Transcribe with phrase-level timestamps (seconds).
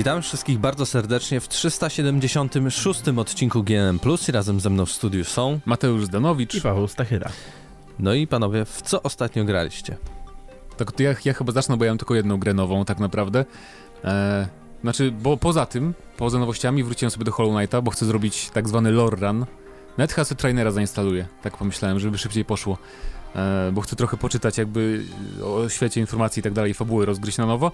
[0.00, 5.24] Witam wszystkich bardzo serdecznie w 376 odcinku GNM Plus i razem ze mną w studiu
[5.24, 7.30] są Mateusz Zdanowicz i Paweł Stachyra.
[7.98, 9.96] No i panowie, w co ostatnio graliście?
[10.76, 13.44] Tak, to ja, ja chyba zacznę, bo ja mam tylko jedną grę nową tak naprawdę.
[14.04, 14.48] E,
[14.82, 18.68] znaczy, bo poza tym, poza nowościami wróciłem sobie do Hollow Knighta, bo chcę zrobić tak
[18.68, 19.46] zwany lore run.
[19.98, 22.78] Nawet sobie trainera zainstaluję, tak pomyślałem, żeby szybciej poszło.
[23.36, 25.04] E, bo chcę trochę poczytać jakby
[25.44, 27.72] o świecie informacji i tak dalej, fabuły rozgryźć na nowo.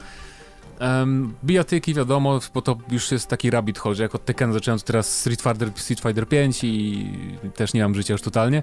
[0.80, 4.80] Um, bijatyki wiadomo, bo to już jest taki rabbit hole, że jak od Tekken zacząłem,
[4.80, 7.08] teraz Street Fighter, Street Fighter 5 i
[7.54, 8.62] też nie mam życia już totalnie.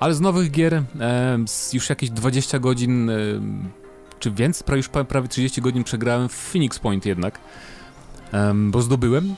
[0.00, 3.70] Ale z nowych gier um, już jakieś 20 godzin, um,
[4.18, 7.40] czy więcej, prawie, już prawie 30 godzin przegrałem w Phoenix Point jednak,
[8.54, 9.34] bo zdobyłem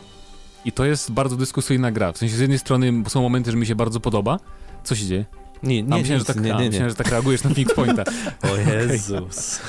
[0.64, 2.12] i to jest bardzo dyskusyjna gra.
[2.12, 4.38] W sensie z jednej strony są momenty, że mi się bardzo podoba.
[4.84, 5.24] Co się dzieje?
[5.62, 6.66] Nie, nie, a, myślałem, nic, że tak, nie, nie, a, nie.
[6.66, 8.04] myślałem, że tak reagujesz na Phoenix Pointa.
[8.52, 9.60] o Jezus.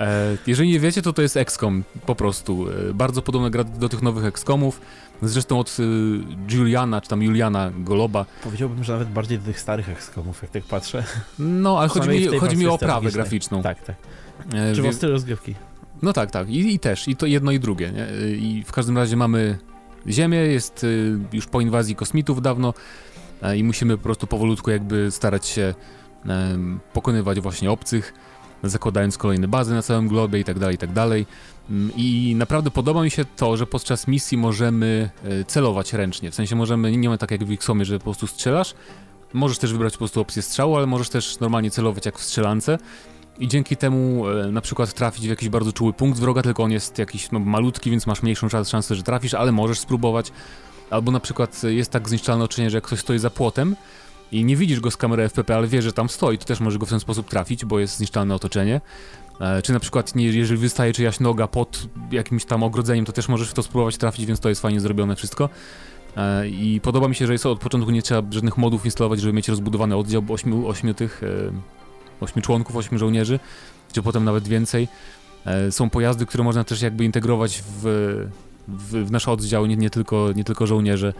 [0.00, 2.66] E, jeżeli nie wiecie, to to jest XCOM po prostu.
[2.90, 4.80] E, bardzo podobna gra do tych nowych XCOMów.
[5.22, 8.26] Zresztą od e, Juliana, czy tam Juliana Goloba.
[8.42, 11.04] Powiedziałbym, że nawet bardziej do tych starych XCOMów, jak tak patrzę.
[11.38, 13.62] No, ale chodzi mi, chodzi mi o oprawę graficzną.
[13.62, 13.96] Tak, tak.
[14.74, 15.54] Czy o styl rozgrywki.
[16.02, 16.48] No tak, tak.
[16.48, 17.08] I, I, też.
[17.08, 17.92] I to jedno i drugie.
[17.92, 18.36] Nie?
[18.36, 19.58] I w każdym razie mamy
[20.08, 20.86] Ziemię, jest
[21.32, 22.74] już po inwazji kosmitów dawno
[23.56, 25.74] i musimy po prostu powolutku jakby starać się
[26.92, 28.14] pokonywać właśnie obcych
[28.62, 31.26] zakładając kolejne bazy na całym globie i tak dalej, i tak dalej.
[31.70, 36.30] Mm, I naprawdę podoba mi się to, że podczas misji możemy e, celować ręcznie.
[36.30, 38.74] W sensie możemy, nie ma tak jak w XCOMie, że po prostu strzelasz.
[39.32, 42.78] Możesz też wybrać po prostu opcję strzału, ale możesz też normalnie celować jak w strzelance.
[43.38, 46.70] I dzięki temu e, na przykład trafić w jakiś bardzo czuły punkt wroga, tylko on
[46.70, 50.32] jest jakiś no, malutki, więc masz mniejszą szansę, że trafisz, ale możesz spróbować.
[50.90, 53.76] Albo na przykład jest tak zniszczalne oczynie, że jak ktoś stoi za płotem,
[54.32, 56.78] i nie widzisz go z kamery FPP, ale wiesz, że tam stoi, to też może
[56.78, 58.80] go w ten sposób trafić, bo jest zniszczalne otoczenie.
[59.40, 63.50] E, czy na przykład, jeżeli wystaje czyjaś noga pod jakimś tam ogrodzeniem, to też możesz
[63.50, 65.48] w to spróbować trafić, więc to jest fajnie zrobione wszystko.
[66.16, 69.32] E, I podoba mi się, że jest od początku nie trzeba żadnych modów instalować, żeby
[69.32, 73.40] mieć rozbudowany oddział ośmiu, ośmiu tych, e, ośmiu członków, ośmiu żołnierzy,
[73.92, 74.88] czy potem nawet więcej.
[75.70, 77.82] Są pojazdy, które można też jakby integrować w,
[78.68, 81.12] w, w nasz oddział, nie, nie, tylko, nie tylko żołnierze.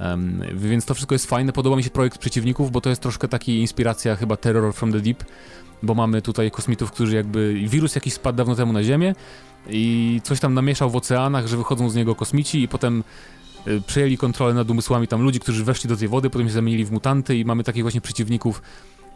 [0.00, 1.52] Um, więc to wszystko jest fajne.
[1.52, 5.00] Podoba mi się projekt przeciwników, bo to jest troszkę taki inspiracja chyba Terror from the
[5.00, 5.24] Deep,
[5.82, 7.54] bo mamy tutaj kosmitów, którzy jakby.
[7.68, 9.14] Wirus jakiś spadł dawno temu na Ziemię
[9.68, 13.04] i coś tam namieszał w oceanach, że wychodzą z niego kosmici i potem
[13.66, 16.84] y, przejęli kontrolę nad umysłami tam ludzi, którzy weszli do tej wody, potem się zamienili
[16.84, 18.62] w mutanty i mamy takich właśnie przeciwników.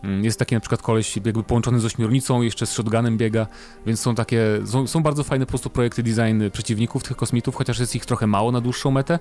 [0.03, 3.47] Mm, jest taki na przykład koleś jakby połączony z ośmiornicą, jeszcze z shotgunem biega,
[3.87, 7.79] więc są takie, są, są bardzo fajne po prostu projekty design przeciwników tych kosmitów, chociaż
[7.79, 9.19] jest ich trochę mało na dłuższą metę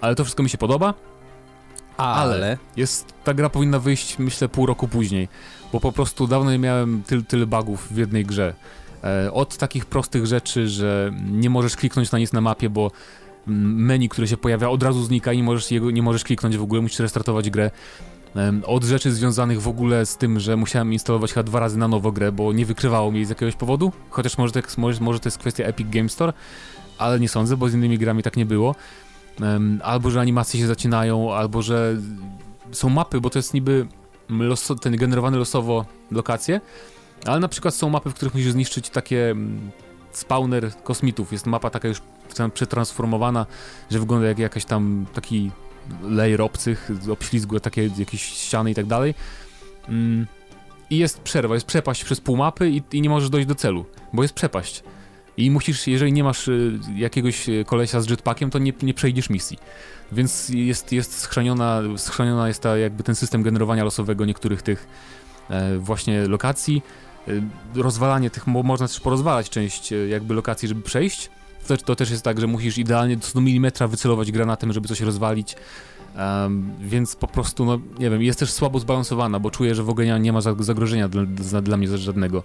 [0.00, 0.94] ale to wszystko mi się podoba.
[1.96, 5.28] Ale jest, ta gra powinna wyjść, myślę, pół roku później,
[5.72, 8.54] bo po prostu dawno nie miałem tyl, tyle bugów w jednej grze.
[9.04, 12.90] E, od takich prostych rzeczy, że nie możesz kliknąć na nic na mapie, bo
[13.46, 16.62] menu, które się pojawia, od razu znika i nie możesz, jego, nie możesz kliknąć w
[16.62, 17.70] ogóle, musisz restartować grę.
[18.64, 22.12] Od rzeczy związanych w ogóle z tym, że musiałem instalować chyba dwa razy na nowo
[22.12, 25.38] grę, bo nie wykrywało mi z jakiegoś powodu, chociaż może to, może, może to jest
[25.38, 26.32] kwestia Epic Game Store,
[26.98, 28.74] ale nie sądzę, bo z innymi grami tak nie było
[29.82, 31.96] albo że animacje się zacinają, albo że
[32.72, 33.86] są mapy, bo to jest niby
[34.80, 36.60] ten generowany losowo lokacje,
[37.24, 39.34] ale na przykład są mapy, w których musisz zniszczyć takie
[40.12, 41.32] spawner kosmitów.
[41.32, 42.02] Jest mapa taka już
[42.54, 43.46] przetransformowana,
[43.90, 45.50] że wygląda jak jakaś tam taki
[46.02, 49.14] layer obcych, obślizgłe takie jakieś ściany i tak dalej.
[49.88, 50.26] Mm,
[50.90, 53.86] I jest przerwa, jest przepaść przez pół mapy i, i nie możesz dojść do celu,
[54.12, 54.82] bo jest przepaść.
[55.36, 59.30] I musisz, jeżeli nie masz y, jakiegoś y, kolesia z jetpackiem, to nie, nie przejdziesz
[59.30, 59.58] misji.
[60.12, 61.26] Więc jest, jest
[62.48, 64.86] jest ta, jakby ten system generowania losowego niektórych tych
[65.50, 66.82] e, właśnie lokacji.
[67.28, 67.32] E,
[67.74, 71.30] rozwalanie tych, mo, można też porozwalać część e, jakby lokacji, żeby przejść.
[71.68, 75.56] To, to, też jest tak, że musisz idealnie do milimetra wycelować granatem, żeby coś rozwalić.
[76.18, 79.90] Um, więc po prostu, no nie wiem, jest też słabo zbalansowana, bo czuję, że w
[79.90, 82.42] ogóle nie ma zagrożenia dla, dla, mnie żadnego.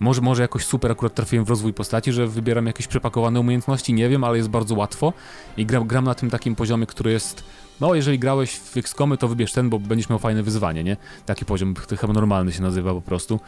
[0.00, 4.08] Może, może jakoś super akurat trafiłem w rozwój postaci, że wybieram jakieś przepakowane umiejętności, nie
[4.08, 5.12] wiem, ale jest bardzo łatwo
[5.56, 7.44] i gram, gram na tym takim poziomie, który jest
[7.80, 10.96] no, jeżeli grałeś w XCOMy, to wybierz ten, bo będziesz miał fajne wyzwanie, nie?
[11.26, 13.40] Taki poziom, chyba normalny się nazywa po prostu.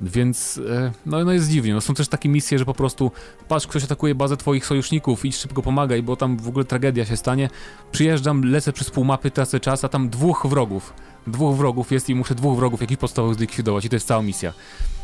[0.00, 1.74] Więc e, no, no jest dziwnie.
[1.74, 3.10] No, są też takie misje, że po prostu
[3.48, 7.16] patrz, ktoś atakuje bazę twoich sojuszników, idź szybko pomagaj, bo tam w ogóle tragedia się
[7.16, 7.50] stanie.
[7.92, 10.92] Przyjeżdżam, lecę przez pół mapy, tracę czas, a tam dwóch wrogów.
[11.26, 14.52] Dwóch wrogów jest i muszę dwóch wrogów jakichś podstawowych zlikwidować i to jest cała misja.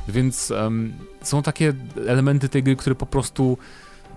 [0.08, 0.92] Więc um,
[1.22, 1.72] są takie
[2.08, 3.58] elementy tej gry, które po prostu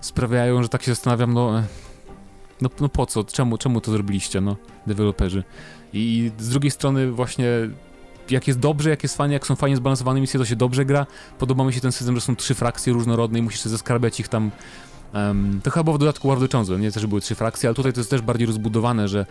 [0.00, 1.62] sprawiają, że tak się zastanawiam, no,
[2.60, 5.44] no, no po co, czemu, czemu to zrobiliście, no, deweloperzy.
[5.92, 7.46] I z drugiej strony właśnie
[8.30, 11.06] jak jest dobrze, jak jest fajnie, jak są fajnie zbalansowane misje, to się dobrze gra.
[11.38, 14.50] Podoba mi się ten system, że są trzy frakcje różnorodne i musisz zaskarbiać ich tam
[15.14, 16.92] Um, to chyba było w dodatku War of the Chosen, nie?
[16.92, 19.26] Też były trzy frakcje, ale tutaj to jest też bardziej rozbudowane, że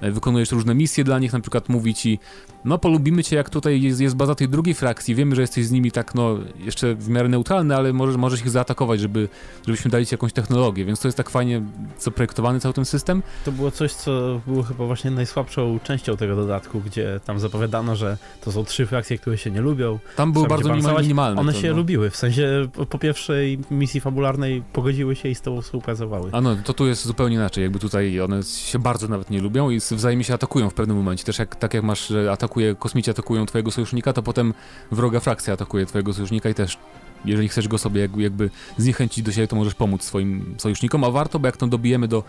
[0.00, 2.18] e, wykonujesz różne misje dla nich, na przykład mówi ci,
[2.64, 5.70] no polubimy cię jak tutaj jest, jest baza tej drugiej frakcji, wiemy, że jesteś z
[5.70, 9.28] nimi tak, no, jeszcze w miarę neutralny, ale możesz, możesz ich zaatakować, żeby,
[9.66, 11.62] żebyśmy dali ci jakąś technologię, więc to jest tak fajnie
[11.98, 13.22] zaprojektowany cały ten system.
[13.44, 18.18] To było coś, co było chyba właśnie najsłabszą częścią tego dodatku, gdzie tam zapowiadano, że
[18.40, 19.98] to są trzy frakcje, które się nie lubią.
[20.16, 21.40] Tam były bardzo minimalne.
[21.40, 21.76] One to, się no.
[21.76, 26.30] lubiły, w sensie po, pierwszej misji fabularnej pogodziły się i z tobą współpracowały.
[26.32, 29.70] A no, to tu jest zupełnie inaczej, jakby tutaj one się bardzo nawet nie lubią
[29.70, 31.24] i wzajemnie się atakują w pewnym momencie.
[31.24, 34.54] Też jak, tak jak masz, że atakuje, kosmici atakują twojego sojusznika, to potem
[34.90, 36.78] wroga frakcja atakuje twojego sojusznika i też
[37.24, 41.38] jeżeli chcesz go sobie jakby, zniechęcić do siebie, to możesz pomóc swoim sojusznikom, a warto,
[41.38, 42.24] bo jak to dobijemy do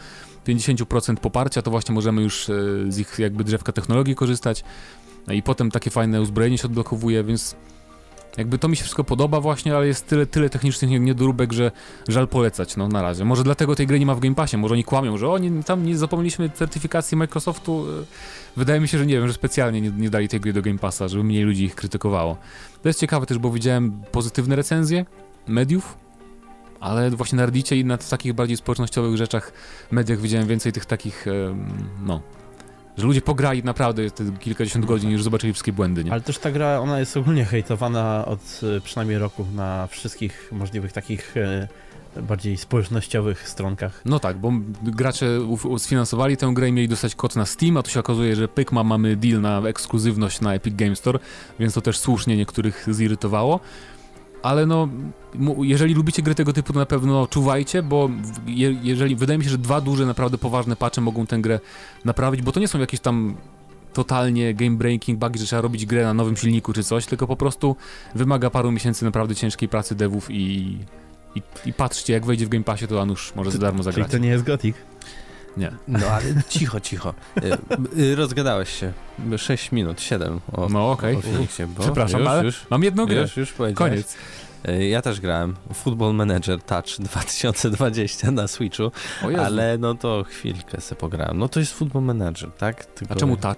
[0.47, 2.53] 50% poparcia, to właśnie możemy już e,
[2.89, 4.63] z ich jakby drzewka technologii korzystać.
[5.27, 7.55] No i potem takie fajne uzbrojenie się odblokowuje, więc
[8.37, 11.71] jakby to mi się wszystko podoba właśnie, ale jest tyle, tyle technicznych nie- niedoróbek, że
[12.07, 13.25] żal polecać, no na razie.
[13.25, 15.85] Może dlatego tej gry nie ma w Game Passie, może oni kłamią, że oni tam
[15.85, 17.85] nie zapomnieliśmy certyfikacji Microsoftu.
[18.01, 18.05] E,
[18.57, 20.79] Wydaje mi się, że nie wiem, że specjalnie nie, nie dali tej gry do Game
[20.79, 22.37] Passa, żeby mniej ludzi ich krytykowało.
[22.81, 25.05] To jest ciekawe też, bo widziałem pozytywne recenzje
[25.47, 25.97] mediów,
[26.79, 29.53] ale właśnie na Reddicie i na takich bardziej społecznościowych rzeczach,
[29.91, 31.25] mediach widziałem więcej tych takich,
[32.05, 32.21] no,
[32.97, 36.11] że ludzie pograli naprawdę te kilkadziesiąt godzin i już zobaczyli wszystkie błędy, nie?
[36.11, 40.91] Ale też ta gra, ona jest ogólnie hejtowana od e, przynajmniej roku na wszystkich możliwych
[40.91, 41.67] takich e,
[42.21, 44.01] bardziej społecznościowych stronkach.
[44.05, 44.51] No tak, bo
[44.83, 45.25] gracze
[45.77, 48.83] sfinansowali tę grę i mieli dostać kod na Steam, a tu się okazuje, że pykma
[48.83, 51.19] mamy deal na ekskluzywność na Epic Game Store,
[51.59, 53.59] więc to też słusznie niektórych zirytowało.
[54.45, 54.89] Ale no,
[55.61, 58.09] jeżeli lubicie gry tego typu, to na pewno czuwajcie, bo
[58.47, 61.59] je, jeżeli, wydaje mi się, że dwa duże, naprawdę poważne patche mogą tę grę
[62.05, 63.35] naprawić, bo to nie są jakieś tam
[63.93, 67.35] totalnie game breaking bugi, że trzeba robić grę na nowym silniku czy coś, tylko po
[67.35, 67.75] prostu
[68.15, 70.77] wymaga paru miesięcy naprawdę ciężkiej pracy devów i,
[71.35, 74.11] i, i patrzcie, jak wejdzie w Game Passie, to Anusz może za darmo Czyli zagrać.
[74.11, 74.75] to nie jest Gothic.
[75.57, 75.71] Nie.
[75.87, 77.13] No ale cicho, cicho.
[77.97, 78.93] Y, y, Rozgadałeś się.
[79.37, 81.15] 6 minut, 7 o, No okej.
[81.15, 83.21] o Phoenixie, Przepraszam, już, ale już, mam jedną grę.
[83.21, 83.53] już, już.
[83.75, 84.15] Koniec.
[84.69, 88.91] Y, Ja też grałem Football Manager Touch 2020 na Switchu,
[89.39, 91.37] ale no to chwilkę se pograłem.
[91.37, 92.85] No to jest Football Manager, tak?
[92.85, 93.57] Tylko, A czemu touch?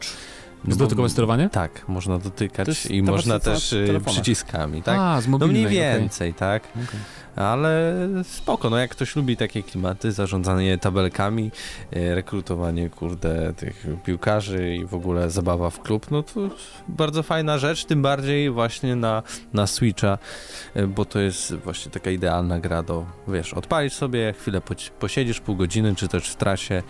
[0.63, 1.49] No Jest dodatkowe sterowanie?
[1.49, 4.97] Tak, można dotykać i można też y, przyciskami, tak?
[4.99, 5.65] A, z No mobilnej.
[5.65, 5.99] mniej okej.
[6.01, 6.63] więcej, tak?
[6.71, 6.99] Okej.
[7.37, 7.93] Ale
[8.23, 11.51] spoko, no jak ktoś lubi takie klimaty, zarządzanie tabelkami,
[11.91, 16.39] e, rekrutowanie, kurde, tych piłkarzy i w ogóle zabawa w klub, no to
[16.87, 19.23] bardzo fajna rzecz, tym bardziej właśnie na,
[19.53, 20.17] na Switcha,
[20.73, 24.61] e, bo to jest właśnie taka idealna gra do, wiesz, odpalisz sobie, chwilę
[24.99, 26.83] posiedzisz pół godziny, czy też w trasie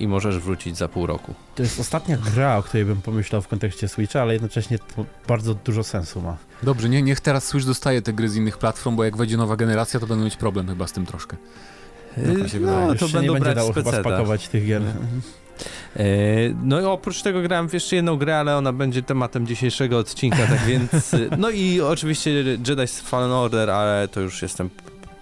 [0.00, 1.34] i możesz wrócić za pół roku.
[1.54, 5.54] To jest ostatnia gra, o której bym pomyślał w kontekście Switcha, ale jednocześnie to bardzo
[5.54, 6.36] dużo sensu ma.
[6.62, 9.56] Dobrze, nie, niech teraz Switch dostaje te gry z innych platform, bo jak wejdzie nowa
[9.56, 11.36] generacja, to będą mieć problem chyba z tym troszkę.
[12.40, 12.86] Tak się wydaje.
[12.86, 14.82] No, Już to się nie będą będzie dało chyba spakować tych gier.
[15.96, 16.04] E,
[16.62, 20.46] No i oprócz tego grałem w jeszcze jedną grę, ale ona będzie tematem dzisiejszego odcinka,
[20.46, 21.14] tak więc...
[21.14, 22.30] e, No i oczywiście
[22.68, 24.70] Jedi Fallen Order, ale to już jestem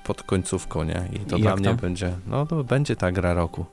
[0.04, 1.08] pod końcówką, nie?
[1.12, 1.76] I to I dla mnie tam?
[1.76, 2.12] będzie...
[2.26, 3.64] No to będzie ta gra roku.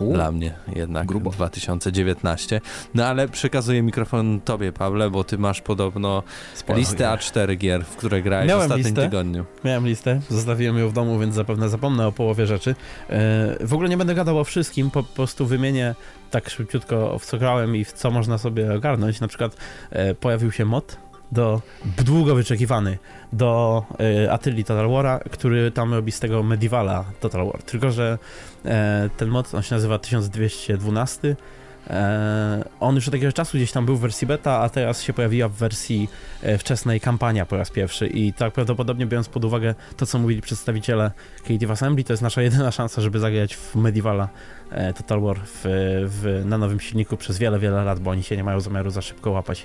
[0.00, 1.06] Dla mnie jednak.
[1.06, 1.30] Grubo.
[1.30, 2.60] 2019.
[2.94, 6.22] No ale przekazuję mikrofon tobie, Pawle, bo ty masz podobno
[6.54, 7.18] Sporo listę gier.
[7.18, 9.02] A4 gier, w które grałeś Miałem w ostatnim listę.
[9.02, 9.44] tygodniu.
[9.64, 12.74] Miałem listę, zostawiłem ją w domu, więc zapewne zapomnę o połowie rzeczy.
[13.10, 15.94] E, w ogóle nie będę gadał o wszystkim, po prostu wymienię
[16.30, 19.20] tak szybciutko w co grałem i w co można sobie ogarnąć.
[19.20, 19.56] Na przykład
[19.90, 20.96] e, pojawił się mod
[21.32, 21.62] do
[21.98, 22.98] długo wyczekiwany
[23.32, 23.84] do
[24.24, 27.62] e, Atylii Total War'a, który tam robi z tego Medievala Total War.
[27.62, 28.18] Tylko, że
[28.64, 31.36] e, ten mod, on się nazywa 1212.
[31.90, 35.12] E, on już od jakiegoś czasu gdzieś tam był w wersji beta, a teraz się
[35.12, 36.08] pojawiła w wersji
[36.42, 40.40] e, wczesnej kampania po raz pierwszy i tak prawdopodobnie biorąc pod uwagę to, co mówili
[40.40, 41.10] przedstawiciele
[41.44, 44.28] Creative Assembly, to jest nasza jedyna szansa, żeby zagrać w Medievala
[44.70, 45.60] e, Total War w,
[46.06, 49.02] w, na nowym silniku przez wiele, wiele lat, bo oni się nie mają zamiaru za
[49.02, 49.64] szybko łapać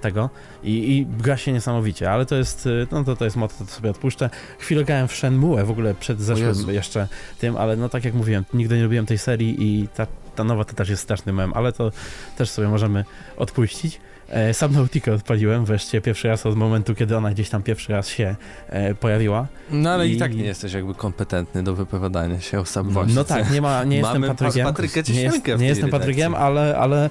[0.00, 0.30] tego
[0.62, 3.66] i, i gra się niesamowicie, ale to jest, e, no to, to jest mod, to
[3.66, 4.30] sobie odpuszczę.
[4.58, 7.08] Chwilę grałem w Shenmue w ogóle przed zeszłym jeszcze
[7.40, 10.06] tym, ale no tak jak mówiłem, nigdy nie lubiłem tej serii i ta,
[10.36, 11.92] ta nowa to też jest straszny mem, ale to
[12.36, 13.04] też sobie możemy
[13.36, 14.00] odpuścić.
[14.28, 18.36] E, Subnautica odpaliłem wreszcie pierwszy raz od momentu, kiedy ona gdzieś tam pierwszy raz się
[18.68, 19.46] e, pojawiła.
[19.70, 20.12] No ale i...
[20.12, 23.84] I- tak nie jesteś jakby kompetentny do wypowiadania się o sam No tak, nie ma,
[23.84, 24.64] nie jestem Patrykiem.
[24.66, 25.90] pa- Patryka nie, jest, nie jestem redakcji.
[25.90, 27.10] Patrykiem, ale, ale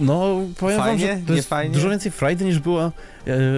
[0.00, 1.06] no powiem Fajnie?
[1.08, 1.74] wam, że to jest fajnie?
[1.74, 2.92] dużo więcej frajdy niż było e,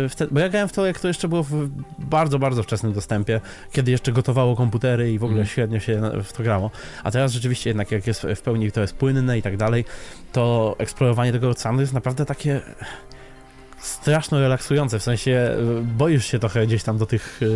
[0.08, 3.40] wtedy, bo ja grałem w to, jak to jeszcze było w bardzo, bardzo wczesnym dostępie,
[3.72, 5.46] kiedy jeszcze gotowało komputery i w ogóle Mm.
[5.48, 6.70] średnio się w to grało,
[7.04, 9.84] a teraz rzeczywiście jednak jak jest w pełni to jest płynne i tak dalej,
[10.32, 12.60] to eksplorowanie tego oceanu jest naprawdę takie
[13.80, 17.46] straszno relaksujące, w sensie e, boisz się trochę gdzieś tam do tych e,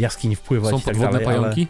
[0.00, 1.66] jaskiń wpływać Są i tak podwodne dalej, ale- pająki?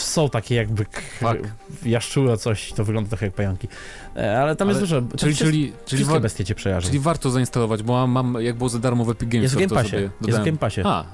[0.00, 0.86] Są takie jakby
[1.20, 1.38] Tak.
[1.84, 3.68] jaszczuro coś, to wygląda trochę jak pająki.
[4.16, 5.02] E, ale tam Ale- jest dużo.
[5.16, 6.88] Czyli, czyli, czyli, wszystkie bestie cię przejażdżą.
[6.88, 9.58] czyli warto zainstalować, bo mam, mam jak było za darmo w Epic Games Jest w
[9.58, 9.90] Store, Game to Passie.
[9.90, 10.44] sobie Jest w.
[10.44, 10.80] Game Passie.
[10.84, 11.04] A,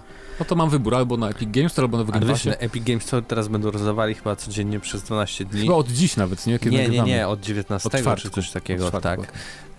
[0.41, 2.51] no to mam wybór albo na Epic Games Store, albo na Game Passie.
[2.59, 5.61] Epic Games Store teraz będą rozdawali chyba codziennie przez 12 dni.
[5.63, 6.59] Chyba od dziś nawet, nie?
[6.59, 9.21] Kiedy nie, nie, nie, od 19 Od czy coś takiego, tak.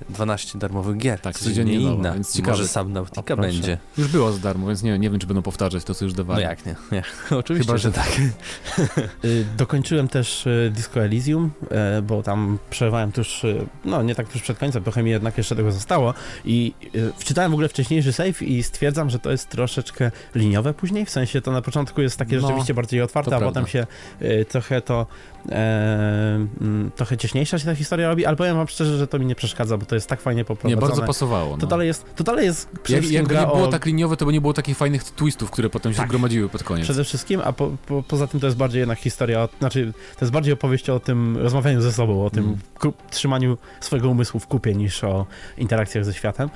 [0.10, 2.14] 12 darmowych gier, Tak, codziennie nowa, inna.
[2.14, 2.52] więc ciekawe.
[2.58, 3.78] Może sam O, będzie.
[3.98, 6.18] Już było za darmo, więc nie, nie wiem, czy będą powtarzać to, co już No
[6.18, 6.42] dawali.
[6.44, 6.76] jak nie?
[6.92, 7.04] nie.
[7.38, 8.10] Oczywiście, Chyba, że że tak.
[9.26, 14.28] Y, Dokończyłem też y, Disco Elysium, e, bo tam przerwałem tuż, y, no nie tak
[14.30, 16.14] tuż przed końcem, trochę mi jednak jeszcze tego zostało
[16.46, 21.06] i y, wczytałem w ogóle wcześniejszy save i stwierdzam, że to jest troszeczkę liniowe później,
[21.06, 23.48] w sensie to na początku jest takie No, rzeczywiście bardziej otwarte, a prawda.
[23.48, 23.88] potem się
[24.22, 25.06] y, trochę to,
[25.52, 29.26] e, mm, trochę cieśniejsza się ta historia robi, ale powiem wam szczerze, że to mi
[29.26, 30.82] nie przeszkadza, bo to jest tak fajnie Nie, poprowadzone.
[30.88, 31.52] bardzo pasowało.
[31.52, 31.58] No.
[31.58, 33.68] To dalej jest, to dalej jest przede Jak, jakby nie było o...
[33.68, 36.08] tak liniowe, to by nie było takich fajnych twistów, które potem się Tak.
[36.08, 36.84] zgromadziły pod koniec.
[36.86, 40.32] Przede wszystkim, a po, po, poza tym to jest bardziej jednak historia, znaczy to jest
[40.34, 42.44] bardziej opowieść o tym rozmawianiu ze sobą, o tym
[42.84, 42.94] Mm.
[43.12, 45.26] trzymaniu swojego umysłu w kupie niż o
[45.58, 46.50] interakcjach ze światem.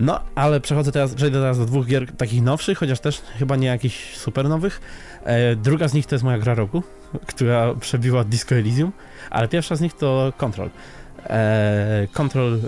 [0.00, 3.66] No, ale przechodzę teraz, przejdę teraz do dwóch gier takich nowszych, chociaż też chyba nie
[3.66, 4.80] jakichś super nowych.
[5.24, 6.82] E, druga z nich to jest moja gra roku,
[7.26, 8.92] która przebiła Disco Elysium,
[9.30, 10.70] ale pierwsza z nich to Control.
[11.26, 12.58] E, Control e,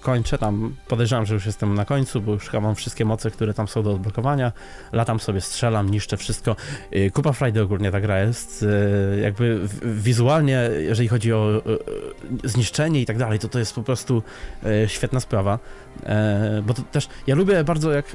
[0.00, 3.54] kończę, tam podejrzewam, że już jestem na końcu, bo już chyba mam wszystkie moce, które
[3.54, 4.52] tam są do odblokowania.
[4.92, 6.56] Latam sobie, strzelam, niszczę wszystko.
[6.90, 8.64] E, Kupa Friday ogólnie ta gra jest.
[9.16, 11.62] e, Jakby w- wizualnie, jeżeli chodzi o
[12.44, 14.22] e, zniszczenie i tak dalej, to to jest po prostu
[14.64, 15.58] e, świetna sprawa.
[16.02, 18.06] E, Bo to też, ja lubię bardzo jak,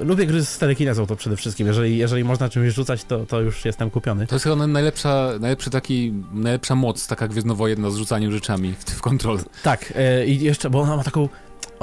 [0.00, 1.66] e, lubię gry z telekinezą to przede wszystkim.
[1.66, 4.26] Jeżeli, jeżeli można czymś rzucać, to, to już jestem kupiony.
[4.26, 9.00] To jest chyba najlepsza, najlepszy taki, najlepsza moc, taka gwiezdnowojenna z rzucaniem rzeczami w, w
[9.00, 9.38] kontrol.
[9.62, 11.28] Tak, e, i jeszcze, bo ona ma taką.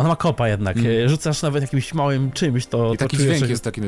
[0.01, 0.77] Ona ma kopa jednak.
[0.77, 1.05] Mm.
[1.05, 2.93] E, Rzucasz nawet jakimś małym czymś, to.
[2.93, 3.81] I to taki czujesz, dźwięk że- jest taki.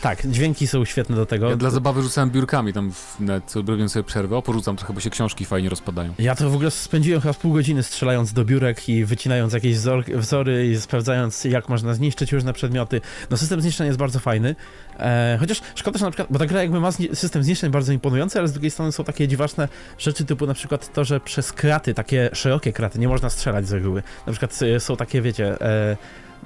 [0.00, 1.50] Tak, dźwięki są świetne do tego.
[1.50, 4.42] Ja dla zabawy rzucałem biurkami tam, w, co robiłem sobie przerwę.
[4.42, 6.14] Porzucam trochę, bo się książki fajnie rozpadają.
[6.18, 10.04] Ja to w ogóle spędziłem chyba pół godziny strzelając do biurek i wycinając jakieś wzor,
[10.14, 13.00] wzory i sprawdzając, jak można zniszczyć różne przedmioty.
[13.30, 14.54] No system zniszczeń jest bardzo fajny,
[14.98, 18.38] e, chociaż szkoda, że na przykład, bo ta gra jakby ma system zniszczeń bardzo imponujący,
[18.38, 19.68] ale z drugiej strony są takie dziwaczne
[19.98, 23.72] rzeczy typu na przykład to, że przez kraty, takie szerokie kraty, nie można strzelać z
[23.72, 24.02] reguły.
[24.26, 25.55] Na przykład e, są takie, wiecie...
[25.60, 25.96] E,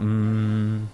[0.01, 0.87] mm,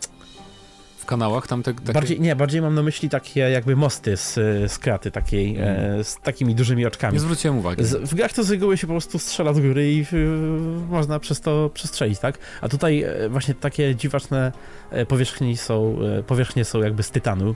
[1.06, 1.92] kanałach tam te, takie...
[1.92, 4.34] bardziej, nie, bardziej mam na myśli takie jakby mosty z,
[4.72, 7.14] z kraty takiej, e, z takimi dużymi oczkami.
[7.14, 7.84] Nie zwróciłem uwagi.
[7.84, 10.26] Z, w grach to z reguły się po prostu strzela z góry i y,
[10.88, 12.38] można przez to przestrzelić, tak?
[12.60, 14.52] A tutaj e, właśnie takie dziwaczne
[14.90, 17.54] e, powierzchnie są, powierzchnie są jakby z tytanu,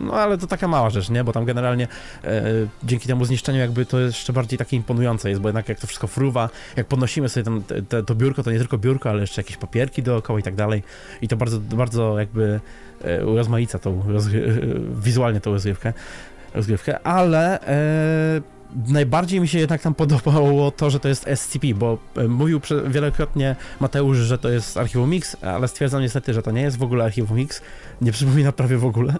[0.00, 1.24] no ale to taka mała rzecz, nie?
[1.24, 1.88] Bo tam generalnie
[2.24, 2.42] e,
[2.84, 6.06] dzięki temu zniszczeniu jakby to jeszcze bardziej takie imponujące jest, bo jednak jak to wszystko
[6.06, 9.56] fruwa, jak podnosimy sobie tam te, to biurko, to nie tylko biurko, ale jeszcze jakieś
[9.56, 10.82] papierki dookoła i tak dalej
[11.22, 12.60] i to bardzo, bardzo jakby
[13.26, 15.92] urozmaica tą rozgry- wizualnie tą rozgrywkę,
[16.54, 18.40] rozgrywkę, ale e,
[18.88, 23.56] najbardziej mi się jednak tam podobało to, że to jest SCP, bo e, mówił wielokrotnie
[23.80, 27.04] Mateusz, że to jest Archiwum Mix, ale stwierdzam niestety, że to nie jest w ogóle
[27.04, 27.62] Archiwum Mix,
[28.00, 29.14] nie przypomina prawie w ogóle.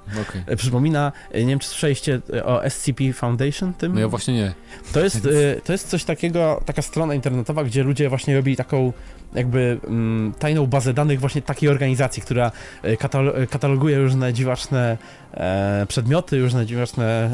[0.47, 3.95] E, Przypomina, e, nie wiem czy słyszeliście e, o SCP Foundation tym?
[3.95, 4.55] No ja właśnie nie.
[4.93, 5.29] To jest,
[5.65, 8.93] to jest coś takiego, taka strona internetowa, gdzie ludzie właśnie robili taką
[9.35, 12.53] jakby mm, tajną bazę danych właśnie takiej organizacji, która
[12.85, 14.99] y, katal- kataloguje różne dziwaczne
[15.35, 17.31] e, przedmioty, różne dziwaczne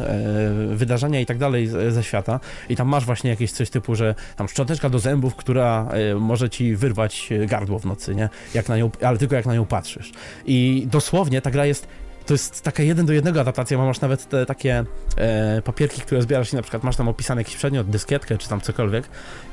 [0.72, 2.40] e, wydarzenia i tak dalej ze świata.
[2.68, 6.50] I tam masz właśnie jakieś coś typu, że tam szczoteczka do zębów, która e, może
[6.50, 8.28] ci wyrwać e, gardło w nocy, nie?
[8.54, 10.12] Jak na nią, ale tylko jak na nią patrzysz.
[10.46, 11.88] I dosłownie ta gra jest
[12.26, 14.84] to jest taka jeden do jednego adaptacja, masz nawet te takie
[15.16, 18.60] e, papierki, które zbierasz i na przykład masz tam opisany jakiś przedmiot, dyskietkę czy tam
[18.60, 19.08] cokolwiek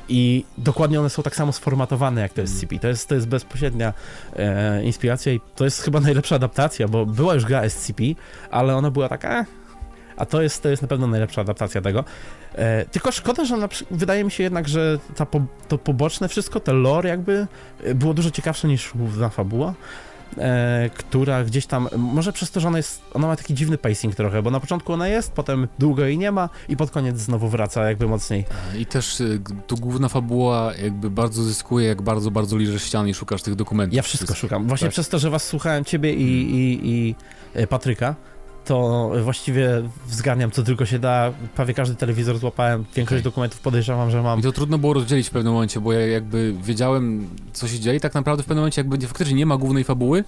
[0.08, 2.78] i dokładnie one są tak samo sformatowane jak jest SCP.
[2.78, 3.92] To jest, to jest bezpośrednia
[4.36, 8.02] e, inspiracja i to jest chyba najlepsza adaptacja, bo była już gra SCP,
[8.50, 9.46] ale ona była taka eh,
[10.16, 12.04] a to jest, to jest na pewno najlepsza adaptacja tego.
[12.54, 16.72] E, tylko szkoda, że wydaje mi się jednak, że ta po, to poboczne wszystko, te
[16.72, 17.46] lore jakby
[17.84, 19.74] e, było dużo ciekawsze niż główna fabuła
[20.38, 24.14] e, która gdzieś tam, może przez to, że ona jest, ona ma taki dziwny pacing
[24.14, 27.48] trochę, bo na początku ona jest, potem długo jej nie ma i pod koniec znowu
[27.48, 28.44] wraca jakby mocniej.
[28.78, 33.14] I też g- tu główna fabuła jakby bardzo zyskuje, jak bardzo, bardzo liżesz ściany i
[33.14, 33.96] szukasz tych dokumentów.
[33.96, 34.68] Ja wszystko szukam.
[34.68, 34.92] Właśnie tak.
[34.92, 37.14] przez to, że was słuchałem, ciebie i, i, i
[37.54, 38.14] e, Patryka,
[38.64, 39.68] to właściwie
[40.10, 43.22] zgarniam co tylko się da, prawie każdy telewizor złapałem, większość Okej.
[43.22, 44.40] dokumentów podejrzewam, że mam.
[44.40, 48.00] I to trudno było rozdzielić w pewnym momencie, bo ja jakby wiedziałem, co się dzieje,
[48.00, 50.24] tak naprawdę w pewnym momencie jakby nie- faktycznie nie ma głównej fabuły,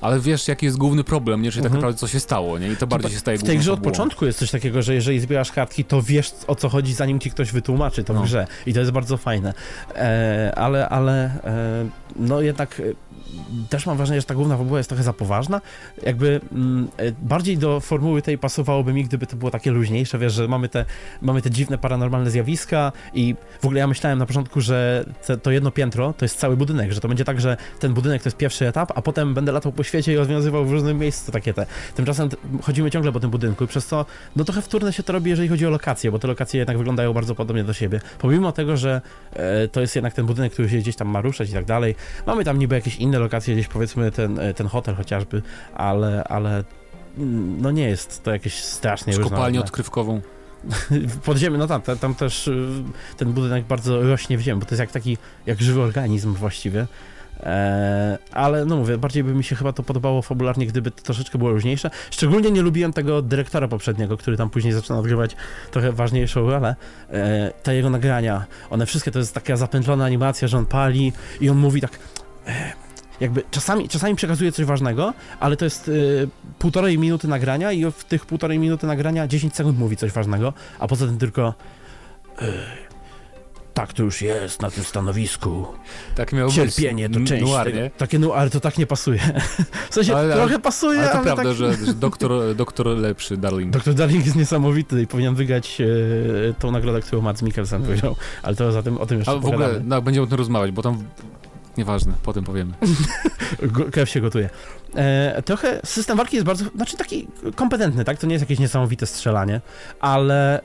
[0.00, 1.50] ale wiesz, jaki jest główny problem, nie?
[1.50, 1.80] Czyli tak Mhm.
[1.80, 2.68] naprawdę co się stało, nie?
[2.72, 5.20] I to bardziej się staje W tej grze od początku jest coś takiego, że jeżeli
[5.20, 8.22] zbierasz kartki, to wiesz o co chodzi, zanim ci ktoś wytłumaczy to No.
[8.22, 8.46] grze.
[8.66, 9.54] I to jest bardzo fajne.
[9.94, 11.86] E, ale, ale e,
[12.16, 12.82] no jednak
[13.70, 15.60] też mam wrażenie, że ta główna fabuła jest trochę za poważna.
[16.02, 20.32] Jakby mm, e, bardziej do formuły tej pasowałoby mi, gdyby to było takie luźniejsze, wiesz,
[20.32, 20.84] że mamy te,
[21.22, 25.50] mamy te dziwne paranormalne zjawiska i w ogóle ja myślałem na początku, że te, to
[25.50, 28.36] jedno piętro to jest cały budynek, że to będzie tak, że ten budynek to jest
[28.36, 31.66] pierwszy etap, a potem będę latał po świecie i rozwiązywał w różnym miejscu takie te.
[31.94, 32.28] Tymczasem
[32.62, 35.48] chodzimy ciągle po tym budynku i przez to no trochę wtórne się to robi, jeżeli
[35.48, 38.00] chodzi o lokacje, bo te lokacje jednak wyglądają bardzo podobnie do siebie.
[38.18, 39.00] Pomimo tego, że
[39.32, 41.94] e, to jest jednak ten budynek, który się gdzieś tam ma ruszać i tak dalej.
[42.26, 45.42] Mamy tam niby jakieś inne lokacje, gdzieś powiedzmy ten, e, ten hotel chociażby,
[45.74, 46.64] ale, ale
[47.18, 49.60] mm, no nie jest to jakieś strasznie Z różnorodne.
[49.60, 50.20] odkrywkową.
[51.24, 52.68] Podziemie, no tam, tam, też y,
[53.16, 56.86] ten budynek bardzo rośnie w ziemi, bo to jest jak taki, jak żywy organizm właściwie.
[57.40, 61.38] E, ale no mówię, bardziej by mi się chyba to podobało fabularnie, gdyby to troszeczkę
[61.38, 61.90] było różniejsze.
[62.10, 65.36] Szczególnie nie lubiłem tego dyrektora poprzedniego, który tam później zaczyna odgrywać
[65.70, 66.76] trochę ważniejszą rolę.
[67.10, 71.50] E, te jego nagrania, one wszystkie to jest taka zapętlona animacja, że on pali i
[71.50, 71.98] on mówi tak.
[73.22, 78.04] Jakby czasami, czasami przekazuje coś ważnego, ale to jest y, półtorej minuty nagrania i w
[78.04, 81.54] tych półtorej minuty nagrania 10 sekund mówi coś ważnego, a poza tym tylko
[82.42, 82.44] y,
[83.74, 85.66] tak to już jest na tym stanowisku.
[86.14, 87.18] Tak miał Cierpienie być.
[87.18, 87.78] to część Noir, tego.
[87.98, 89.18] Takie no, ale to tak nie pasuje.
[89.90, 91.54] W sensie Ale- ale- trochę pasuje, Ale ale, to prawda, tak...
[91.54, 93.70] że, że doktor, doktor lepszy, Darling.
[93.72, 95.84] Doktor Darling jest niesamowity i powinien wygrać e,
[96.54, 97.86] tą nagrodę, którą Mads Mikkelsen Mm.
[97.88, 98.16] powiedział.
[98.42, 100.70] Ale to za tym, o tym jeszcze A w ogóle no, będziemy o tym rozmawiać,
[100.72, 101.02] bo tam...
[101.76, 102.72] Nieważne, potem powiemy.
[103.92, 104.50] Krew się gotuje.
[104.94, 108.18] E, trochę system walki jest bardzo, znaczy taki kompetentny, tak?
[108.18, 109.60] To nie jest jakieś niesamowite strzelanie,
[110.00, 110.62] ale e,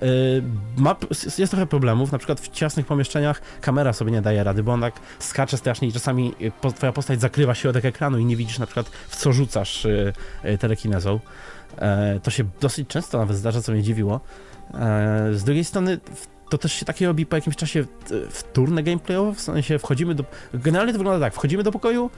[0.78, 0.96] ma,
[1.38, 2.12] jest trochę problemów.
[2.12, 5.88] Na przykład w ciasnych pomieszczeniach kamera sobie nie daje rady, bo on tak skacze strasznie
[5.88, 9.16] i czasami e, po, twoja postać zakrywa środek ekranu i nie widzisz na przykład w
[9.16, 11.20] co rzucasz e, e, telekinezą.
[11.78, 14.20] E, to się dosyć często nawet zdarza, co mnie dziwiło.
[14.74, 16.00] E, z drugiej strony
[16.50, 17.88] to też się takie robi po jakimś czasie w-
[18.30, 20.24] wtórne gameplayowo, w sensie wchodzimy do...
[20.54, 22.10] Generalnie to wygląda tak, wchodzimy do pokoju,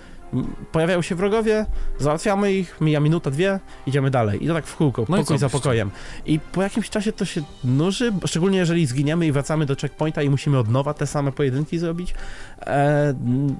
[0.72, 1.66] pojawiają się wrogowie,
[2.00, 4.44] załatwiamy ich, mija minuta, dwie, idziemy dalej.
[4.44, 5.92] I to tak w kółko, No pokój za pokojem.
[6.26, 10.30] I po jakimś czasie to się nuży, szczególnie jeżeli zginiemy i wracamy do checkpointa i
[10.30, 12.14] musimy od nowa te same pojedynki zrobić.
[12.68, 13.14] E,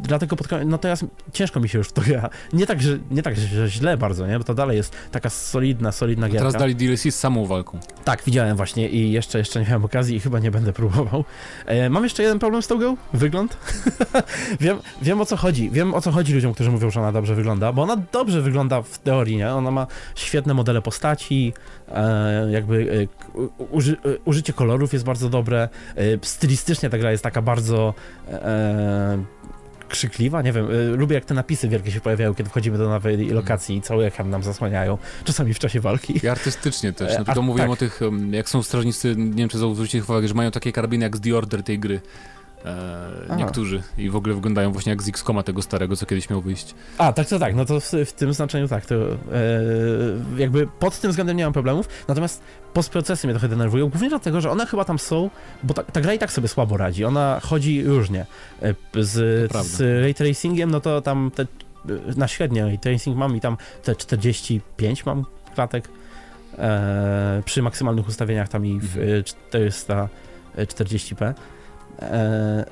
[0.04, 2.30] dlatego pod koniec, no teraz ciężko mi się już w to gra.
[2.54, 4.38] Nie tak, że, nie tak, że źle bardzo, nie?
[4.38, 6.40] Bo to dalej jest taka solidna, solidna gierka.
[6.40, 7.80] Teraz dali DLC z samą walką.
[8.04, 11.26] Tak, widziałem właśnie i jeszcze, jeszcze nie miałem okazji i chyba nie będę próbował.
[11.66, 12.98] E, mam jeszcze jeden problem z tą grą.
[13.14, 13.58] Wygląd.
[14.62, 15.70] wiem, wiem o co chodzi.
[15.70, 18.82] Wiem o co chodzi ludziom, którzy mówią, że ona dobrze wygląda, bo ona dobrze wygląda
[18.82, 19.54] w teorii, nie?
[19.54, 21.54] Ona ma świetne modele postaci,
[22.52, 27.12] jakby e, k- u- uży, e, użycie kolorów jest bardzo dobre, e, stylistycznie ta gra
[27.12, 27.94] jest taka bardzo
[28.32, 29.24] e,
[29.90, 33.30] krzykliwa, nie wiem, e, lubię jak te napisy wielkie się pojawiają, kiedy wchodzimy do nowej
[33.30, 36.20] lokacji i cały ekran nam zasłaniają, czasami w czasie walki.
[36.24, 37.08] I artystycznie też.
[37.14, 37.74] E, Na przykład mówiłem tak.
[37.74, 38.00] o tych,
[38.32, 41.38] jak są strażnicy, nie wiem czy zauważyliście uwagę, że mają takie karabiny jak z The
[41.38, 42.02] Order tej gry.
[42.66, 42.76] E,
[43.26, 43.36] Aha.
[43.36, 43.84] niektórzy.
[43.98, 46.76] I w ogóle wyglądają właśnie jak z X-Koma tego starego, co kiedyś miał wyjść.
[46.98, 49.18] A, tak, to tak, no to w, w tym znaczeniu tak, to e,
[50.38, 52.42] jakby pod tym względem nie mam problemów, natomiast
[52.74, 55.30] postprocesy mnie trochę denerwują, głównie dlatego, że one chyba tam są,
[55.64, 58.26] bo ta, ta gra i tak sobie słabo radzi, ona chodzi różnie.
[58.62, 61.46] E, Z, z ray tracingiem, no to tam te,
[62.18, 65.90] na średnie ray tracing mam i tam te 45 mam klatek,
[66.58, 69.24] e, przy maksymalnych ustawieniach tam i w Mhm.
[69.68, 71.34] e, 440p.
[72.02, 72.66] E,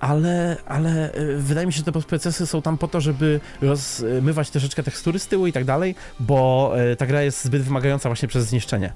[0.00, 4.50] ale, ale e, wydaje mi się, że te postprocesy są tam po to, żeby rozmywać
[4.50, 8.28] troszeczkę tekstury z tyłu i tak dalej, bo e, ta gra jest zbyt wymagająca właśnie
[8.28, 8.92] przez zniszczenie.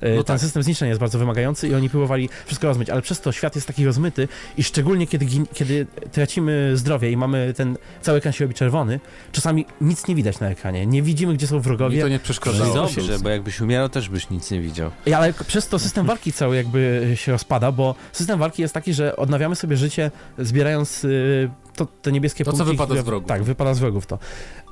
[0.00, 0.40] E, No Ten tak.
[0.40, 3.66] system zniszczenia jest bardzo wymagający i oni próbowali wszystko rozmyć, ale przez to świat jest
[3.66, 8.54] taki rozmyty i szczególnie kiedy, kiedy tracimy zdrowie i mamy ten cały ekran się robi
[8.54, 9.00] czerwony,
[9.32, 10.86] czasami nic nie widać na ekranie.
[10.86, 12.00] Nie widzimy, gdzie są wrogowie.
[12.02, 12.70] to nie przeszkadzało.
[12.88, 14.90] i dobrze, bo jakbyś umierał, też byś nic nie widział.
[15.06, 18.94] I Ale przez to system walki cały jakby się rozpada, bo system walki jest taki,
[18.94, 23.04] że odnawiamy sobie życie zbierając y, to, te niebieskie To, co punkty, wypada które- z
[23.04, 23.28] wrogów.
[23.28, 24.18] Tak, wypada z wrogów to.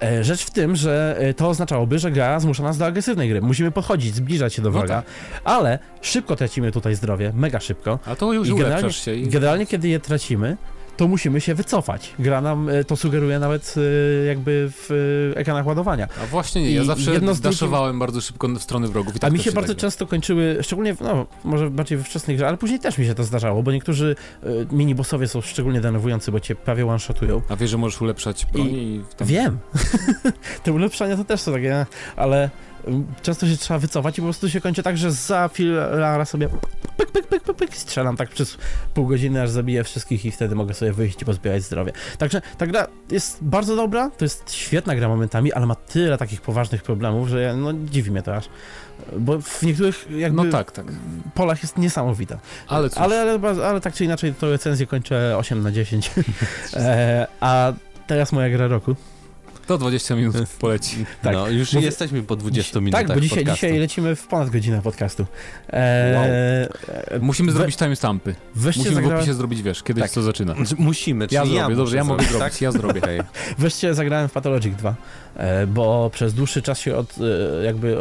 [0.02, 3.40] E, rzecz w tym, że e, to oznaczałoby, że gra zmusza nas do agresywnej gry.
[3.42, 5.02] Musimy podchodzić, zbliżać się do No wroga,
[5.44, 7.98] ale szybko tracimy tutaj zdrowie, mega szybko.
[8.06, 9.14] A to już I generalnie, się.
[9.14, 9.28] I...
[9.28, 10.56] generalnie kiedy je tracimy,
[10.96, 12.12] to musimy się wycofać.
[12.18, 13.74] Gra nam e, to sugeruje nawet
[14.22, 14.90] e, jakby w
[15.34, 16.08] e, ekranach ładowania.
[16.22, 19.14] A właśnie nie, ja I zawsze z drugim- daszowałem bardzo szybko w stronę wrogów.
[19.14, 22.04] I A tak mi też się bardzo tak często kończyły, szczególnie, no, może bardziej we
[22.04, 24.16] wczesnych grach, ale później też mi się to zdarzało, bo niektórzy
[24.72, 27.42] mini-bossowie są szczególnie denerwujący, bo cię prawie one-shotują.
[27.48, 29.00] A wiesz, że możesz ulepszać broń i...
[29.16, 29.58] tam- Wiem.
[30.64, 32.50] Te ulepszenia to też są takie, ale
[33.22, 36.48] często się trzeba wycofać i po prostu się kończy tak, że za filara sobie
[36.96, 38.58] pyk, pyk, pyk, pyk, pyk, strzelam tak przez
[38.94, 41.92] pół godziny, aż zabiję wszystkich i wtedy mogę sobie wyjść i pozbierać zdrowie.
[42.18, 46.40] Także ta gra jest bardzo dobra, to jest świetna gra momentami, ale ma tyle takich
[46.40, 48.48] poważnych problemów, że ja, no dziwi mnie to aż.
[49.18, 50.86] Bo w niektórych jakby No tak, tak.
[51.34, 52.38] polach jest niesamowita.
[52.68, 56.10] Ale Ale, ale, ale tak czy inaczej to recenzję kończę 8 na 10.
[56.74, 57.72] e, a
[58.06, 58.96] teraz moja gra roku.
[59.64, 61.06] To 20 minut poleci.
[61.22, 61.32] Tak.
[61.34, 63.66] No, już Mówię- jesteśmy po 20 minutach Tak, bo dzisiaj, podcastu.
[63.66, 65.26] dzisiaj lecimy w ponad godzinę podcastu.
[65.72, 66.24] E, Wow.
[66.24, 68.34] e, Musimy we- zrobić timestampy.
[68.56, 70.10] Musimy w zagrałem, opisie zrobić, wiesz, kiedyś Tak.
[70.10, 70.54] co zaczyna.
[70.54, 73.00] Znaczy, Musimy, czyli Ja zrobię, muszę dobrze, ja mogę zrobić, zrobić, ja zrobię.
[73.02, 73.20] Okej.
[73.58, 74.94] weźcie zagrałem w Pathologic 2,
[75.36, 77.14] e, bo przez dłuższy czas się od,
[77.60, 77.96] e, jakby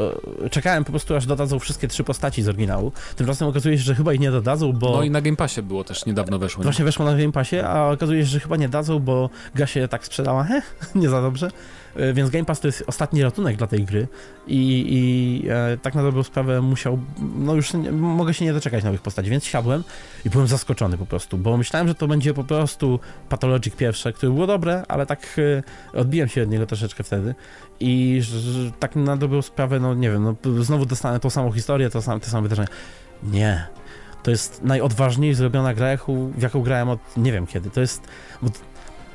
[0.52, 2.92] czekałem po prostu aż dodadzą wszystkie trzy postaci z oryginału.
[3.16, 5.84] Tymczasem okazuje się, że chyba ich nie dodadzą, bo No i na Game Passie było
[5.84, 6.62] też, niedawno weszło.
[6.62, 6.64] nie?
[6.64, 9.88] właśnie weszło na Game Passie, a okazuje się, że chyba nie dadzą, bo gra się
[9.88, 10.62] tak sprzedała, he,
[10.96, 11.52] nie za dobrze.
[11.96, 14.08] E, Więc Game Pass to jest ostatni ratunek dla tej gry
[14.48, 17.00] i, i e, tak na dobrą sprawę musiał,
[17.36, 19.84] no już nie, mogę się nie doczekać nowych postaci, więc siadłem
[20.26, 24.32] i byłem zaskoczony po prostu, bo myślałem, że to będzie po prostu Pathologic pierwsze, które
[24.32, 25.36] było dobre, ale tak
[25.94, 27.36] e, odbiłem się od niego troszeczkę wtedy
[27.80, 28.22] i
[28.80, 32.20] tak na dobrą sprawę, no nie wiem, no znowu dostanę tą samą historię, to sam,
[32.20, 32.68] te same wydarzenia.
[33.24, 33.68] Nie.
[34.24, 35.88] To jest najodważniej zrobiona gra,
[36.38, 37.70] w jaką grałem od nie wiem kiedy.
[37.70, 38.08] To jest,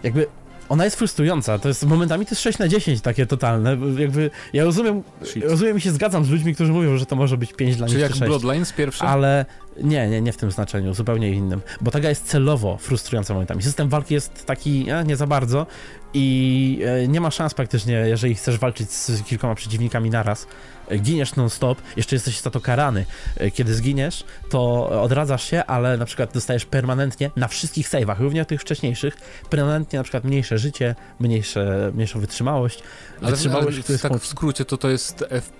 [0.02, 0.26] jakby
[0.68, 4.64] ona jest frustrująca, to jest momentami to jest 6 na 10 takie totalne, jakby ja
[4.64, 5.44] rozumiem, Shit.
[5.44, 7.92] rozumiem i się zgadzam z ludźmi, którzy mówią, że to może być 5 dla nich
[7.92, 8.24] Czyli czy jak 6.
[8.24, 9.04] Bloodlines pierwszy?
[9.04, 9.46] Ale
[9.82, 11.60] nie, nie, nie w tym znaczeniu, zupełnie innym.
[11.80, 13.62] Bo ta gra jest celowo frustrująca momentami.
[13.62, 15.66] System walki jest taki, e, nie za bardzo
[16.14, 20.46] i e, nie ma szans praktycznie, jeżeli chcesz walczyć z kilkoma przeciwnikami naraz.
[20.88, 23.04] E, Giniesz non-stop, jeszcze jesteś za to karany.
[23.36, 28.46] E, Kiedy zginiesz, to odradzasz się, ale na przykład dostajesz permanentnie na wszystkich save'ach, również
[28.46, 29.16] tych wcześniejszych,
[29.50, 32.82] permanentnie na przykład mniejsze życie, mniejsze, mniejszą wytrzymałość.
[33.22, 35.52] ale, wytrzymałość, ale która jest tak w skrócie, to to jest F,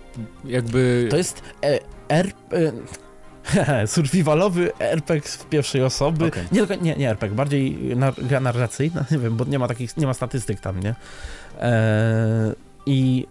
[0.45, 1.07] jakby...
[1.11, 2.33] To jest e, R...
[2.53, 2.73] E,
[3.87, 6.27] survivalowy RPG w pierwszej osoby.
[6.27, 6.45] Okej.
[6.53, 7.79] Nie, tylko- nie, nie RPG, bardziej
[8.19, 10.95] gra narracyjna, nie wiem, bo nie ma takich, nie ma statystyk tam, nie?
[11.61, 12.55] E,
[12.87, 13.27] I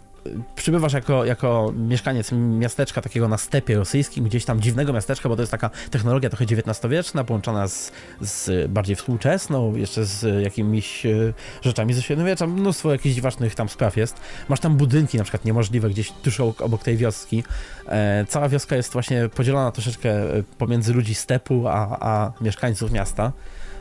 [0.55, 5.41] przybywasz jako, jako mieszkaniec miasteczka takiego na stepie rosyjskim, gdzieś tam dziwnego miasteczka, bo to
[5.41, 11.93] jest taka technologia trochę XIX-wieczna, połączona z, z bardziej współczesną, jeszcze z jakimiś e, rzeczami
[11.93, 14.15] ze średniowiecza, mnóstwo jakichś dziwacznych tam spraw jest.
[14.49, 17.43] Masz tam budynki na przykład niemożliwe gdzieś tuż obok, tej wioski.
[17.87, 23.31] E, cała wioska jest właśnie podzielona troszeczkę e, pomiędzy ludzi stepu, a, a mieszkańców miasta.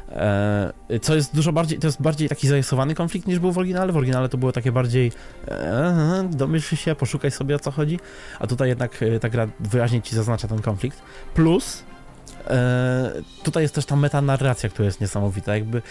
[0.09, 3.93] E, co jest dużo bardziej, to jest bardziej taki zarysowany konflikt niż był w oryginale.
[3.93, 5.13] W oryginale to było takie bardziej
[5.49, 8.01] e, domyśl się, poszukaj sobie o co chodzi,
[8.41, 11.03] a tutaj jednak e, ta gra wyraźnie ci zaznacza ten konflikt.
[11.35, 11.83] Plus
[12.47, 15.83] e, tutaj jest też ta metanarracja, która jest niesamowita, jakby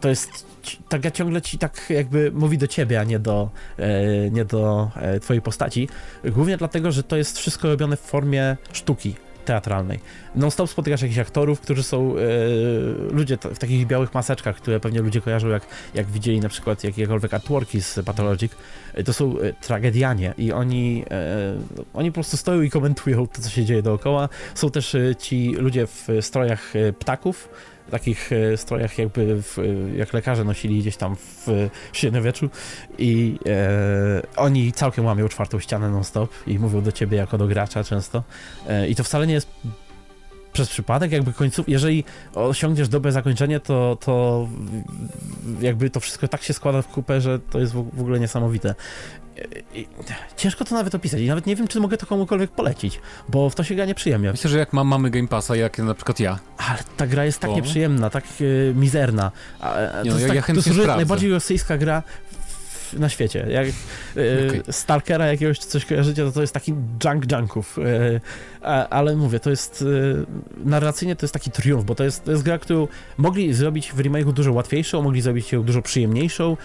[0.00, 3.50] to jest, ci- ta gra ciągle ci tak jakby mówi do ciebie, a nie do,
[4.30, 5.88] nie do twojej postaci,
[6.24, 9.14] głównie dlatego, że to jest wszystko robione w formie sztuki
[9.48, 9.98] teatralnej.
[10.34, 12.22] Non-stop spotykasz jakichś aktorów, którzy są e,
[13.12, 17.34] ludzie w takich białych maseczkach, które pewnie ludzie kojarzą, jak, jak widzieli na przykład jakiekolwiek
[17.34, 18.52] artworki z Pathologic.
[18.94, 21.54] E, To są e, tragedianie i oni, e,
[21.94, 24.28] oni po prostu stoją i komentują to, co się dzieje dookoła.
[24.54, 27.48] Są też e, ci ludzie w strojach ptaków,
[27.90, 31.46] takich e, strojach jakby w, e, jak lekarze nosili gdzieś tam w
[31.92, 32.50] średniowieczu
[32.98, 37.84] i e, oni całkiem łamią czwartą ścianę non-stop i mówią do ciebie jako do gracza
[37.84, 38.22] często
[38.68, 39.48] e, i to wcale nie jest
[40.52, 44.48] przez przypadek, jakby końców, jeżeli osiągniesz dobre zakończenie, to, to
[45.60, 48.74] jakby to wszystko tak się składa w kupę, że to jest w ogóle niesamowite.
[50.36, 53.54] Ciężko to nawet opisać i nawet nie wiem, czy mogę to komukolwiek polecić, bo w
[53.54, 54.30] to się gra nieprzyjemnie.
[54.30, 57.38] Myślę, że jak mam, mamy Game Passa, jak na przykład ja, Ale ta gra jest
[57.38, 57.54] tak O.
[57.54, 59.30] nieprzyjemna, tak e, mizerna.
[59.60, 62.02] A, Nie to no, jest, ja- tak, ja to jest najbardziej rosyjska gra
[62.92, 63.46] na świecie.
[63.50, 63.70] Jak e,
[64.48, 64.62] Okej.
[64.70, 66.74] Stalkera jakiegoś, coś kojarzycie, to to jest taki
[67.04, 67.78] junk junków.
[68.62, 69.84] E, ale mówię, to jest
[70.62, 73.92] e, narracyjnie to jest taki triumf, bo to jest, to jest gra, którą mogli zrobić
[73.92, 76.56] w remake'u dużo łatwiejszą, mogli zrobić ją dużo przyjemniejszą.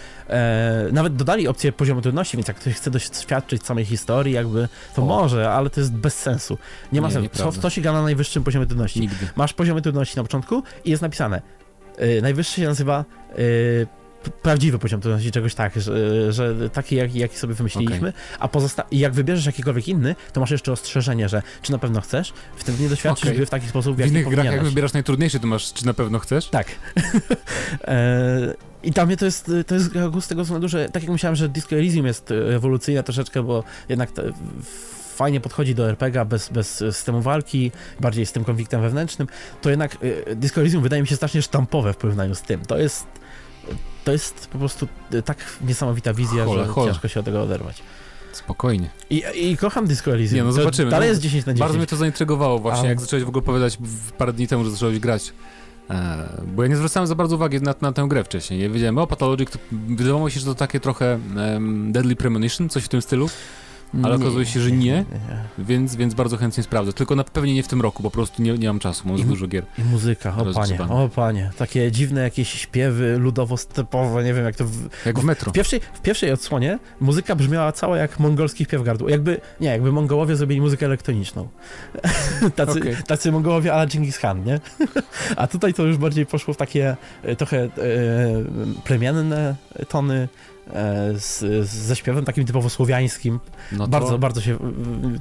[0.92, 5.06] Nawet dodali opcję poziomu trudności, więc jak ktoś chce doświadczyć samej historii, jakby, to O.
[5.06, 6.58] może, ale to jest bez sensu.
[6.92, 7.28] Nie ma Nie, sensu.
[7.28, 7.62] To, nieprawda.
[7.62, 9.28] to się gra na najwyższym poziomie trudności nigdy.
[9.36, 11.42] masz poziomy trudności na początku i jest napisane.
[12.22, 13.04] Najwyższy się nazywa
[14.30, 19.12] prawdziwy poziom trudności, czegoś tak, że, że taki, jaki, jaki sobie wymyśliliśmy, a pozosta- jak
[19.12, 23.24] wybierzesz jakikolwiek inny, to masz jeszcze ostrzeżenie, że czy na pewno chcesz, wtedy nie doświadczysz
[23.24, 23.36] Okej.
[23.36, 25.94] gry w taki sposób, w W innych grach, jak wybierasz najtrudniejszy, to masz, czy na
[25.94, 26.48] pewno chcesz?
[26.48, 26.66] Tak.
[27.84, 31.12] e, I dla mnie to jest, to jest gra z tego względu, że tak jak
[31.12, 34.10] myślałem, że Disco Elysium jest rewolucyjna troszeczkę, bo jednak
[35.14, 39.28] fajnie podchodzi do RPG bez, bez systemu walki, bardziej z tym konfliktem wewnętrznym,
[39.62, 42.60] to jednak e, Disco Elysium wydaje mi się strasznie sztampowe w porównaniu z tym.
[42.60, 43.06] To jest
[44.04, 47.82] to jest po prostu e, tak niesamowita wizja, że ciężko się od tego oderwać.
[48.32, 48.90] Spokojnie.
[49.10, 50.36] I, I kocham Disco Elysium.
[50.36, 50.90] Nie, no To zobaczymy.
[50.90, 51.60] Dalej No, jest 10 na 10.
[51.60, 53.78] Bardzo mnie to zaintrygowało właśnie, A- jak zacząłeś w ogóle opowiadać
[54.18, 55.32] parę dni temu, że zacząłeś grać.
[55.90, 58.62] E, bo ja nie zwracałem za bardzo uwagi na, na tę grę wcześniej.
[58.62, 62.68] Ja wiedziałem, o Pathologic, to wydawało mi się, że to takie trochę em, Deadly Premonition,
[62.68, 63.28] coś w tym stylu,
[64.02, 65.04] ale okazuje się, że nie.
[65.58, 66.92] więc, więc bardzo chętnie sprawdzę.
[66.92, 69.24] Tylko na pewnie nie w tym roku, po prostu nie, nie mam czasu, mam I-
[69.24, 69.64] dużo gier.
[69.78, 71.50] I muzyka, o panie, o panie.
[71.58, 74.64] Takie dziwne jakieś śpiewy ludowo-stepowe, nie wiem jak to...
[74.64, 75.50] W, Jak w Metro.
[75.50, 79.08] w, pierwszej, w pierwszej odsłonie muzyka brzmiała cała jak mongolski śpiew gardło.
[79.08, 81.48] Jakby, nie, jakby Mongołowie zrobili muzykę elektroniczną.
[82.56, 82.96] tacy, Okej.
[83.06, 84.60] tacy Mongołowie ala Genghis Khan, nie?
[85.36, 87.68] A tutaj to już bardziej poszło w takie e, trochę e,
[88.84, 89.54] plemienne
[89.88, 90.28] tony, e,
[91.14, 93.40] z, z, ze śpiewem takim typowo słowiańskim.
[93.72, 94.58] No bardzo, bardzo się,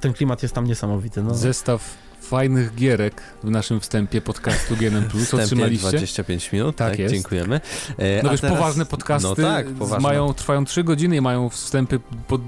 [0.02, 1.24] ten klimat jest tam niesamowity.
[1.24, 1.36] No.
[1.36, 1.96] zestaw
[2.38, 5.10] fajnych gierek w naszym wstępie podcastu GNM+.
[5.10, 5.90] Wstępie Otrzymaliście?
[5.90, 7.14] 25 minut, Tak tak, jest.
[7.14, 7.62] dziękujemy.
[7.98, 10.00] E, No wiesz, teraz- poważne podcasty no tak, poważne.
[10.04, 12.40] mają, trwają 3 godziny i mają wstępy po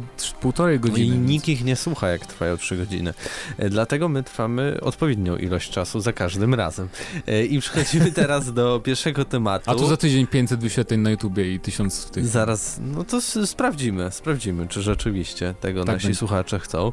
[0.41, 1.15] półtorej I godziny.
[1.15, 3.13] więc- nikt ich nie słucha, jak trwają 3 godziny.
[3.58, 6.89] E, Dlatego my trwamy odpowiednią ilość czasu za każdym razem.
[7.28, 9.71] E, I przechodzimy teraz do pierwszego tematu.
[9.71, 12.28] A tu za tydzień 500 wyświetleń na YouTubie i 1000 w tych...
[12.28, 16.19] Zaraz, no to sprawdzimy, sprawdzimy, czy rzeczywiście tego Tak nasi będzie.
[16.19, 16.91] słuchacze chcą.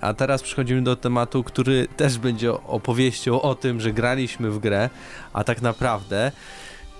[0.00, 4.90] A teraz przechodzimy do tematu, który też będzie opowieścią o tym, że graliśmy w grę,
[5.32, 6.32] a tak naprawdę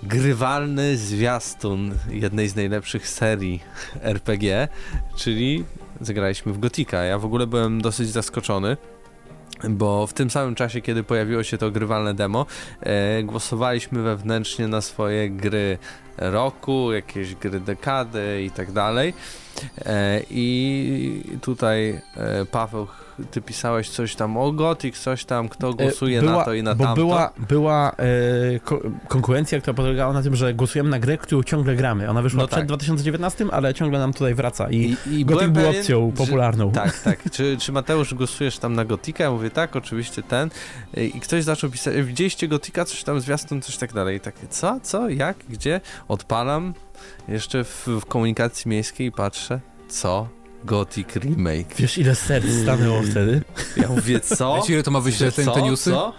[0.03, 3.59] grywalny zwiastun jednej z najlepszych serii
[4.01, 4.67] RPG,
[5.15, 5.65] czyli
[6.01, 7.03] zagraliśmy w Gotika.
[7.03, 8.77] Ja w ogóle byłem dosyć zaskoczony.
[9.69, 12.45] Bo w tym samym czasie, kiedy pojawiło się to grywalne demo,
[12.81, 15.77] e, głosowaliśmy wewnętrznie na swoje gry
[16.17, 19.13] roku, jakieś gry dekady i tak dalej.
[19.85, 22.87] E, I tutaj e, Paweł,
[23.31, 26.63] ty pisałeś coś tam o Gothic, coś tam, kto głosuje E, była, na to i
[26.63, 27.01] na bo tamto.
[27.01, 31.75] Była, była e, ko konkurencja, która polegała na tym, że głosujemy na grę, którą ciągle
[31.75, 32.09] gramy.
[32.09, 32.67] Ona wyszła No przed tak.
[32.67, 36.71] 2019, ale ciągle nam tutaj wraca i, I, i Gothic był pewien, opcją popularną.
[36.71, 37.31] Tak, tak.
[37.31, 39.23] Czy, czy Mateusz głosujesz tam na Gotika?
[39.23, 40.49] Ja mówię tak, oczywiście ten.
[40.97, 44.17] I ktoś zaczął pisać, widzieliście Gotika, coś tam zwiastun, coś tak dalej.
[44.17, 45.81] I takie, co, co, jak, gdzie?
[46.07, 46.73] Odpalam
[47.27, 50.27] jeszcze w, w komunikacji miejskiej patrzę, co?
[50.65, 51.75] Gothic Remake.
[51.77, 53.41] Wiesz, ile serc stanęło wtedy?
[53.77, 54.55] Ja mówię, co?
[54.55, 55.51] Wiecie, ile to ma wyświetleń, co?
[55.53, 55.91] te newsy?
[55.91, 56.13] Co?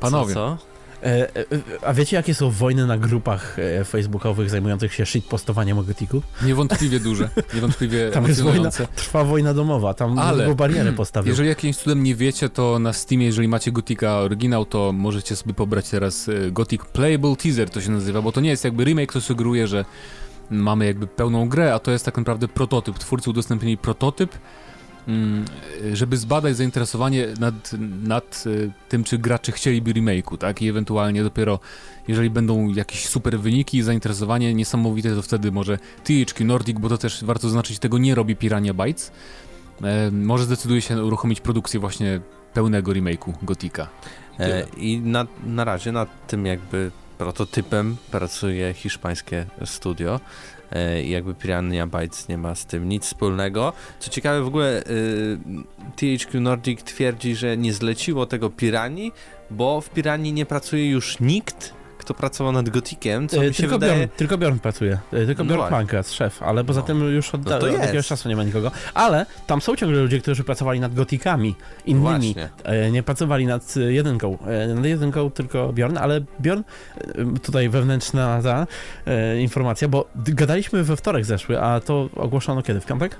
[0.00, 0.58] Panowie, Co?
[1.02, 1.44] E, e,
[1.86, 6.22] a wiecie, jakie są wojny na grupach e, facebookowych zajmujących się shitpostowaniem o Gothicu?
[6.42, 8.86] niewątpliwie duże, niewątpliwie Tam jest wojna, emocjonujące.
[9.02, 11.30] trwa wojna domowa, tam Ale- Ale, barierę postawił.
[11.30, 15.54] Jeżeli jakimś cudem nie wiecie, to na Steamie, jeżeli macie Gotika oryginał, to możecie sobie
[15.54, 19.12] pobrać teraz e, Gothic Playable Teaser, to się nazywa, bo to nie jest jakby remake,
[19.12, 19.84] to sugeruje, że
[20.50, 22.98] mamy jakby pełną grę, a to jest tak naprawdę prototyp.
[22.98, 24.38] Twórcy udostępnili prototyp,
[25.08, 25.44] mm,
[25.92, 30.62] żeby zbadać zainteresowanie nad, nad e, tym, czy gracze chcieliby remake'u, tak?
[30.62, 31.58] I ewentualnie dopiero,
[32.08, 36.98] jeżeli będą jakieś super wyniki i zainteresowanie niesamowite, to wtedy może THQ Nordic, bo to
[36.98, 39.12] też warto zaznaczyć, tego nie robi Pirania Bytes,
[39.82, 42.20] e, może zdecyduje się uruchomić produkcję właśnie
[42.54, 43.88] pełnego remake'u Gotika.
[44.40, 50.20] E, I na, na razie nad tym jakby prototypem pracuje hiszpańskie studio.
[50.72, 53.72] E, I jakby Piranha Bytes nie ma z tym nic wspólnego.
[53.98, 55.38] Co ciekawe, w ogóle y,
[55.96, 59.12] THQ Nordic twierdzi, że nie zleciło tego Pirani,
[59.50, 61.74] bo w Piranii nie pracuje już nikt,
[62.08, 63.94] kto pracował nad Gotikiem, co E, mi się tylko, wydaje...
[63.96, 64.98] Bjorn, tylko Bjorn pracuje.
[65.12, 65.70] E, Tylko No Bjorn.
[65.70, 66.86] Pankras, szef, ale poza No.
[66.86, 68.70] tym już od, No jakiegoś czasu nie ma nikogo.
[68.94, 71.54] Ale tam są ciągle ludzie, którzy pracowali nad gotikami
[71.86, 72.34] innymi.
[72.64, 74.38] E, Nie pracowali nad jedynką.
[74.46, 76.60] E, Nad jedynką tylko Bjorn, ale Bjorn,
[76.96, 78.66] e, tutaj wewnętrzna ta
[79.06, 82.80] e, informacja, bo gadaliśmy we wtorek zeszły, a to ogłoszono kiedy?
[82.80, 83.16] W piątek?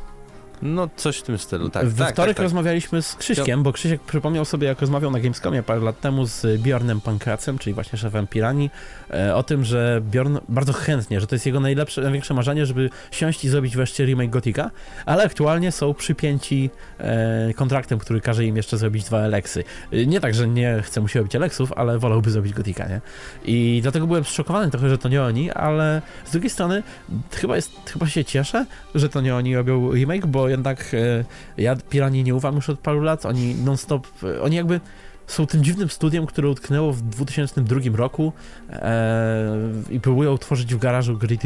[0.62, 1.86] No coś w tym stylu, tak.
[1.88, 2.42] we tak, wtorek tak, tak.
[2.42, 6.60] rozmawialiśmy z Krzyśkiem, bo Krzysiek przypomniał sobie, jak rozmawiał na Gamescomie parę lat temu z
[6.60, 8.70] Bjornem Pankracem, czyli właśnie szefem Pirani,
[9.10, 12.90] e, o tym, że Bjorn bardzo chętnie, że to jest jego najlepsze, największe marzenie, żeby
[13.10, 14.70] siąść i zrobić wreszcie remake Gotika,
[15.06, 19.64] ale aktualnie są przypięci e, kontraktem, który każe im jeszcze zrobić dwa Alexy.
[19.92, 23.00] E, Nie tak, że nie chce mu się robić Alexów, ale wolałby zrobić Gotika, nie?
[23.44, 26.82] I dlatego byłem zszokowany trochę, że to nie oni, ale z drugiej strony
[27.32, 31.24] chyba, jest, chyba się cieszę, że to nie oni robią remake, bo jednak e,
[31.62, 34.80] ja Pirani nie ufam już od paru lat, oni non-stop, e, oni jakby
[35.26, 38.32] są tym dziwnym studiem, które utknęło w 2002 roku
[38.70, 39.56] e,
[39.90, 41.38] i próbują tworzyć w garażu gry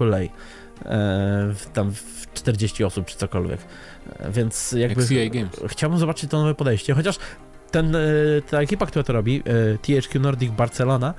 [0.00, 0.20] AAA.
[0.84, 3.60] E, tam w 40 osób czy cokolwiek.
[4.30, 5.06] Więc jakby
[5.68, 7.18] chciałbym zobaczyć to nowe podejście, chociaż
[7.70, 7.96] ten,
[8.50, 9.42] ta ekipa, która to robi,
[9.82, 11.14] THQ Nordic Barcelona,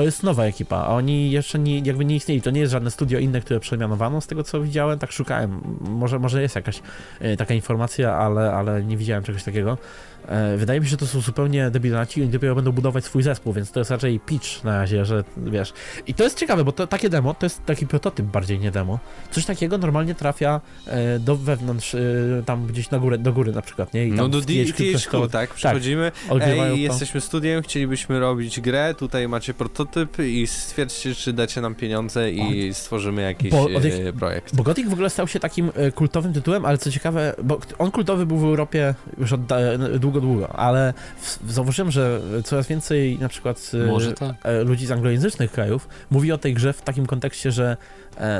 [0.00, 2.42] to jest nowa ekipa, a oni jeszcze nie, jakby nie istnieli.
[2.42, 5.60] To nie jest żadne studio inne, które przemianowano z tego, co widziałem, tak szukałem.
[5.80, 6.82] Może, może jest jakaś
[7.20, 9.78] e, taka informacja, ale, ale nie widziałem czegoś takiego.
[10.28, 13.22] E, wydaje mi się, że to są zupełnie debilaci i oni dopiero będą budować swój
[13.22, 15.72] zespół, więc to jest raczej pitch na razie, że wiesz.
[16.06, 18.98] I to jest ciekawe, bo to, takie demo to jest taki prototyp bardziej, nie demo.
[19.30, 21.98] Coś takiego normalnie trafia e, do wewnątrz, e,
[22.46, 24.06] tam gdzieś na górę, do góry na przykład, nie?
[24.06, 25.54] I No do to THQ, tak?
[25.54, 31.60] Przychodzimy, odgrywają ej, jesteśmy studiem, chcielibyśmy robić grę, tutaj macie prototyp i stwierdźcie, czy dacie
[31.60, 34.56] nam pieniądze i stworzymy jakiś Bo e, projekt.
[34.56, 37.90] Bo Gothic w ogóle stał się takim e, kultowym tytułem, ale co ciekawe, bo on
[37.90, 39.58] kultowy był w Europie już od da-
[40.10, 44.36] długo, długo, ale w, zauważyłem, że coraz więcej na przykład Może tak.
[44.42, 47.76] e, ludzi z anglojęzycznych krajów mówi o tej grze w takim kontekście, że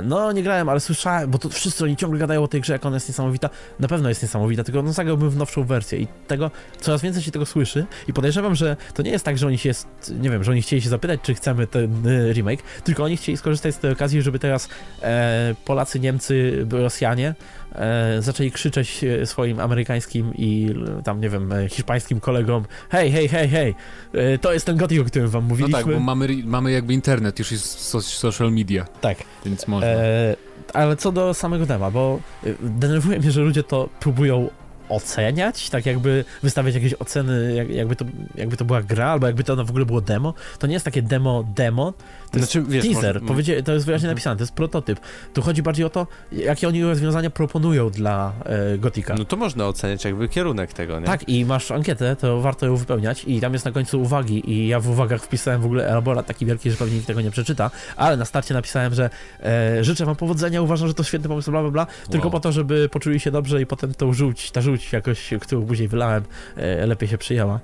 [0.02, 2.86] no nie grałem, ale słyszałem, bo to wszyscy oni ciągle gadają o tej grze, jak
[2.86, 3.50] ona jest niesamowita.
[3.80, 7.30] Na pewno jest niesamowita, tylko no zagrałbym w nowszą wersję i tego, coraz więcej się
[7.30, 9.86] tego słyszy i podejrzewam, że to nie jest tak, że oni się, jest,
[10.20, 13.38] nie wiem, że oni chcieli się zapytać, czy chcemy ten e, remake, tylko oni chcieli
[13.38, 14.68] skorzystać z tej okazji, żeby teraz
[15.02, 17.34] e, Polacy, Niemcy, Rosjanie
[17.72, 23.12] e, zaczęli krzyczeć e, swoim amerykańskim i e, tam, nie wiem, e, hiszpańskim kolegom hej,
[23.12, 23.74] hej, hej, hej,
[24.14, 25.78] e, to jest ten Gothic, o którym wam No mówiliśmy.
[25.84, 29.18] tak, bo mamy, mamy jakby internet, już jest so, social media, tak.
[29.44, 29.88] więc można.
[29.88, 30.36] E,
[30.74, 34.50] ale co do samego dema, bo e, denerwuje mnie, że ludzie to próbują
[34.88, 38.04] oceniać, tak jakby wystawiać jakieś oceny, jak, jakby, to,
[38.34, 40.34] jakby to była gra, albo jakby to w ogóle było demo.
[40.58, 41.92] To nie jest takie demo, demo,
[42.30, 44.14] to jest Znaczy, wiesz, teaser, może- powiedzie, to jest wyraźnie Mhm.
[44.16, 45.00] napisane, to jest prototyp.
[45.34, 49.14] Tu chodzi bardziej o to, jakie oni rozwiązania proponują dla e, Gotika.
[49.18, 51.06] No to można oceniać jakby kierunek tego, nie?
[51.06, 54.68] Tak, i masz ankietę, to warto ją wypełniać i tam jest na końcu uwagi i
[54.68, 57.70] ja w uwagach wpisałem w ogóle elaborat taki wielki, że pewnie nikt tego nie przeczyta,
[57.96, 59.10] ale na starcie napisałem, że
[59.42, 62.32] e, życzę wam powodzenia, uważam, że to świetny pomysł, bla, bla, bla, tylko Wow.
[62.32, 65.88] po to, żeby poczuli się dobrze i potem tą żółć, ta żółć jakoś, którą później
[65.88, 66.24] wylałem,
[66.56, 67.60] e, lepiej się przyjęła.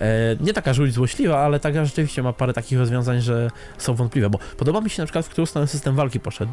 [0.00, 4.05] E, nie taka żółć złośliwa, ale taka rzeczywiście ma parę takich rozwiązań, że są wątpliwe,
[4.30, 6.52] bo podoba mi się na przykład, w którą stronę system walki poszedł.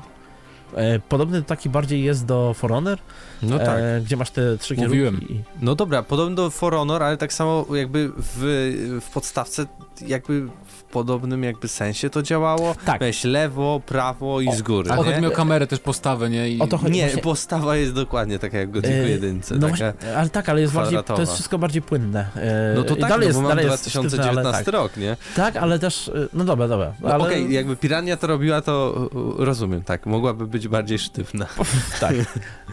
[0.75, 2.97] E, podobny taki bardziej jest do For Honor,
[3.43, 3.67] No tak.
[3.79, 5.13] e, gdzie masz te trzy Mówiłem.
[5.15, 5.33] kierunki.
[5.33, 9.65] i- No dobra, podobno do For Honor, ale tak samo jakby w, w podstawce
[10.07, 12.75] jakby w podobnym jakby sensie to działało.
[12.85, 12.99] Tak.
[12.99, 15.03] Weź lewo, prawo i O, z góry, A nie?
[15.03, 16.49] choć miał kamerę też postawę, nie?
[16.49, 16.91] I O to chodzi.
[16.93, 19.41] Nie, właśnie- postawa jest dokładnie taka jak w Gothicu E, 1.
[19.51, 19.67] No taka...
[19.67, 22.27] właśnie, ale tak, ale jest bardziej, to jest wszystko bardziej płynne.
[22.35, 24.73] E, No to tak, dalej no jest, bo mam dalej jest 2019 sztywne, ale tak.
[24.73, 25.17] rok, nie?
[25.35, 26.93] tak, ale też, no dobra, dobra.
[27.01, 31.45] No ale, Okej, jakby Pirania to robiła, to rozumiem, tak, mogłaby być bardziej sztywna.
[31.99, 32.15] tak.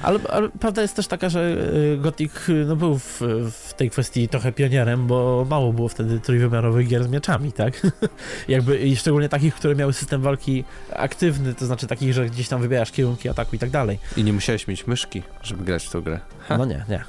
[0.02, 1.56] Ale, ale prawda jest też taka, że
[1.94, 6.20] e, Gothic e, no, był w, w tej kwestii trochę pionierem, bo mało było wtedy
[6.20, 7.86] trójwymiarowych gier z mieczami, tak?
[8.48, 10.64] Jakby, i szczególnie takich, które miały system walki
[10.96, 13.98] aktywny, to znaczy takich, że gdzieś tam wybierasz kierunki ataku i tak dalej.
[14.16, 16.20] I nie musiałeś mieć myszki, żeby grać w tą grę.
[16.38, 16.58] Ha.
[16.58, 17.04] No nie, nie.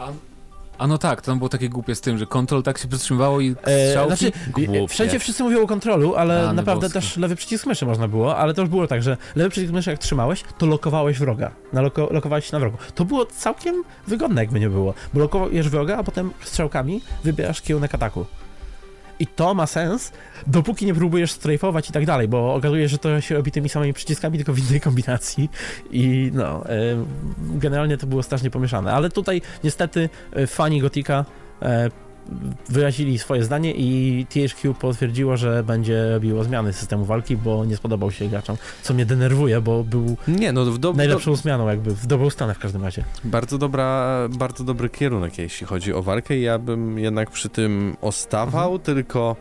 [0.81, 3.55] A no tak, to było takie głupie z tym, że kontrol tak się przytrzymywało i
[3.63, 4.15] E, strzałki.
[4.17, 4.87] znaczy, Głupie.
[4.87, 6.99] wszędzie wszyscy mówią o kontrolu, ale A, naprawdę boskie.
[7.01, 9.89] też lewy przycisk myszy można było, ale to już było tak, że lewy przycisk myszy
[9.89, 11.51] jak trzymałeś, to lokowałeś wroga.
[11.73, 12.77] Naloko, lokowałeś się na wrogu.
[12.95, 17.95] To było całkiem wygodne, jakby nie było, bo lokujesz wroga, a potem strzałkami wybierasz kierunek
[17.95, 18.25] ataku.
[19.21, 20.11] I to ma sens,
[20.47, 23.69] dopóki nie próbujesz strajfować i tak dalej, bo okazuje się, że to się robi tymi
[23.69, 25.49] samymi przyciskami, tylko w innej kombinacji.
[25.91, 26.63] I no,
[27.37, 31.25] generalnie to było strasznie pomieszane, ale tutaj niestety e, fani Gotika
[31.61, 31.89] e,
[32.69, 38.11] wyrazili swoje zdanie i THQ potwierdziło, że będzie robiło zmiany systemu walki, bo nie spodobał
[38.11, 41.95] się graczom, co mnie denerwuje, bo był Nie, no w do, do, najlepszą zmianą jakby,
[41.95, 43.03] w dobrą stronę w każdym razie.
[43.23, 46.39] bardzo, dobra, bardzo dobry kierunek, jeśli chodzi o walkę.
[46.39, 49.35] Ja bym jednak przy tym ostawał, tylko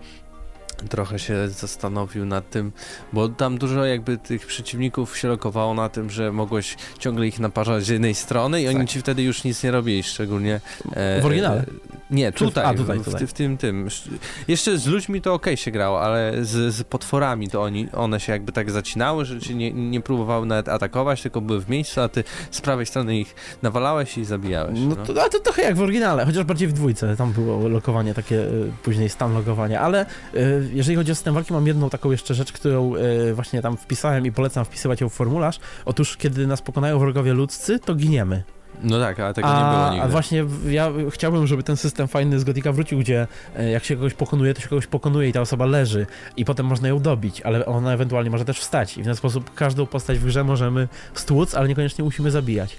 [0.89, 2.73] trochę się zastanowił nad tym,
[3.13, 7.85] bo tam dużo jakby tych przeciwników się lokowało na tym, że mogłeś ciągle ich naparzać
[7.85, 8.89] z jednej strony i oni Tak.
[8.89, 10.61] ci wtedy już nic nie robili, szczególnie...
[10.93, 11.61] e, W oryginale?
[11.61, 13.27] e, Nie, tutaj, a, tutaj, w, tutaj.
[13.27, 13.89] W, w tym, tym.
[14.49, 18.33] Jeszcze z ludźmi to okej się grało, ale z, z potworami to oni, one się
[18.33, 22.09] jakby tak zacinały, że cię nie, nie próbowały nawet atakować, tylko były w miejscu, a
[22.09, 24.79] ty z prawej strony ich nawalałeś i zabijałeś.
[24.83, 25.15] No no.
[25.15, 28.37] to, ale to trochę jak w oryginale, chociaż bardziej w dwójce, tam było lokowanie takie,
[28.37, 32.35] y, później stan logowania, ale y, jeżeli chodzi o system walki, mam jedną taką jeszcze
[32.35, 35.61] rzecz, którą y, właśnie tam wpisałem i polecam wpisywać ją w formularz.
[35.85, 38.43] Otóż, kiedy nas pokonają wrogowie ludzcy, to giniemy.
[38.83, 40.05] No tak, ale tego a, nie było nigdy.
[40.05, 43.97] A właśnie ja chciałbym, żeby ten system fajny z Gotika wrócił, gdzie e, jak się
[43.97, 46.07] kogoś pokonuje, to się kogoś pokonuje i ta osoba leży
[46.37, 49.55] i potem można ją dobić, ale ona ewentualnie może też wstać i w ten sposób
[49.55, 52.77] każdą postać w grze możemy stłuc, ale niekoniecznie musimy zabijać.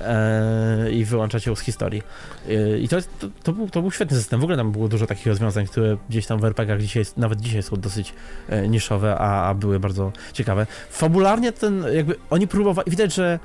[0.00, 2.02] e, I wyłączać ją z historii.
[2.48, 4.40] E, I to, to, to, był, to był świetny system.
[4.40, 7.62] W ogóle tam było dużo takich rozwiązań, które gdzieś tam w RPG-ach dzisiaj, nawet dzisiaj
[7.62, 8.14] są dosyć
[8.48, 10.66] e, niszowe, a, a były bardzo ciekawe.
[10.90, 13.38] Fabularnie ten, jakby oni próbowali, widać, że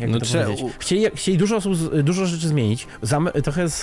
[0.00, 0.74] jakby No to powiedzieć.
[0.78, 3.82] Chcieli, chcieli dużo, osób, dużo rzeczy zmienić, zam, trochę z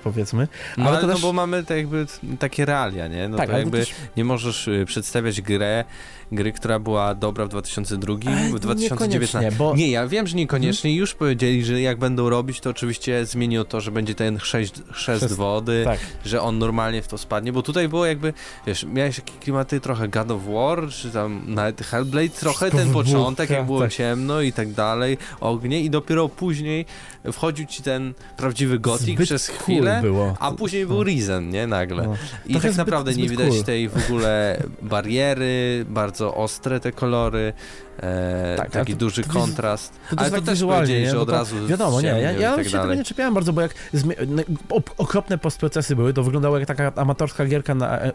[0.00, 0.48] powiedzmy.
[0.76, 2.06] No, Ale ale to no też- bo mamy te jakby
[2.38, 3.28] takie realia, nie?
[3.28, 5.84] No tak, to ale jakby też, nie możesz y, przedstawiać grę,
[6.32, 9.38] gry, która była dobra w 2002, Ale w 2019.
[9.38, 10.90] niekoniecznie, bo- Nie, ja wiem, że niekoniecznie.
[10.90, 11.00] Mhm.
[11.00, 15.32] Już powiedzieli, że jak będą robić, to oczywiście zmieniło to, że będzie ten chrzest, chrzest
[15.32, 15.98] wody, tak.
[16.24, 18.32] że on normalnie w to spadnie, bo tutaj było jakby,
[18.66, 23.50] wiesz, miałeś takie klimaty trochę God of War, czy tam nawet Hellblade, trochę ten początek,
[23.50, 23.92] jak było tak.
[23.92, 26.86] ciemno i tak dalej, ognie i dopiero później
[27.32, 30.36] wchodził ci ten prawdziwy gotik przez cool chwilę, było.
[30.40, 31.66] a później był Risen, nie?
[31.66, 32.02] Nagle.
[32.06, 32.14] No.
[32.46, 33.64] I tak zbyt- naprawdę nie widać cool.
[33.64, 37.52] tej w ogóle bariery, bardzo ostre te kolory,
[37.98, 39.92] e, Tak, ale taki to- duży to wiz- kontrast.
[39.92, 41.10] To ale też to tak też wizualnie, powiedzieli, nie?
[41.10, 42.98] że od to- razu Wiadomo, nie, ja, ja tak się tego dalej.
[42.98, 46.92] nie czepiałem bardzo, bo jak zmi- n- op- okropne postprocesy były, to wyglądało jak taka
[46.96, 48.06] amatorska gierka na e,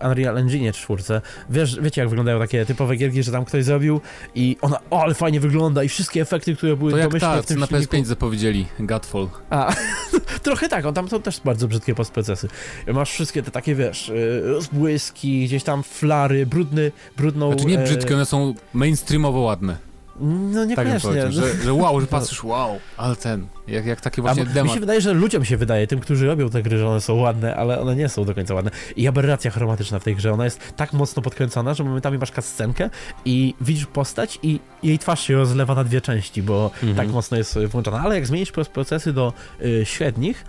[0.00, 1.20] e, Unreal Engine 4.
[1.50, 4.00] Wiesz, wiecie jak wyglądają takie typowe gierki, że tam ktoś zrobił
[4.34, 7.42] i ona, o ale fajnie wygląda i wszystkie efekty, które były To jak domyślne ta,
[7.42, 9.28] w co tym na silniku- PS5 zapowiedzieli, Godfall.
[9.50, 9.72] A,
[10.42, 12.48] trochę tak, on tam są też bardzo brzydkie postprocesy.
[12.94, 17.48] Masz wszystkie te takie, wiesz, y, rozbłyski, gdzieś tam flary, brudny, brudną...
[17.52, 19.76] Znaczy nie e, brzydkie, one są mainstreamowo ładne.
[20.20, 21.08] No Tak niekoniecznie.
[21.10, 24.52] powiedział, że, że wow, że patrzysz, wow, ale ten, jak, jak takie właśnie A, mi
[24.52, 24.74] demo.
[24.74, 27.56] się wydaje, że ludziom się wydaje, tym, którzy robią te gry, że one są ładne,
[27.56, 28.70] ale one nie są do końca ładne.
[28.96, 32.90] I aberracja chromatyczna w tej grze, ona jest tak mocno podkręcona, że momentami masz scenkę
[33.24, 36.94] i widzisz postać i jej twarz się rozlewa na dwie części, bo Mhm.
[36.96, 38.00] tak mocno jest włączona.
[38.00, 39.32] Ale jak zmienisz procesy do
[39.64, 40.44] y, średnich,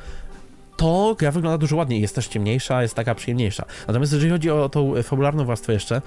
[0.78, 3.66] to gra wygląda dużo ładniej, jest też ciemniejsza, jest taka przyjemniejsza.
[3.88, 6.02] Natomiast jeżeli chodzi o tą fabularną warstwę jeszcze,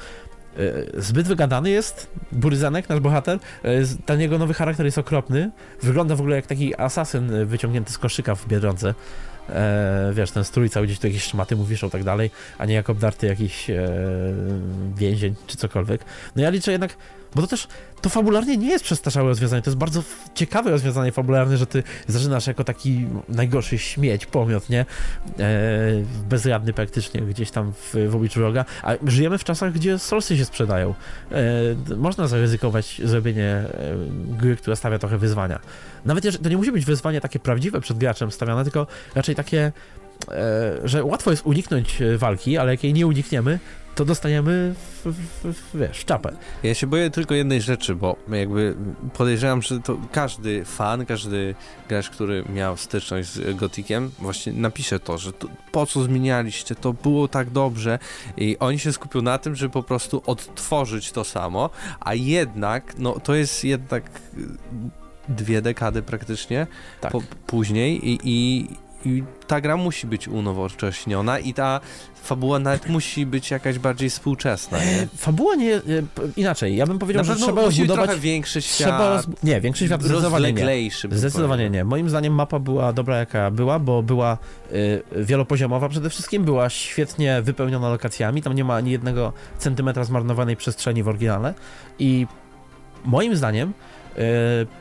[0.98, 5.51] zbyt wygadany jest Buryzanek, nasz bohater, z- ten jego nowy charakter jest okropny,
[5.82, 8.94] wygląda w ogóle jak taki asasyn y, wyciągnięty z koszyka w Biedronce.
[9.48, 12.74] E, wiesz, ten strój cały gdzieś tu jakieś szmaty mu wiszą tak dalej, a nie
[12.74, 13.88] jak obdarty jakiś e,
[14.96, 16.05] więzień czy cokolwiek.
[16.36, 16.96] No ja liczę jednak,
[17.34, 17.68] bo to też,
[18.00, 20.02] to fabularnie nie jest przestarzałe rozwiązanie, to jest bardzo
[20.34, 24.80] ciekawe rozwiązanie fabularne, że ty zaczynasz jako taki najgorszy śmieć, pomiot, nie?
[24.80, 24.86] E,
[26.28, 30.44] bezradny praktycznie, gdzieś tam w, w obliczu wroga, a żyjemy w czasach, gdzie solsy się
[30.44, 30.94] sprzedają.
[31.90, 33.68] E, można zaryzykować zrobienie e,
[34.28, 35.60] gry, która stawia trochę wyzwania.
[36.04, 39.72] Nawet to nie musi być wyzwanie takie prawdziwe przed graczem stawiane, tylko raczej takie,
[40.28, 43.58] e, że łatwo jest uniknąć e, walki, ale jak jej nie unikniemy,
[43.95, 46.36] to dostaniemy w, w, w, wiesz, w czapę.
[46.62, 48.76] Ja się boję tylko jednej rzeczy, bo jakby
[49.12, 51.55] podejrzewam, że to każdy fan, każdy
[51.88, 56.93] gracz, który miał styczność z Gotikiem, właśnie napisze to, że to, po co zmienialiście, to
[56.93, 57.99] było tak dobrze
[58.36, 61.70] i oni się skupią na tym, żeby po prostu odtworzyć to samo,
[62.01, 64.11] a jednak, no to jest jednak
[65.28, 66.66] dwie dekady praktycznie
[67.01, 67.12] Tak.
[67.12, 68.68] po, później i, i,
[69.05, 71.80] i ta gra musi być unowocześniona i ta
[72.22, 75.01] fabuła nawet musi być jakaś bardziej współczesna, nie?
[75.03, 75.80] E, Fabuła nie, e,
[76.36, 78.05] inaczej, ja bym powiedział, że trzeba rozbudować...
[78.05, 79.26] trochę większy świat, roz...
[79.42, 80.90] Nie, większy świat zdecydowanie nie.
[81.11, 81.84] Zdecydowanie nie.
[81.84, 84.38] Moim zdaniem mapa była dobra jaka była, bo była
[84.72, 90.57] y, wielopoziomowa przede wszystkim, była świetnie wypełniona lokacjami, tam nie ma ani jednego centymetra zmarnowanej
[90.57, 91.55] przestrzeni w oryginale
[91.98, 92.26] i
[93.05, 93.72] moim zdaniem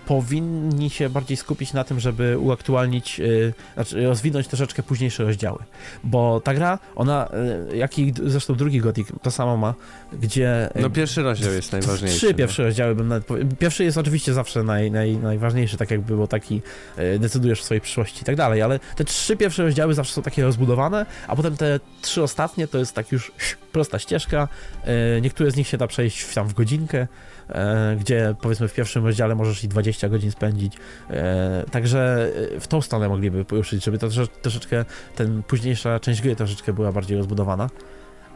[0.06, 5.60] powinni się bardziej skupić na tym, żeby uaktualnić, y, znaczy rozwinąć troszeczkę późniejsze rozdziały,
[6.04, 7.30] bo ta gra, ona,
[7.72, 9.74] y, jak i zresztą drugi Gothic to samo ma,
[10.14, 10.70] gdzie...
[10.76, 12.18] No pierwszy rozdział jest najważniejszy.
[12.18, 12.34] Trzy no.
[12.34, 13.28] pierwsze rozdziały bym nawet
[13.60, 16.62] Pierwszy jest oczywiście zawsze naj, naj, najważniejszy, tak jak było taki
[16.98, 20.22] e, decydujesz o swojej przyszłości i tak dalej, ale te trzy pierwsze rozdziały zawsze są
[20.22, 23.32] takie rozbudowane, a potem te trzy ostatnie to jest tak już
[23.72, 24.48] prosta ścieżka.
[24.84, 27.08] E, niektóre z nich się da przejść tam w godzinkę,
[27.50, 30.74] e, gdzie powiedzmy w pierwszym rozdziale możesz i 20 godzin spędzić.
[31.10, 36.36] E, także w tą stronę mogliby poruszyć, żeby to trosze- troszeczkę, ten późniejsza część gry
[36.36, 37.70] troszeczkę była bardziej rozbudowana.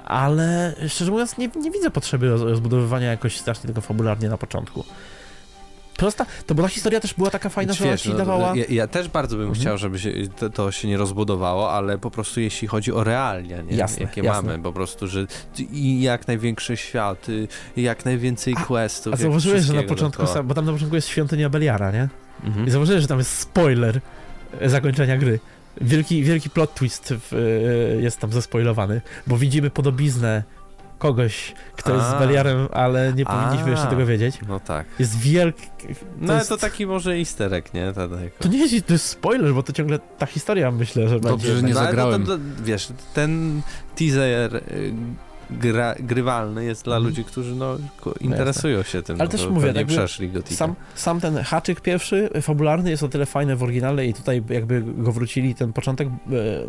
[0.06, 4.84] Ale szczerze mówiąc, nie, nie widzę potrzeby roz, rozbudowywania jakoś strasznie tego fabularnie na początku.
[5.98, 8.56] Prosta, to bo ta historia też była taka fajna, że ona ci no, dawała.
[8.56, 9.62] ja, ja też bardzo bym Mhm.
[9.62, 13.62] chciał, żeby się, to, to się nie rozbudowało, ale po prostu jeśli chodzi o realia,
[13.62, 13.76] nie?
[13.76, 14.42] Jasne, jakie jasne.
[14.50, 15.26] mamy, po prostu, że
[15.72, 19.14] i jak największy świat, y, jak najwięcej questów.
[19.14, 22.10] A zauważyłeś, że na wszystkiego początku, sam, bo tam na początku jest świątynia Beliara, nie?
[22.44, 22.68] Mhm.
[22.68, 24.02] I zauważyłeś, że tam jest spoiler
[24.60, 25.40] e, zakończenia gry.
[25.82, 30.44] Wielki, wielki plot twist w, e, jest tam zespoilowany, bo widzimy podobiznę
[31.08, 32.20] kogoś, kto jest z A.
[32.20, 33.70] Beliarem, ale nie powinniśmy A.
[33.70, 34.40] jeszcze tego wiedzieć.
[34.48, 34.86] No tak.
[35.00, 35.68] Jest wielki...
[36.22, 37.94] No ale jest- to taki może easter egg, nie?
[37.94, 38.34] To, tak.
[38.40, 41.56] To nie jest, to jest spoiler, bo to ciągle ta historia, myślę, że Dobrze, będzie...
[41.56, 42.26] że nie No, ale zagrałem.
[42.26, 43.62] To, to, wiesz, ten
[43.96, 44.62] teaser y,
[45.50, 47.10] gra, grywalny jest dla Mhm.
[47.10, 49.16] ludzi, którzy no, ko- interesują się tym.
[49.16, 50.56] Ale no, też mówię, jakby przeszli Gotika.
[50.56, 54.82] Sam, sam ten haczyk pierwszy, fabularny, jest o tyle fajny w oryginale i tutaj jakby
[54.82, 56.12] go wrócili, ten początek, e,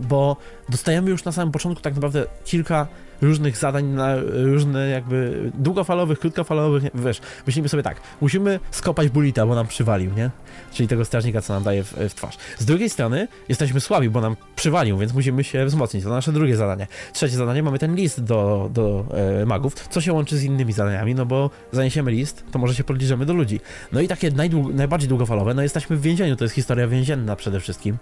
[0.09, 0.37] bo
[0.69, 2.87] dostajemy już na samym początku tak naprawdę kilka
[3.25, 9.55] różnych zadań na różne jakby długofalowych, krótkofalowych, wiesz, myślimy sobie tak, musimy skopać bulita, bo
[9.55, 10.31] nam przywalił, nie?
[10.73, 12.39] Czyli tego strażnika, co nam daje w, w twarz.
[12.59, 16.05] Z drugiej strony jesteśmy słabi, bo nam przywalił, więc musimy się wzmocnić.
[16.05, 16.87] To nasze drugie zadanie.
[17.13, 19.07] Trzecie zadanie, mamy ten list do, do
[19.43, 22.85] e, magów, co się łączy z innymi zadaniami, no bo zaniesiemy list, to może się
[22.85, 23.61] podliczymy do ludzi.
[23.93, 27.61] No i takie najdług, najbardziej długofalowe, no jesteśmy w więzieniu, to jest historia więzienna przede
[27.61, 27.99] wszystkim.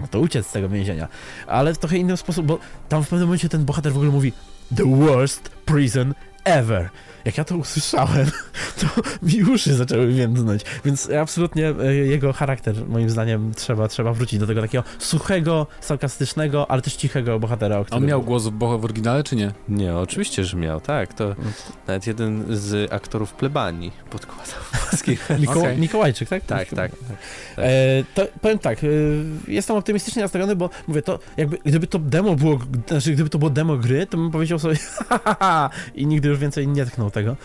[0.00, 1.08] No to uciec z tego więzienia.
[1.46, 4.32] Ale w trochę inny sposób, bo tam w pewnym momencie ten bohater w ogóle mówi
[4.76, 6.90] The worst prison ever.
[7.26, 8.26] Jak ja to usłyszałem,
[8.80, 8.86] to
[9.22, 10.62] mi uszy zaczęły więdnąć.
[10.84, 16.70] Więc absolutnie e, jego charakter, moim zdaniem, trzeba, trzeba wrócić do tego takiego suchego, sarkastycznego,
[16.70, 17.84] ale też cichego bohatera.
[17.90, 19.52] on miał głos w, w oryginale, czy nie?
[19.68, 21.14] Nie, oczywiście, że miał, tak.
[21.14, 21.36] To Mm.
[21.86, 24.54] nawet jeden z aktorów plebanii podkładał
[24.90, 25.78] polskiej Miko- Okej.
[25.78, 26.44] Mikołajczyk, tak?
[26.44, 26.92] Tak, tak.
[27.58, 28.86] E, to powiem tak, e,
[29.48, 32.58] jestem optymistycznie nastawiony, bo mówię, to jakby, gdyby to demo było,
[32.88, 34.76] znaczy gdyby to było demo gry, to bym powiedział sobie
[35.08, 37.36] "Ha, ha, ha", i nigdy już więcej nie tknął tego.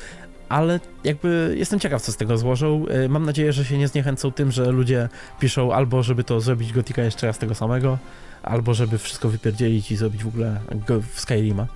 [0.49, 2.85] Ale jakby jestem ciekaw, co z tego złożą.
[2.87, 5.09] E, Mam nadzieję, że się nie zniechęcą tym, że ludzie
[5.39, 7.97] piszą albo, żeby to zrobić Gotika jeszcze raz tego samego,
[8.43, 11.67] albo żeby wszystko wypierdzielić i zrobić w ogóle go w Skyrima.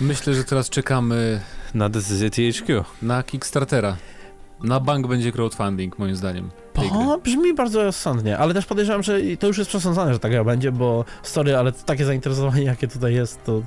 [0.00, 1.40] Myślę, że teraz czekamy
[1.74, 2.84] Na decyzję THQ.
[3.02, 3.96] na Kickstartera.
[4.62, 6.50] Na bank będzie crowdfunding, moim zdaniem.
[6.72, 6.98] tej gry.
[6.98, 10.44] O, brzmi bardzo rozsądnie, ale też podejrzewam, że to już jest przesądzone, że tak gra
[10.44, 13.62] będzie, bo sorry, ale takie zainteresowanie, jakie tutaj jest, to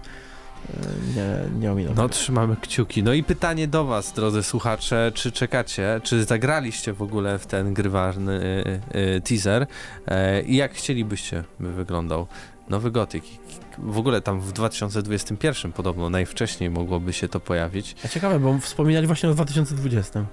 [1.16, 1.93] nie, nie ominął.
[1.95, 3.03] No, trzymamy kciuki.
[3.03, 7.74] No i pytanie do was, drodzy słuchacze, czy czekacie, czy zagraliście w ogóle w ten
[7.74, 8.63] grywalny
[8.95, 9.68] y, y, teaser
[10.07, 12.28] e, i jak chcielibyście, by wyglądał
[12.70, 13.26] nowy Gothic?
[13.78, 17.95] W ogóle tam w 2021 podobno najwcześniej mogłoby się to pojawić.
[18.05, 20.26] A ciekawe, bo wspominali właśnie o 2020.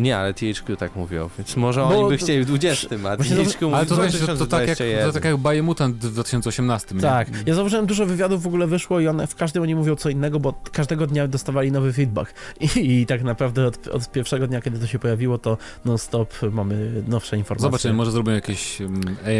[0.00, 3.16] Nie, ale THQ tak mówią, więc może Bo oni by to- chcieli w 20, a
[3.16, 5.12] THQ mówi Ale to, w wiesz, to, to, tak jak, to 2021.
[5.12, 7.00] tak jak Biomutant w 2018, nie?
[7.00, 10.08] Tak, ja zauważyłem dużo wywiadów w ogóle wyszło i one w każdym oni mówią co
[10.08, 12.34] innego, bo każdego dnia dostawali nowy feedback.
[12.60, 17.02] I, i tak naprawdę od, od pierwszego dnia, kiedy to się pojawiło, to non-stop mamy
[17.08, 17.66] nowsze informacje.
[17.66, 18.78] Zobaczymy, może zrobią jakieś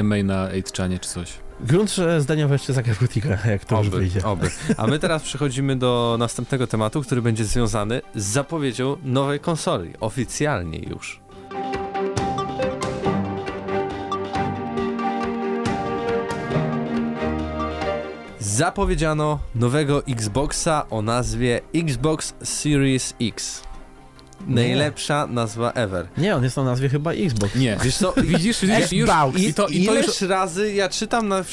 [0.00, 1.32] AMA na 8chanie czy coś.
[1.62, 4.24] Grunt, że zdaniowo jeszcze zagra Gotika, jak to już Oby, wyjdzie.
[4.24, 4.50] oby.
[4.76, 9.92] A my teraz przechodzimy do następnego tematu, który będzie związany z zapowiedzią nowej konsoli.
[10.00, 11.20] Oficjalnie już.
[18.38, 23.62] Zapowiedziano nowego Xboxa o nazwie Xbox Series X.
[24.46, 26.06] Najlepsza nazwa ever.
[26.18, 27.54] Nie, on jest na nazwie chyba Xbox.
[27.54, 27.78] Nie.
[27.82, 29.38] Wiesz co, Widzisz, widzisz, już, Xbox.
[29.38, 31.44] i to, i to Ileś już, razy ja czytam na.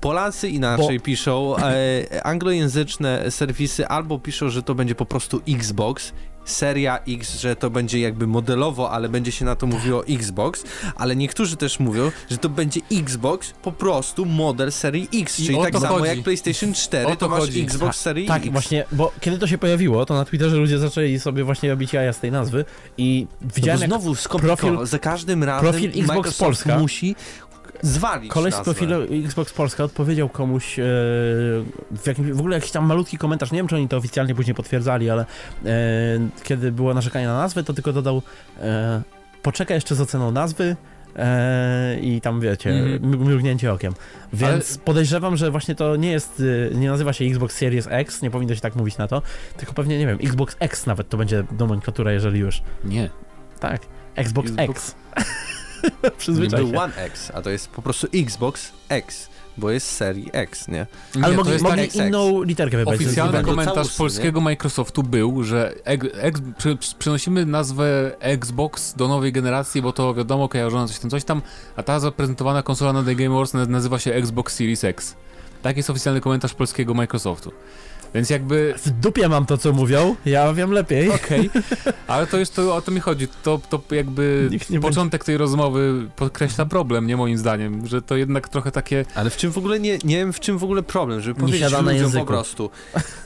[0.00, 6.12] Polacy inaczej piszą, e, anglojęzyczne serwisy albo piszą, że to będzie po prostu Xbox,
[6.50, 10.64] seria X, że to będzie jakby modelowo, ale będzie się na to mówiło Xbox,
[10.96, 15.72] ale niektórzy też mówią, że to będzie Xbox, po prostu model serii X, czyli tak
[15.74, 16.08] samo chodzi.
[16.08, 17.60] jak PlayStation 4, O to, to masz chodzi.
[17.62, 18.52] Xbox serii Tak, X.
[18.52, 22.12] właśnie, bo kiedy to się pojawiło, to na Twitterze ludzie zaczęli sobie właśnie robić jaja
[22.12, 22.64] z tej nazwy
[22.98, 26.78] i No widziałem jak znowu profil- za każdym razem profil Xbox Microsoft Polska.
[26.78, 27.16] musi
[27.82, 28.74] zwalić Koleś z nazwę.
[28.74, 33.58] profilu Xbox Polska odpowiedział komuś e, w, jakim, w ogóle jakiś tam malutki komentarz, nie
[33.58, 35.26] wiem czy oni to oficjalnie później potwierdzali, ale e,
[36.42, 38.22] kiedy było narzekanie na nazwę, to tylko dodał
[38.60, 39.02] e,
[39.42, 40.76] poczekaj jeszcze z oceną nazwy
[41.16, 43.92] e, i tam wiecie, mm mrugnięcie okiem.
[44.32, 48.30] Więc podejrzewam, że właśnie to nie jest, e, nie nazywa się Xbox Series X, nie
[48.30, 49.22] powinno się tak mówić na to,
[49.56, 52.62] tylko pewnie, nie wiem, Xbox X nawet to będzie nomenklatura, jeżeli już.
[52.84, 53.10] nie.
[53.60, 53.80] Tak,
[54.16, 54.94] Xbox, Xbox- X.
[56.04, 56.80] Nie Przyzwyczaj był.
[56.80, 60.86] One X, a to jest po prostu Xbox X, bo jest serii X, nie?
[61.16, 62.96] nie Ale mogli, mogli tak- inną literkę wybrać.
[62.96, 69.08] Oficjalny komentarz całusy, polskiego Microsoftu był, że ex, ex, przy, przy- przenosimy nazwę Xbox do
[69.08, 71.42] nowej generacji, bo to wiadomo, kojarzona coś tam, coś tam,
[71.76, 75.16] a ta zaprezentowana konsola na The Game Awards na- nazywa się Xbox Series X.
[75.62, 77.52] Tak jest oficjalny komentarz polskiego Microsoftu.
[78.14, 78.74] Więc jakby...
[78.84, 81.10] W dupie mam to, co mówią, ja wiem lepiej.
[81.10, 81.50] Okej,
[82.06, 83.28] ale to jest to, o to mi chodzi.
[83.42, 84.50] To, to jakby
[84.82, 89.04] początek tej rozmowy podkreśla problem, nie moim zdaniem, że to jednak trochę takie...
[89.14, 91.62] Ale w czym w ogóle nie, nie wiem w czym w ogóle problem, żeby powiedzieć
[91.62, 92.18] ludziom języku.
[92.18, 92.70] po prostu.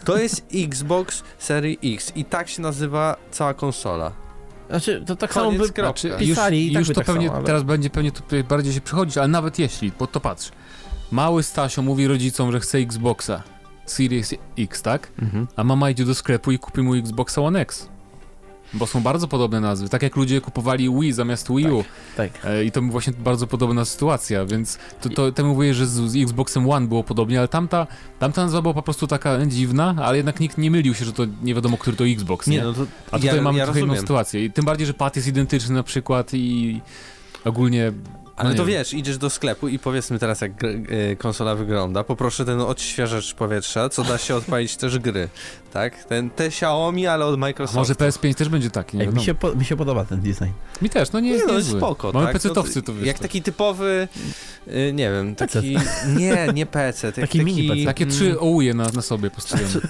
[0.05, 4.13] To jest Xbox serii X i tak się nazywa cała konsola.
[4.71, 6.01] Znaczy, to tak Koniec, samo by kropka.
[6.01, 8.13] Znaczy, pisali już, i tak już by to tak pewnie samo, ale- teraz będzie pewnie
[8.13, 10.51] to bardziej się przychodzić, ale nawet jeśli, bo to patrz.
[11.13, 13.43] Mały Stasio mówi rodzicom, że chce Xboxa
[13.87, 15.13] Series X, tak?
[15.57, 17.89] A mama idzie do sklepu i kupi mu Xboxa One X.
[18.75, 19.89] bo są bardzo podobne nazwy.
[19.89, 21.85] Tak jak ludzie kupowali Wii zamiast Wii U.
[22.17, 22.31] Tak.
[22.45, 26.17] E, I to właśnie bardzo podobna sytuacja, więc to, to temu mówię, że z, z
[26.17, 27.87] Xboxem One było podobnie, ale tamta,
[28.19, 31.23] tamta nazwa była po prostu taka dziwna, ale jednak nikt nie mylił się, że to
[31.43, 32.57] nie wiadomo, który to Xbox, nie?
[32.57, 34.03] Nie, no to A tutaj ja, mamy ja trochę inną rozumiem.
[34.07, 34.45] sytuację.
[34.45, 36.81] I tym bardziej, że pad jest identyczny na przykład i
[37.45, 37.93] ogólnie...
[38.37, 38.79] Ale no to nie wiem.
[38.79, 43.35] wiesz, idziesz do sklepu i powiedzmy teraz jak gr- e, konsola wygląda, poproszę ten odświeżacz
[43.35, 45.29] powietrza, co da się odpalić też gry,
[45.73, 46.05] tak?
[46.05, 47.79] Ten, te Xiaomi, ale od A Microsoftu.
[47.79, 50.51] może PS5 też będzie taki, nie Ej, mi, się po, mi się podoba ten design.
[50.83, 51.79] Mi też, no nie Nie, jest no jest zły.
[51.81, 52.45] spoko, Mamy tak?
[52.45, 52.63] No to
[52.95, 53.07] wiesz.
[53.07, 54.09] Jak to- taki typowy,
[54.69, 55.77] y, nie wiem, taki...
[56.17, 57.85] Nie, nie PC, tak, Taki mini PC.
[57.85, 59.71] Takie mm, trzy ouje na, na sobie postawione.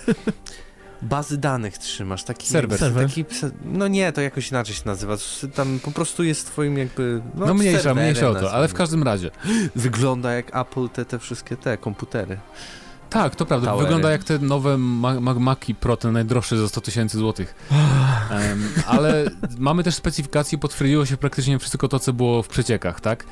[1.02, 2.46] Bazy danych trzymasz, taki...
[2.46, 2.78] Serwer.
[2.78, 3.08] Serwer.
[3.08, 3.24] Taki,
[3.64, 5.16] no nie, to jakoś inaczej się nazywa,
[5.54, 7.22] tam po prostu jest twoim jakby...
[7.34, 9.30] No, No mniejsza, mniejsza o to, ale w każdym razie.
[9.76, 12.38] Wygląda jak Apple, te, te wszystkie te komputery.
[13.10, 13.66] Tak, to prawda.
[13.66, 13.84] Towery.
[13.84, 17.54] Wygląda jak te nowe Ma- Ma- Maki Pro, te najdroższe za 100 tysięcy złotych.
[18.30, 19.24] Em, ale
[19.58, 23.24] mamy też specyfikacje, potwierdziło się praktycznie wszystko to, co było w przeciekach, tak?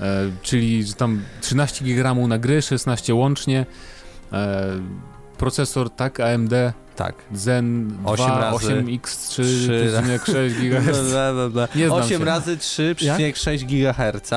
[0.00, 3.66] E, czyli, że tam 13 GB na gry, 16 łącznie.
[4.32, 4.66] E,
[5.38, 6.52] procesor, tak, AMD
[6.96, 7.14] Tak.
[7.32, 9.92] Zen 2 Osiem razy 8X3 trzy-
[10.24, 11.10] 3,6 GHz.
[11.10, 11.68] Bla, bla, bla.
[11.74, 12.24] Nie znam 8 się.
[12.24, 14.30] razy 3,6 GHz.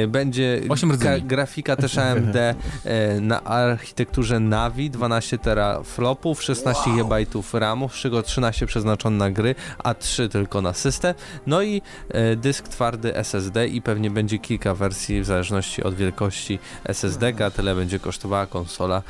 [0.00, 1.22] Yy, będzie Osiem razy gra- mniej.
[1.22, 7.16] grafika też AMD yy, na architekturze Navi, 12 teraflopów, 16 GB
[7.52, 11.14] RAMu, z czego 13 przeznaczone na gry, a 3 tylko na system.
[11.46, 11.82] No i
[12.14, 17.50] yy, dysk twardy SSD i pewnie będzie kilka wersji w zależności od wielkości SSD, a
[17.50, 19.02] tyle będzie kosztowała konsola.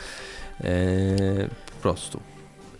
[1.66, 2.20] Po prostu.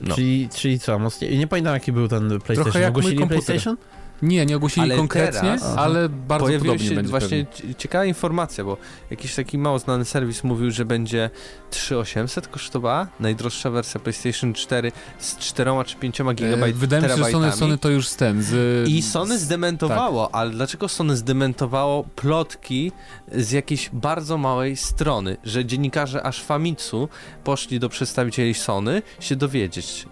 [0.01, 0.15] No.
[0.15, 1.39] Czyli, czyli co, mocniej.
[1.39, 2.83] Nie pamiętam jaki był ten PlayStation.
[2.83, 3.17] jak mój.
[3.29, 3.77] PlayStation?
[4.23, 7.47] Nie, nie ogłosili Ale konkretnie, teraz- ale bardzo Pojawiła się właśnie pewnie.
[7.71, 8.77] ci- ciekawa informacja, bo
[9.11, 11.31] jakiś taki mało znany serwis mówił, że będzie
[11.71, 17.17] 3800 kosztowała najdroższa wersja PlayStation 4 z 4 czy 5 GB E, Wydaje mi się,
[17.17, 18.89] że Sony, Sony to już z ten, z...
[18.89, 20.35] I Sony zdementowało, tak.
[20.37, 22.93] ale dlaczego Sony zdementowało plotki
[23.33, 27.09] z jakiejś bardzo małej strony, że dziennikarze aż Famitsu
[27.45, 30.07] poszli do przedstawicieli Sony się dowiedzieć,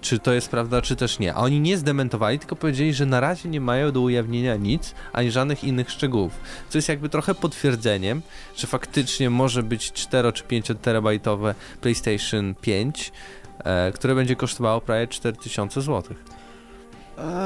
[0.00, 1.34] czy to jest prawda, czy też nie.
[1.34, 5.30] A oni nie zdementowali, tylko powiedzieli, że na razie nie mają do ujawnienia nic, ani
[5.30, 6.32] żadnych innych szczegółów.
[6.68, 8.22] Co jest jakby trochę potwierdzeniem,
[8.56, 13.12] że faktycznie może być 4 czy 5 terabajtowe PlayStation 5,
[13.64, 16.16] e, które będzie kosztowało prawie 4000 zł.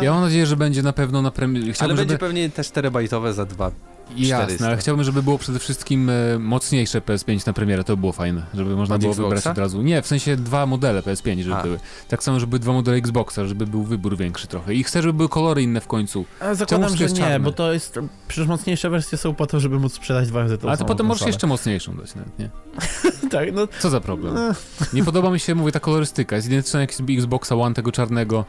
[0.02, 1.72] Ja mam nadzieję, że będzie na pewno na premierze.
[1.78, 2.18] Ale będzie żeby...
[2.18, 3.70] pewnie też terabajtowe za dwa.
[4.16, 4.66] Jasne, 400.
[4.66, 8.42] ale chciałbym, żeby było przede wszystkim e, mocniejsze PS5 na premierę, to by było fajne,
[8.54, 9.28] żeby można Od było Xboxa?
[9.28, 9.82] wybrać od razu.
[9.82, 11.62] Nie, w sensie dwa modele PS5, żeby A.
[11.62, 11.78] były.
[12.08, 14.74] Tak samo, żeby dwa modele Xboxa, żeby był wybór większy trochę.
[14.74, 16.24] I chcę, żeby były kolory inne w końcu.
[16.40, 17.40] A zakładam, że nie, czarne?
[17.40, 17.98] bo to jest...
[18.28, 21.06] Przecież mocniejsze wersje są po to, żeby móc sprzedać dwa razy tą Ale to potem
[21.06, 22.50] możesz jeszcze mocniejszą dać nawet, nie?
[23.30, 23.68] Tak, no...
[23.78, 24.36] Co za problem?
[24.36, 26.36] eh, Nie podoba mi się, mówię, ta kolorystyka.
[26.36, 28.44] Jest identyczna jak z Xboxa One tego czarnego.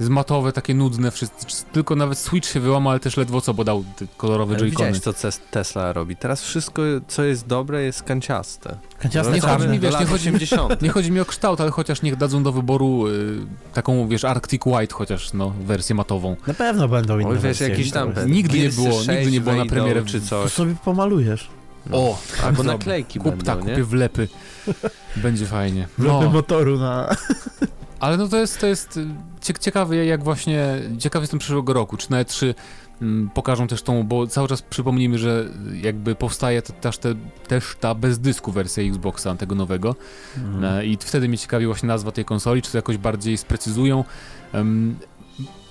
[0.00, 1.38] Jest matowe, takie nudne, wszystko.
[1.72, 3.84] tylko nawet Switch się wyłamał, ale też ledwo co, bo dał
[4.22, 4.70] Ale joycony.
[4.70, 6.16] widziałeś, co Ces- Tesla robi.
[6.16, 8.76] Teraz wszystko, co jest dobre, jest kanciaste.
[8.98, 10.82] Kanciaste Nie chodzi mi, wiesz, nie chodzi- 80.
[10.82, 13.38] Nie chodzi mi o kształt, ale chociaż niech dadzą do wyboru y,
[13.74, 16.36] taką, wiesz, Arctic White chociaż, no, wersję matową.
[16.46, 18.12] Na pewno będą inne Oj, wiesz, jakiś tam...
[18.12, 20.52] To Nigdy nie było, 6 nigdy nie było na premierę czy To coś.
[20.52, 21.48] sobie pomalujesz.
[21.92, 23.70] O, Albo naklejki Kup, będą, tak, nie?
[23.70, 24.28] kupię wlepy.
[25.16, 25.88] Będzie fajnie.
[25.98, 27.08] Wlepy No, motoru na...
[28.00, 29.06] ale no to jest, to jest y,
[29.40, 30.66] cie- ciekawe, jak właśnie,
[30.98, 32.54] ciekawy jestem przyszłego roku, czy nawet trzy
[33.02, 35.48] mm, pokażą też tą, bo cały czas przypomnijmy, że
[35.82, 37.14] jakby powstaje te, też, te,
[37.48, 39.96] też ta bez dysku wersja Xboxa tego nowego.
[40.36, 40.64] Mhm.
[40.64, 44.04] E, I wtedy mnie ciekawi właśnie nazwa tej konsoli, czy to jakoś bardziej sprecyzują.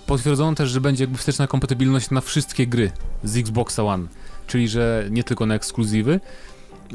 [0.06, 2.92] Potwierdzono też, że będzie jakby wsteczna kompatybilność na wszystkie gry
[3.24, 4.08] z Xboxa One,
[4.48, 6.20] czyli że nie tylko na ekskluzywy.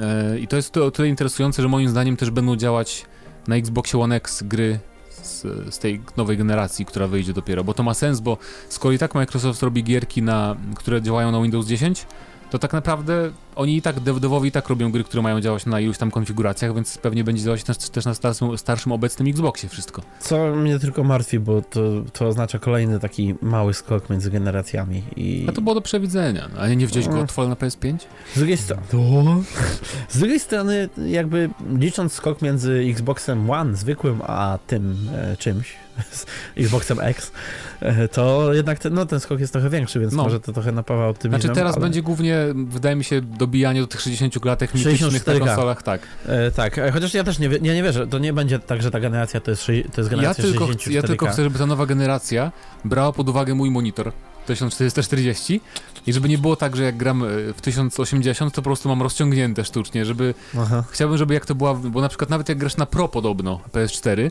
[0.01, 3.05] E, I to jest o tyle interesujące, że moim zdaniem też będą działać
[3.49, 4.79] na Xboxie One X gry
[5.23, 5.43] z,
[5.75, 9.15] z tej nowej generacji, która wyjdzie dopiero, bo to ma sens, bo skoro i tak
[9.15, 12.07] Microsoft robi gierki, na, które działają na Windows 10,
[12.53, 15.67] to tak naprawdę oni i tak, dev devowi i tak robią gry, które mają działać
[15.67, 19.69] na iluś tam konfiguracjach, więc pewnie będzie działać też, też na starszym, starszym obecnym Xboxie
[19.69, 20.03] wszystko.
[20.21, 21.81] Co mnie tylko martwi, bo to,
[22.13, 25.47] to oznacza kolejny taki mały skok między generacjami i...
[25.49, 27.21] A to było do przewidzenia, no, ale nie widziałeś Mm.
[27.21, 27.97] Godfall na PS5?
[28.35, 28.83] Z drugiej strony...
[30.09, 35.75] Z drugiej strony, jakby licząc skok między Xboxem One zwykłym, a tym e, czymś,
[36.11, 36.27] z
[36.57, 37.33] Xboxem X,
[37.81, 40.23] e, to jednak ten, no, ten skok jest trochę większy, więc No.
[40.23, 41.41] może to trochę napawa optymizmem.
[41.41, 41.83] Znaczy teraz ale...
[41.83, 45.39] będzie głównie, wydaje mi się, dobijanie do tych 60 klatek mitycznych na 64K.
[45.39, 46.01] konsolach, tak.
[46.27, 48.91] E, tak, e, chociaż ja też nie, ja nie wierzę, to nie będzie tak, że
[48.91, 50.79] ta generacja to jest, to jest Ja generacja tylko, 64K.
[50.81, 52.53] chcę, ja tylko chcę, żeby ta nowa generacja
[52.85, 54.13] brała pod uwagę mój monitor
[54.47, 55.61] 1440
[56.07, 59.03] i żeby nie było tak, że jak gram e, w 1080, to po prostu mam
[59.03, 60.85] rozciągnięte sztucznie, żeby Aha.
[60.91, 64.31] Chciałbym, żeby jak to była, bo na przykład nawet jak grasz na Pro podobno PS4,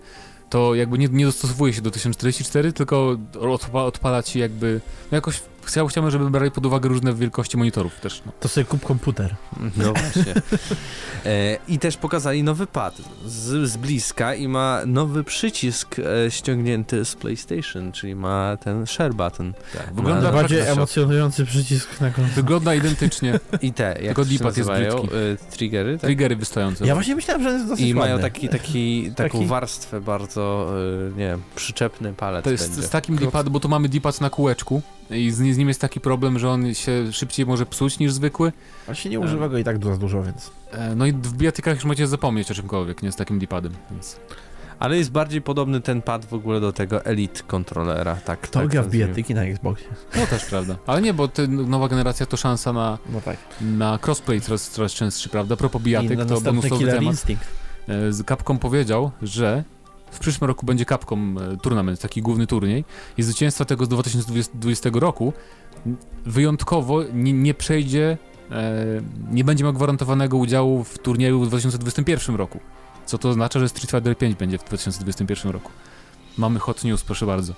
[0.52, 4.82] to jakby nie, nie dostosowuje się do 1044, tylko odpa odpala ci jakby,
[5.12, 8.22] no jakoś chciałbym, żeby brali pod uwagę różne wielkości monitorów też.
[8.26, 8.32] No.
[8.39, 9.36] To sobie kup komputer.
[9.78, 10.34] No właśnie.
[11.26, 17.05] E, I też pokazali nowy pad z, z bliska i ma nowy przycisk e, ściągnięty
[17.05, 19.53] z PlayStation, czyli ma ten share button.
[19.53, 22.34] Tak, Wygląda wygląda, Bardziej emocjonujący przycisk na końcu.
[22.34, 23.39] wygląda identycznie.
[23.62, 24.95] I te, jak Tylko D-pad jest nazywają?
[24.95, 25.16] brzydki.
[25.18, 26.01] E, triggery, tak?
[26.01, 26.86] Triggery wystojące.
[26.88, 30.68] Ja właśnie myślałem, że jest dosyć I mają taki, taki, taką Taki- warstwę bardzo,
[31.07, 32.88] e, nie wiem, przyczepny palec To jest będzie.
[32.88, 35.99] z takim D-pad, bo tu mamy D-pad na kółeczku i z, z nim jest taki
[35.99, 38.52] problem, że on się szybciej może psuć niż zwykły.
[38.86, 40.52] Właśnie nie używa go i tak za dużo, więc...
[40.72, 43.74] E, No i w bijatykach już możecie zapomnieć o czymkolwiek, nie z takim D-padem.
[43.91, 44.20] Więc...
[44.80, 48.39] Ale jest bardziej podobny ten pad w ogóle do tego Elite kontrolera, tak.
[48.39, 49.88] Kto tak gra w bijatyki na Xboxie?
[50.16, 50.76] No też prawda.
[50.88, 53.38] Ale nie, bo te, nowa generacja to szansa na, No tak.
[53.62, 55.54] na crossplay coraz, coraz częstszy, prawda?
[55.54, 57.04] A propos I bijatyk, na to bonusowy temat.
[57.04, 57.43] Instinct.
[57.88, 59.64] E, z Capcom powiedział, że
[60.12, 62.86] w przyszłym roku będzie Capcom e, Tournament, taki główny turniej
[63.18, 65.34] i zwycięstwo tego z 2020 roku
[66.26, 68.18] wyjątkowo nie, nie przejdzie,
[68.51, 68.74] e,
[69.32, 72.59] nie będzie miał gwarantowanego udziału w turnieju w 2021 roku.
[73.05, 75.72] Co to oznacza, że Street Fighter 5 będzie w 2021 roku.
[76.38, 77.53] Mamy hot news, proszę bardzo.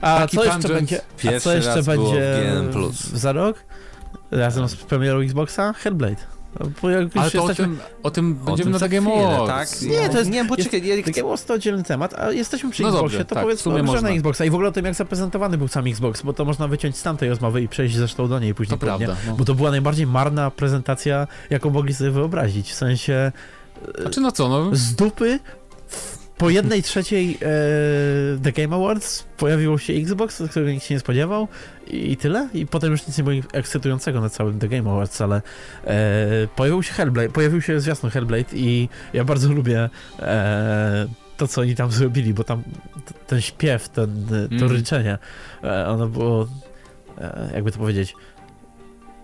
[0.00, 1.00] A Taki co jeszcze będzie?
[1.36, 3.64] A co jeszcze będzie w- za rok?
[4.30, 5.72] Razem z premierą Xboxa?
[5.72, 6.16] Hellblade.
[6.60, 7.64] No, Bo jak Ale to o jesteśmy...
[7.76, 9.80] tym, o tym O będziemy tym na Game chwilę, Awards.
[9.80, 9.88] tak?
[9.90, 12.88] Nie, to jest- Nie, poczekaj, ja To było to oddzielny temat, a jesteśmy przy No
[12.88, 14.94] Xboxie, dobrze, to tak, powiedzmy o grze na Xboxa i w ogóle o tym, jak
[14.94, 18.38] zaprezentowany był sam Xbox, bo to można wyciąć z tamtej rozmowy i przejść zresztą do
[18.38, 18.78] niej później.
[18.78, 19.06] To pewnie.
[19.06, 19.22] prawda.
[19.30, 19.36] No.
[19.36, 22.70] Bo to była najbardziej marna prezentacja, jaką mogli sobie wyobrazić.
[22.70, 23.32] W sensie
[24.00, 25.38] Znaczy no co, no z dupy
[26.42, 27.38] po jednej trzeciej e,
[28.42, 31.48] The Game Awards pojawiło się Xbox, którego nikt się nie spodziewał
[31.86, 32.48] i, i tyle.
[32.54, 35.42] I potem już nic nie było ekscytującego na całym The Game Awards, ale
[35.84, 41.60] e, pojawił się Hellblade, pojawił się zwiastun Hellblade i ja bardzo lubię e, to, co
[41.60, 42.62] oni tam zrobili, bo tam
[43.06, 44.26] t- ten śpiew, ten,
[44.58, 44.76] to Mm.
[44.76, 45.18] ryczenie,
[45.64, 46.48] e, ono było,
[47.18, 48.14] e, jakby to powiedzieć,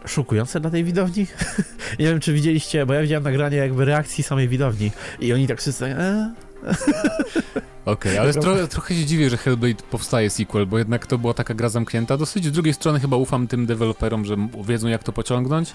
[0.06, 1.26] szokujące dla tej widowni.
[1.98, 4.90] nie wiem, czy widzieliście, bo ja widziałem nagranie jakby reakcji samej widowni
[5.20, 6.32] i oni tak wszyscy, e,
[7.84, 11.54] Okej, ale tro, trochę się dziwię, że Hellblade powstaje sequel, bo jednak to była taka
[11.54, 12.16] gra zamknięta.
[12.16, 15.74] Dosyć z drugiej strony chyba ufam tym deweloperom, że wiedzą jak to pociągnąć.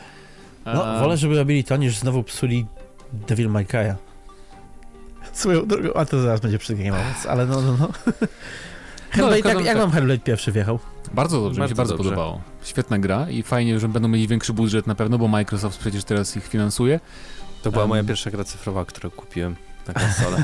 [0.65, 2.65] No, A- wolę, żeby robili to, niż znowu psuli
[3.13, 3.95] Devil May Cry'a.
[5.33, 7.89] Swoją drogą, a to zaraz będzie przy Game Awards, ale no, no, no.
[9.11, 10.79] Hellblade, każdym jak, jak wam Hellblade pierwszy wjechał?
[11.13, 12.09] Bardzo dobrze, mi się Bardzo bardzo dobrze.
[12.09, 12.41] podobało.
[12.63, 16.37] Świetna gra i fajnie, że będą mieli większy budżet na pewno, bo Microsoft przecież teraz
[16.37, 16.99] ich finansuje.
[17.63, 17.89] To była Em.
[17.89, 19.55] moja pierwsza gra cyfrowa, którą kupiłem
[19.87, 20.37] na konsolę.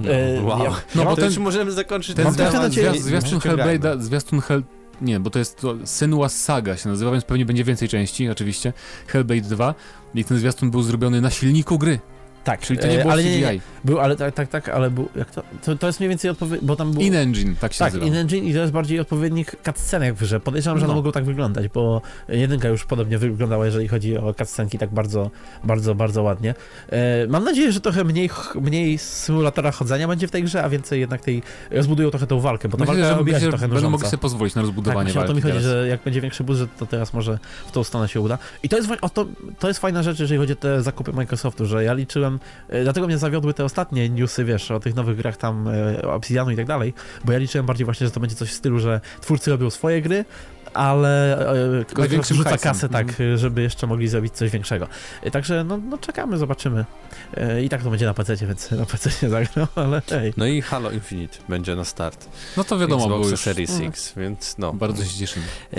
[0.00, 0.64] No, E, wow.
[0.64, 3.40] ja- No bo to ten- już możemy zakończyć Ten zwiastun.
[3.40, 4.62] Hellblade'a, zwiastun Hell...
[5.00, 8.72] Nie, bo to jest to Senua's Saga się nazywa, więc pewnie będzie więcej części, oczywiście.
[9.06, 9.74] Hellblade 2
[10.14, 11.98] i ten zwiastun był zrobiony na silniku gry,
[12.44, 13.30] Tak, czyli to nie e, było ale CGI.
[13.30, 16.08] nie, nie, był, ale tak, tak, tak, ale był, jak to, to, to jest mniej
[16.08, 17.02] więcej odpowiedź, bo tam był...
[17.02, 20.40] In-engine, tak się Tak, in-engine i to jest bardziej odpowiednik cutscenek w grze.
[20.40, 20.96] Podejrzewam, że one No.
[21.00, 25.30] mogą tak wyglądać, bo jedynka już podobnie wyglądała, jeżeli chodzi o cutscenki, tak bardzo,
[25.64, 26.54] bardzo, bardzo ładnie.
[26.92, 28.30] E, mam nadzieję, że trochę mniej,
[28.60, 32.68] mniej symulatora chodzenia będzie w tej grze, a więcej jednak tej, rozbudują trochę tą walkę,
[32.68, 35.20] bo ta Myślę, walka myślę, się trochę będą mogli sobie pozwolić na Tak, rozbudowanie właśnie
[35.20, 35.82] o to mi walki chodzi, teraz.
[35.82, 38.38] że jak będzie większy budżet, to teraz może w tą stronę się uda.
[38.62, 39.26] I to jest, o to,
[39.58, 42.29] to jest fajna rzecz, jeżeli chodzi o te zakupy Microsoftu, że ja liczyłem,
[42.68, 46.14] e, dlatego mnie zawiodły te ostatnie newsy, wiesz, o tych nowych grach tam, e, o
[46.14, 48.78] Obsidianu i tak dalej, bo ja liczyłem bardziej właśnie, że to będzie coś w stylu,
[48.78, 50.24] że twórcy robią swoje gry,
[50.74, 52.72] ale e, Microsoft większym rzuca hajsem.
[52.72, 53.06] kasę tak,
[53.36, 54.88] żeby jeszcze mogli zrobić coś większego.
[55.32, 56.84] Także no, no czekamy, zobaczymy.
[57.64, 60.34] I tak to będzie na PC, więc na PC nie zagram, ale hej.
[60.36, 62.28] No i Halo Infinite będzie na start.
[62.56, 63.88] No to wiadomo, bo już Series Mm.
[63.88, 64.72] X, więc no.
[64.72, 65.44] bardzo się cieszymy.
[65.72, 65.78] E,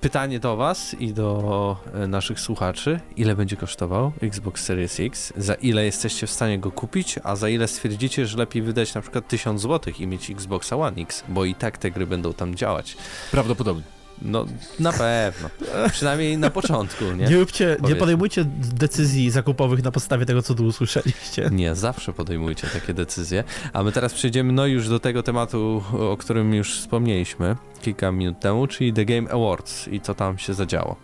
[0.00, 3.00] pytanie do was i do e, naszych słuchaczy.
[3.16, 5.32] Ile będzie kosztował Xbox Series X?
[5.36, 7.18] Za ile jesteście w stanie go kupić?
[7.24, 11.02] A za ile stwierdzicie, że lepiej wydać na przykład 1000 zł i mieć Xboxa One
[11.02, 11.24] X?
[11.28, 12.96] Bo i tak te gry będą tam działać.
[13.30, 13.95] Prawdopodobnie.
[14.22, 14.46] No,
[14.80, 15.50] na pewno.
[15.92, 17.26] Przynajmniej na początku, nie?
[17.26, 18.44] Nie, róbcie, nie podejmujcie
[18.74, 21.48] decyzji zakupowych na podstawie tego, co tu usłyszeliście.
[21.52, 23.44] Nie, zawsze podejmujcie takie decyzje.
[23.72, 28.40] A my teraz przejdziemy no już do tego tematu, o którym już wspomnieliśmy kilka minut
[28.40, 30.96] temu, czyli The Game Awards i co tam się zadziało.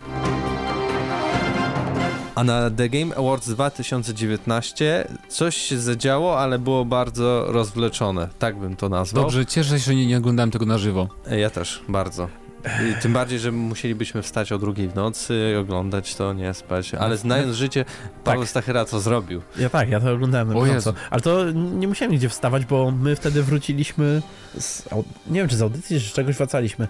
[2.35, 8.75] A na The Game Awards 2019 coś się zadziało, ale było bardzo rozwleczone, tak bym
[8.75, 9.23] to nazwał.
[9.23, 11.07] Dobrze, cieszę się, że nie, nie oglądałem tego na żywo.
[11.31, 12.42] Ja też, bardzo.
[12.65, 16.93] I tym bardziej, że musielibyśmy wstać o drugiej w nocy, oglądać to, nie spać.
[16.93, 17.85] Ale znając życie,
[18.23, 18.49] Paweł Tak.
[18.49, 19.41] Stachyra co zrobił?
[19.57, 20.93] Ja tak, ja to oglądałem na bieżąco.
[21.09, 24.21] Ale to nie musiałem nigdzie wstawać, bo my wtedy wróciliśmy
[24.59, 24.89] z,
[25.27, 26.87] nie wiem czy z audycji, czy z czegoś wracaliśmy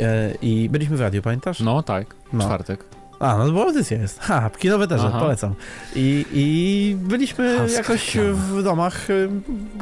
[0.00, 1.60] e, i byliśmy w radiu, pamiętasz?
[1.60, 2.44] No tak, No.
[2.44, 2.84] czwartek.
[3.20, 4.20] A, no bo audycja jest.
[4.20, 5.54] Ha, kinowe też, polecam.
[5.94, 9.06] I, I byliśmy jakoś w domach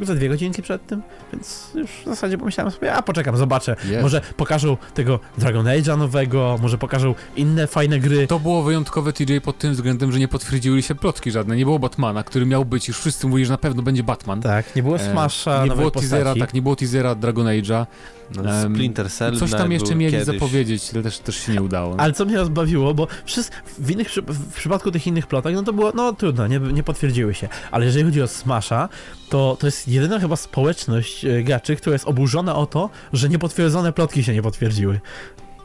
[0.01, 1.01] ze dwie godzinki przed tym,
[1.33, 3.75] więc już w zasadzie pomyślałem sobie, a poczekam, zobaczę.
[3.85, 4.01] Jest.
[4.03, 8.27] Może pokażą tego Dragon Age'a nowego, może pokażą inne fajne gry.
[8.27, 11.55] To było wyjątkowe TJ pod tym względem, że nie potwierdziły się plotki żadne.
[11.55, 14.41] Nie było Batmana, który miał być, już wszyscy mówili, że na pewno będzie Batman.
[14.41, 16.09] Tak, nie było E, Smasha, nie nowej było postaci.
[16.11, 17.85] teasera, tak, nie było teasera Dragon Age'a.
[18.35, 20.25] No, Splinter Cell Coś tam jeszcze mieli kiedyś.
[20.25, 21.95] zapowiedzieć, ale też, też się nie udało.
[21.99, 23.07] Ale co mnie rozbawiło, bo
[23.79, 27.33] w, innych, w przypadku tych innych plotek, no to było, no trudno, nie, nie potwierdziły
[27.33, 27.49] się.
[27.71, 28.89] Ale jeżeli chodzi o Smasha,
[29.29, 33.93] to to jest jedyna chyba społeczność e, graczy, która jest oburzona o to, że niepotwierdzone
[33.93, 34.99] plotki się nie potwierdziły.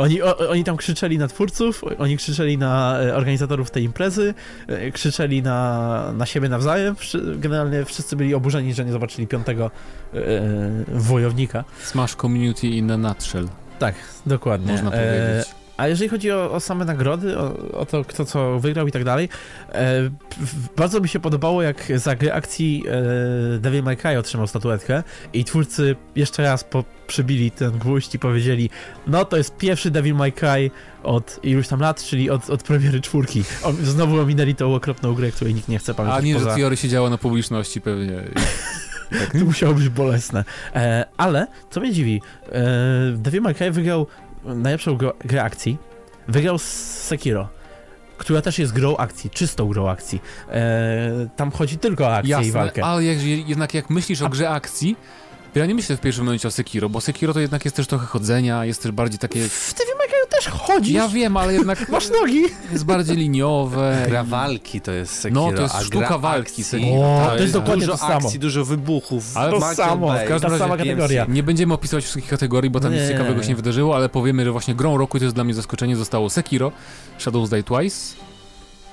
[0.01, 4.35] Oni, o, oni tam krzyczeli na twórców, oni krzyczeli na e, organizatorów tej imprezy,
[4.67, 6.97] e, krzyczeli na, na siebie nawzajem.
[7.37, 9.71] Generalnie wszyscy byli oburzeni, że nie zobaczyli piątego
[10.15, 10.19] e,
[10.89, 11.65] wojownika.
[11.83, 13.49] Smash Community in a nutshell,
[13.79, 13.95] Tak,
[14.27, 14.73] dokładnie.
[14.73, 15.60] można E, powiedzieć.
[15.81, 19.05] A jeżeli chodzi o, o same nagrody, o, o to, kto co wygrał i tak
[19.05, 19.29] dalej,
[19.73, 20.11] e,
[20.77, 22.85] bardzo mi się podobało, jak za grę akcji
[23.57, 25.03] e, Devil May Cry otrzymał statuetkę
[25.33, 28.71] i twórcy jeszcze raz po, przybili ten gwóźdź i powiedzieli,
[29.07, 30.71] no to jest pierwszy Devil May Cry
[31.03, 33.45] od iluś tam lat, czyli od, od premiery czwórki.
[33.63, 36.57] O, znowu ominęli tą okropną grę, której nikt nie chce A pamiętać nie, że poza...
[36.57, 38.23] Theory siedziała na publiczności pewnie.
[39.11, 39.33] Tak.
[39.39, 40.45] To musiało być bolesne.
[40.75, 42.23] E, ale, co mnie dziwi,
[42.53, 42.63] e,
[43.17, 44.07] Devil May Cry wygrał
[44.45, 45.79] najlepszą gro, grę akcji.
[46.29, 46.65] Wygrał z
[47.03, 47.49] Sekiro,
[48.19, 50.21] która też jest grą akcji, czystą grą akcji.
[50.51, 52.85] E, tam chodzi tylko o akcję i Jasne, walkę.
[52.85, 54.97] ale jak, jednak jak myślisz o grze akcji,
[55.55, 58.07] ja nie myślę w pierwszym momencie o Sekiro, bo Sekiro to jednak jest też trochę
[58.07, 59.49] chodzenia, jest też bardziej takie...
[59.49, 60.95] W Devil May Cry też chodzisz.
[60.95, 62.43] Ja wiem, ale jednak Masz nogi.
[62.73, 64.05] jest bardziej liniowe.
[64.09, 67.53] Gra walki to jest Sekiro, No, to jest a sztuka walki Sekiro, O, to jest
[67.53, 68.15] dokładnie dużo to samo.
[68.15, 69.37] akcji, dużo wybuchów.
[69.37, 70.27] Ale to Michael samo, Bay.
[70.27, 70.89] w każdym Ta sama DMC.
[70.91, 71.27] kategoria.
[71.29, 73.09] Nie będziemy opisywać wszystkich kategorii, bo tam nic Nie.
[73.09, 75.55] ciekawego się nie wydarzyło, ale powiemy, że właśnie grą roku, i to jest dla mnie
[75.55, 76.73] zaskoczenie, zostało Sekiro,
[77.19, 77.97] Shadows Die Twice.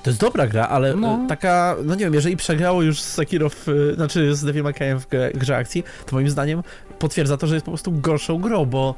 [0.08, 1.20] To jest dobra gra, ale No.
[1.26, 4.64] e, taka, no nie wiem, jeżeli przegrało już z Sekiro, w, e, znaczy z Devil
[4.64, 5.06] May Cry w
[5.38, 6.64] grze, akcji, to moim zdaniem
[7.00, 8.96] potwierdza to, że jest po prostu gorszą grą, bo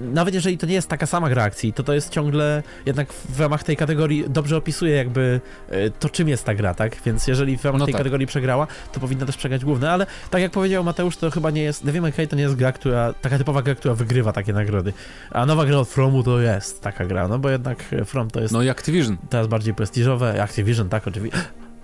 [0.00, 3.40] nawet jeżeli to nie jest taka sama gra akcji, to to jest ciągle jednak w
[3.40, 6.96] ramach tej kategorii dobrze opisuje jakby e, to, czym jest ta gra, tak?
[7.06, 8.00] Więc jeżeli w ramach No tej tak.
[8.00, 11.62] kategorii przegrała, to powinna też przegrać główne, ale tak jak powiedział Mateusz, to chyba nie
[11.62, 14.52] jest, Devil May Cry to nie jest gra, która, taka typowa gra, która wygrywa takie
[14.52, 14.92] nagrody,
[15.30, 18.40] a nowa gra od Fromu to jest taka gra, no bo jednak e, From to
[18.40, 19.16] jest No i Activision.
[19.30, 21.38] teraz bardziej prestiżowe, Activision, tak, oczywiście.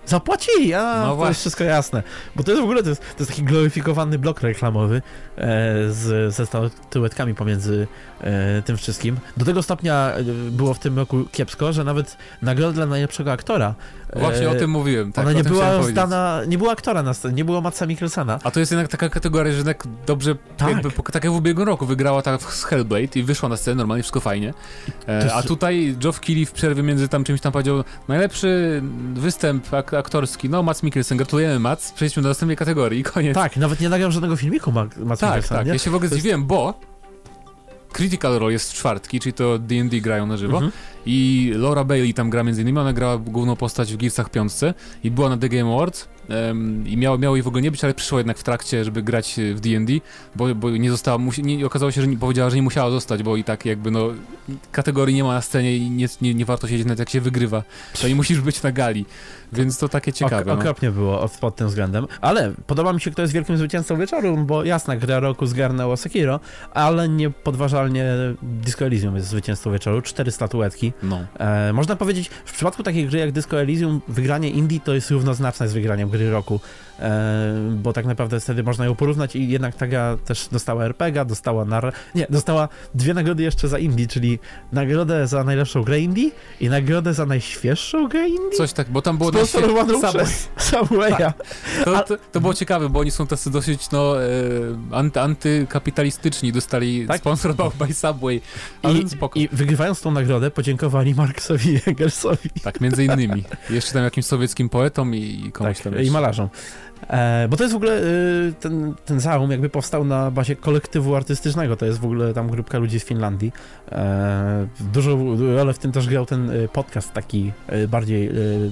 [0.09, 2.03] Zapłacili, a No to jest wszystko jasne.
[2.37, 5.41] Bo to jest w ogóle, to jest, to jest taki gloryfikowany blok reklamowy e,
[5.91, 7.87] z, ze statuetkami pomiędzy
[8.21, 9.17] e, tym wszystkim.
[9.37, 13.75] Do tego stopnia e, było w tym roku kiepsko, że nawet nagroda dla najlepszego aktora
[14.17, 17.45] Właśnie o tym mówiłem, tak, ona nie była zdana, nie było aktora na scenie, nie
[17.45, 18.39] było Matsa Mikkelsena.
[18.45, 20.69] A to jest jednak taka kategoria, że jednak dobrze, Tak.
[20.69, 24.03] jakby, tak jak w ubiegłym roku, wygrała tak z Hellblade i wyszła na scenę, normalnie
[24.03, 24.55] wszystko fajnie.
[25.09, 28.83] E, A tutaj Geoff Keighley w przerwie między tam czymś tam powiedział, najlepszy
[29.15, 33.35] występ ak aktorski, no Mats Mikkelsen, gratulujemy Mats, przejdźmy do następnej kategorii i koniec.
[33.35, 35.67] Tak, nawet nie nagrał żadnego filmiku Ma- Mats tak, Mikkelsen, tak.
[35.67, 35.73] nie?
[35.73, 36.81] ja się w ogóle To jest- zdziwiłem, bo
[37.93, 40.57] Critical Role jest w czwartki, czyli to D&D grają na żywo.
[40.57, 40.72] Mhm.
[41.07, 44.74] i Laura Bailey tam gra między innymi, ona grała główną postać w Gearsach piątce
[45.05, 47.84] i była na The Game Awards em, i miało, miało jej w ogóle nie być,
[47.84, 49.93] ale przyszła jednak w trakcie, żeby grać e, w D&D,
[50.36, 53.36] bo, bo nie została, nie, okazało się, że nie, powiedziała, że nie musiała zostać, bo
[53.36, 54.09] i tak jakby no
[54.72, 57.62] kategorii nie ma na scenie i nie, nie, nie warto siedzieć nawet jak się wygrywa,
[58.01, 59.07] to nie musisz być na gali,
[59.53, 60.43] więc to takie ciekawe.
[60.43, 60.55] Ok, no.
[60.55, 64.37] okropnie było od, pod tym względem, ale podoba mi się, kto jest wielkim zwycięzcą wieczoru,
[64.37, 66.41] bo jasna gra roku zgarnęło Sekiro,
[66.75, 68.05] ale niepodważalnie
[68.43, 70.93] Disco Elysium jest zwycięzcą wieczoru, cztery statuetki.
[71.03, 71.21] no.
[71.39, 75.69] E, można powiedzieć, w przypadku takiej gry jak Disco Elysium, wygranie Indie to jest równoznaczne
[75.69, 76.61] z wygraniem gry roku,
[77.71, 81.65] bo tak naprawdę wtedy można ją porównać i jednak ta gra też dostała RPG, dostała
[81.65, 81.93] nar...
[82.15, 84.39] nie, dostała dwie nagrody jeszcze za Indie, czyli
[84.73, 86.31] nagrodę za najlepszą grę Indie
[86.61, 88.57] i nagrodę za najświeższą grę Indie.
[88.57, 90.13] Coś tak, bo tam było Sponsorowaną Subway.
[90.25, 91.33] przez Subwaya.
[91.85, 94.29] To, to, to było ciekawe, bo oni są tacy dosyć no, e,
[94.91, 97.19] anty, antykapitalistyczni, dostali Tak.
[97.21, 98.41] sponsor by Subway,
[98.83, 99.39] ale I, spoko.
[99.39, 102.51] I wygrywając tą nagrodę podziękowali Marksowi i Engelsowi.
[102.63, 103.45] Tak, między innymi.
[103.71, 106.13] Jeszcze tam jakimś sowieckim poetom i, i komuś Tak, tam i jeszcze.
[106.13, 106.49] malarzom.
[107.11, 111.17] E, bo to jest w ogóle y, ten, ten zaum jakby powstał na bazie kolektywu
[111.17, 111.77] artystycznego.
[111.77, 113.53] To jest w ogóle tam grupka ludzi z Finlandii.
[113.93, 118.71] E, dużą rolę w tym też grał ten y, podcast taki y, bardziej y,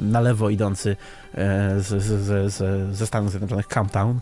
[0.00, 0.96] na lewo idący
[1.34, 4.20] e, z, z, z, ze Stanów Zjednoczonych, Camptown.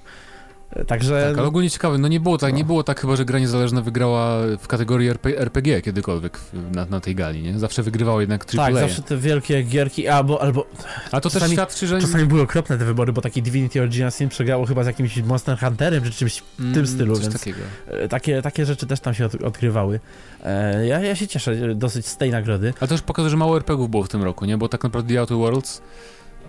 [0.87, 1.27] Także...
[1.29, 3.83] Tak, ale ogólnie ciekawe, no nie było tak, nie było tak chyba, że gra niezależna
[3.83, 6.39] wygrała w kategorii RP, RPG kiedykolwiek
[6.73, 7.59] na, na tej gali, nie?
[7.59, 8.67] Zawsze wygrywało jednak AAA.
[8.67, 10.67] tak, zawsze te wielkie gierki, albo, albo
[11.13, 12.01] A to też czasami- świadczy, że...
[12.01, 15.59] czasami były okropne te wybory, bo taki Divinity Original Sin przegrało chyba z jakimś Monster
[15.59, 17.59] Hunterem, czy czymś Mm, tym stylu, więc- takiego.
[17.89, 20.01] E, Takie, takie rzeczy też tam się od, odgrywały.
[20.45, 22.75] E, ja, ja się cieszę e, dosyć z tej nagrody.
[22.81, 24.59] Ale też pokazuje, że mało RPGów było w tym roku, nie?
[24.59, 25.83] Bo tak naprawdę The Outer Worlds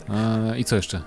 [0.09, 1.01] e, i co jeszcze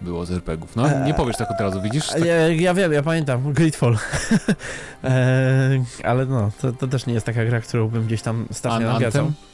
[0.00, 0.76] było z RPGów?
[0.76, 2.06] No, nie Eee, powiesz tak od razu, widzisz?
[2.08, 3.96] Tak, Ja, ja wiem, ja pamiętam, Gridfall.
[5.04, 8.86] e, ale no, to, to też nie jest taka gra, którą bym gdzieś tam strasznie
[8.86, 9.26] An- nawiacał.
[9.26, 9.44] Anthem?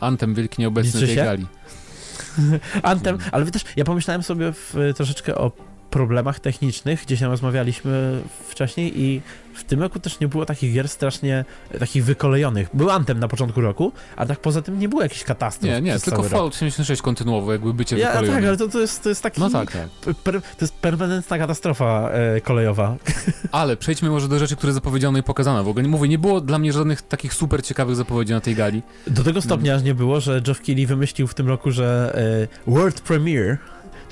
[0.00, 1.46] Anthem wielki nieobecny tej gali.
[2.82, 3.28] Anthem, Mm.
[3.32, 5.52] ale wy też, ja pomyślałem sobie w, troszeczkę o
[5.90, 9.22] problemach technicznych, gdzieś tam rozmawialiśmy wcześniej i
[9.54, 11.44] w tym roku też nie było takich gier strasznie
[11.78, 12.68] takich wykolejonych.
[12.74, 15.72] Był Anthem na początku roku, a tak poza tym nie było jakichś katastrof.
[15.72, 16.22] Nie, nie, tylko.
[16.22, 18.38] Fallout 76 kontynuował, jakby bycie Ja, wykolejone.
[18.38, 19.40] tak, ale to, to, jest, to jest taki...
[19.40, 20.14] No tak, tak.
[20.14, 22.96] Per, to jest permanentna katastrofa e, kolejowa.
[23.52, 25.64] Ale przejdźmy może do rzeczy, które zapowiedziano i pokazano.
[25.64, 28.54] W ogóle nie mówię, nie było dla mnie żadnych takich super ciekawych zapowiedzi na tej
[28.54, 28.82] gali.
[29.06, 32.18] Do tego stopnia aż nie było, że Geoff Keighley wymyślił w tym roku, że
[32.66, 33.58] e, World Premiere,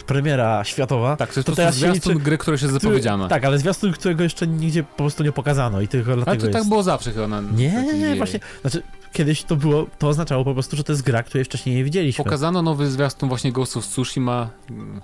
[0.09, 3.29] premiera światowa, Tak, to jest To teraz się zwiastun liczy- gry, jest który- zapowiedziana.
[3.29, 6.47] Tak, ale zwiastun, którego jeszcze nigdzie po prostu nie pokazano i tylko dlatego Ale to
[6.47, 6.59] jest...
[6.59, 8.83] tak było zawsze chyba na Nie, nie, właśnie, znaczy
[9.19, 12.25] kiedyś to było, to oznaczało po prostu, że to jest gra, której wcześniej nie widzieliśmy.
[12.25, 14.49] Pokazano nowy zwiastun właśnie Ghost of Tsushima.
[14.71, 15.01] Mm,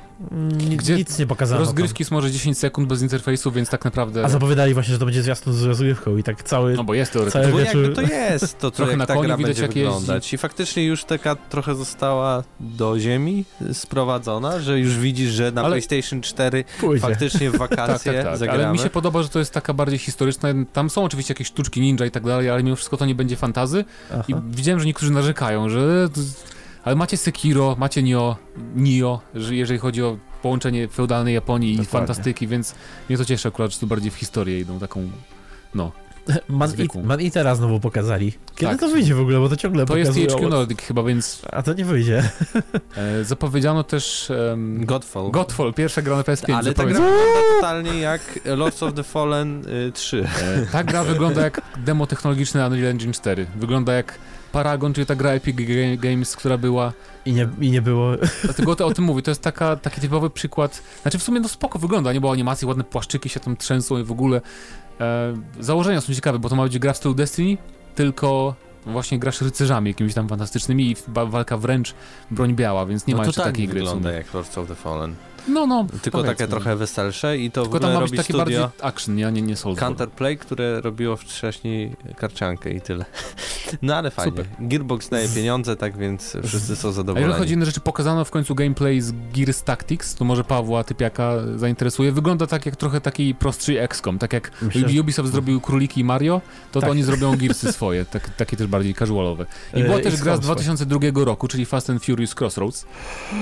[0.69, 1.59] Nic, Gdzie nic nie pokazano.
[1.61, 1.67] tam.
[1.67, 4.25] Rozgrywki są może 10 sekund bez interfejsu, więc tak naprawdę...
[4.25, 6.75] A zapowiadali właśnie, że to będzie zwiastun z rozgrywką i tak cały...
[6.75, 7.53] No bo jest Cały teoretycznie.
[7.53, 9.81] Bo wieczór- jakby to jest, to co Trochę jak na ta widać, jak jeździ.
[9.91, 10.33] wyglądać.
[10.35, 15.71] I faktycznie już taka trochę została do ziemi sprowadzona, że już widzisz, że na Ale-
[15.71, 17.01] PlayStation 4 Pójdzie.
[17.03, 18.37] faktycznie w Tak, wakacje tak, tak.
[18.37, 18.65] zagramy.
[18.65, 20.49] Ale mi się podoba, że to jest taka bardziej historyczna.
[20.73, 23.37] Tam są oczywiście jakieś sztuczki ninja i tak dalej, ale mimo wszystko to nie będzie
[23.37, 23.85] fantazy.
[24.13, 24.25] Aha.
[24.29, 26.09] I widziałem, że niektórzy narzekają, że...
[26.85, 28.37] Ale macie Sekiro, macie Nio,
[28.77, 31.99] Nio, że jeżeli chodzi o połączenie feudalnej Japonii i Dokładnie.
[31.99, 32.75] fantastyki, więc
[33.09, 35.11] mnie to cieszy akurat, że tu bardziej w historię idą taką...
[35.75, 35.93] No,
[36.49, 37.01] Man, zwykłą.
[37.01, 38.33] Eat, Man Eatera znowu pokazali.
[38.57, 38.81] Kiedy Tak.
[38.81, 40.27] to wyjdzie w ogóle, bo to ciągle to jest pokazują.
[40.37, 42.23] THQ Nordic chyba, więc A to nie wyjdzie.
[42.97, 45.31] e, zapowiedziano też em, Godfall.
[45.31, 46.53] Godfall, pierwsza gra na PS5.
[46.55, 50.25] Ale ta gra wygląda totalnie jak Lords of the Fallen y, 3.
[50.43, 53.47] E, Ta gra wygląda jak demo technologiczne Unreal Engine 4.
[53.57, 54.19] Wygląda jak
[54.53, 56.93] Paragon, czyli ta gra Epic Ga- Games, która była...
[57.27, 58.13] I nie, i nie było...
[58.45, 60.83] Dlatego o, to- o tym mówię, to jest taka, taki typowy przykład...
[61.03, 64.05] Znaczy w sumie no spoko wygląda, nie było animacji, ładne płaszczyki się tam trzęsą i
[64.05, 64.41] w ogóle...
[65.01, 67.57] E, założenia są ciekawe, bo to ma być gra w stylu Destiny,
[67.95, 68.55] tylko
[68.87, 71.95] właśnie grasz rycerzami jakimiś tam fantastycznymi i wa- walka wręcz
[72.31, 74.75] broń biała, więc nie no ma jeszcze tak takiej gry wygląda jak Lords of the
[74.75, 75.15] Fallen.
[75.49, 76.35] No, no, Tylko powiedzmy.
[76.37, 78.81] takie trochę weselsze i to Tylko w tam ogóle ma robi być taki studio bardziej
[78.89, 79.87] action, nie, nie, nie Soulsborne.
[79.89, 83.05] Counterplay, które robiło wcześniej karciankę i tyle.
[83.83, 84.31] No ale fajnie.
[84.31, 84.47] Super.
[84.61, 87.27] Gearbox daje pieniądze, tak więc wszyscy są A zadowoleni.
[87.27, 90.85] jeżeli chodzi o inne rzeczy, pokazano w końcu gameplay z Gears Tactics, to może Pawła
[90.85, 92.13] Typiaka zainteresuje.
[92.13, 96.05] Wygląda tak jak trochę taki prostszy XCOM, tak jak Myślę, że- Ubisoft zrobił Króliki i
[96.05, 96.41] Mario,
[96.73, 96.87] to, Tak.
[96.89, 99.47] to oni zrobią Gearsy swoje, tak, takie też bardziej casualowe.
[99.75, 102.87] I E, była też gra z XCOM 2002 roku, czyli Fast and Furious Crossroads,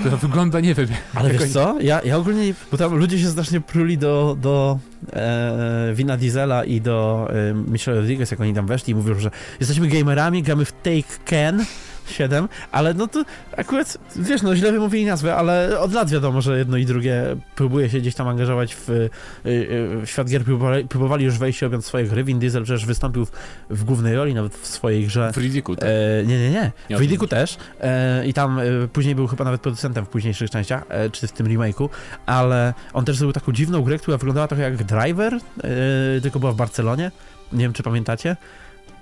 [0.01, 3.29] która wygląda, nie wiem, Ale wiesz co, ja, ja ogólnie, nie- bo tam ludzie się
[3.31, 4.79] strasznie pruli do, do
[5.13, 9.31] e, Vina Diesela i do e, Michelle Rodriguez, jak oni tam weszli i mówią, że
[9.61, 11.65] jesteśmy gamerami, gramy w Take Ken
[12.07, 13.25] 7, ale no to
[13.57, 17.91] akurat, wiesz, no źle wymówili nazwę, ale od lat wiadomo, że jedno i drugie próbuje
[17.91, 19.09] się gdzieś tam angażować w, e, e,
[19.45, 23.27] w świat gier, próbowali, próbowali już wejść i objąć swoje gry, Vin Diesel przecież wystąpił
[23.27, 23.33] w,
[23.71, 25.77] w głównej roli, nawet w swojej grze w Ridicu.
[25.77, 25.89] Tak?
[25.89, 26.73] E, nie, nie, nie.
[26.91, 27.57] Nie W Ridicu też.
[27.81, 31.33] E, I tam e, później był chyba nawet producentem w późniejszych częściach, e, czy w
[31.33, 31.89] tym remake'u,
[32.27, 35.41] ale on też zrobił taką dziwną grę, która wyglądała trochę jak Driver, e,
[36.23, 37.11] tylko była w Barcelonie.
[37.53, 38.37] Nie wiem, czy pamiętacie.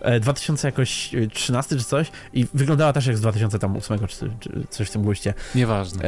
[0.01, 4.51] E, 2000 jakoś e, 13 czy coś i wyglądała też jak z 2008 czy, czy
[4.71, 5.35] coś w tym guście.
[5.55, 6.03] Nieważne.
[6.03, 6.07] E,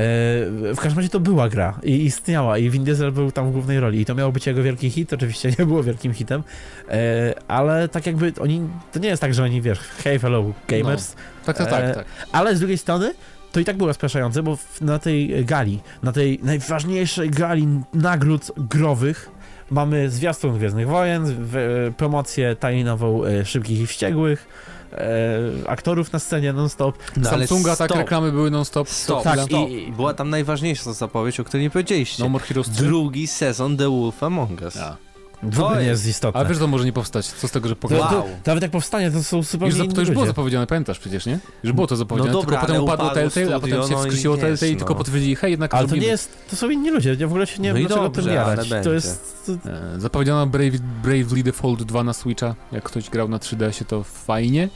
[0.75, 3.81] w każdym razie to była gra i istniała i Vin Diesel był tam w głównej
[3.81, 6.43] roli i to miało być jego wielki hit, oczywiście nie było wielkim hitem,
[6.89, 11.15] e, ale tak jakby oni, to nie jest tak, że oni wiesz, hey hello gamers,
[11.45, 12.05] Tak, tak, tak, e, tak.
[12.33, 13.15] ale z drugiej strony
[13.53, 19.31] to i tak było rozpraszające, bo na tej gali, na tej najważniejszej gali nagród growych
[19.73, 24.47] mamy zwiastun Gwiezdnych Wojen, w, e, promocję tajnową e, Szybkich i Wściekłych,
[24.93, 26.99] e, aktorów na scenie non-stop.
[27.17, 28.89] No, Samsunga, tak, reklamy były non-stop.
[28.89, 29.69] Stop, Tak, tak, stop.
[29.71, 32.23] i- I była tam najważniejsza zapowiedź, o której nie powiedzieliście.
[32.23, 32.83] No More Heroes 3.
[32.85, 34.75] Drugi sezon The Wolf Among Us.
[34.75, 34.97] Ja.
[35.43, 36.41] W ogóle nie jest- istotne.
[36.41, 37.27] Ale wiesz, to może nie powstać.
[37.27, 38.25] Co z tego, że to, Wow.
[38.47, 41.39] nawet jak powstanie, to są zupełnie Już, za- to już było zapowiedziane, pamiętasz przecież, nie?
[41.63, 44.37] Już było to zapowiedziane, No dobra, tylko potem upadło Telltale, a potem się no wskrzesiło
[44.37, 44.79] wiesz, Telltale i no.
[44.79, 47.47] tylko potwierdzili, hej, jednak Ale to nie jest, to są inni ludzie, ja w ogóle
[47.47, 48.69] się nie No wiem, i dlaczego dobrze, tym jarać.
[48.85, 49.43] To jest...
[49.47, 52.55] To, E, Zapowiedziano Brave, Bravely Default 2 na Switcha.
[52.73, 54.69] Jak ktoś grał na 3DS-ie, to fajnie.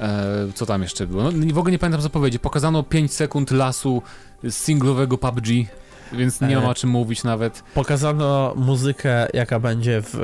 [0.00, 0.24] E,
[0.54, 1.22] co tam jeszcze było?
[1.22, 2.38] No, w ogóle nie pamiętam zapowiedzi.
[2.38, 4.02] Pokazano 5 sekund lasu
[4.50, 5.46] singlowego PUBG.
[6.14, 7.62] Więc nie E, ma o czym mówić nawet.
[7.74, 10.16] Pokazano muzykę, jaka będzie w, w,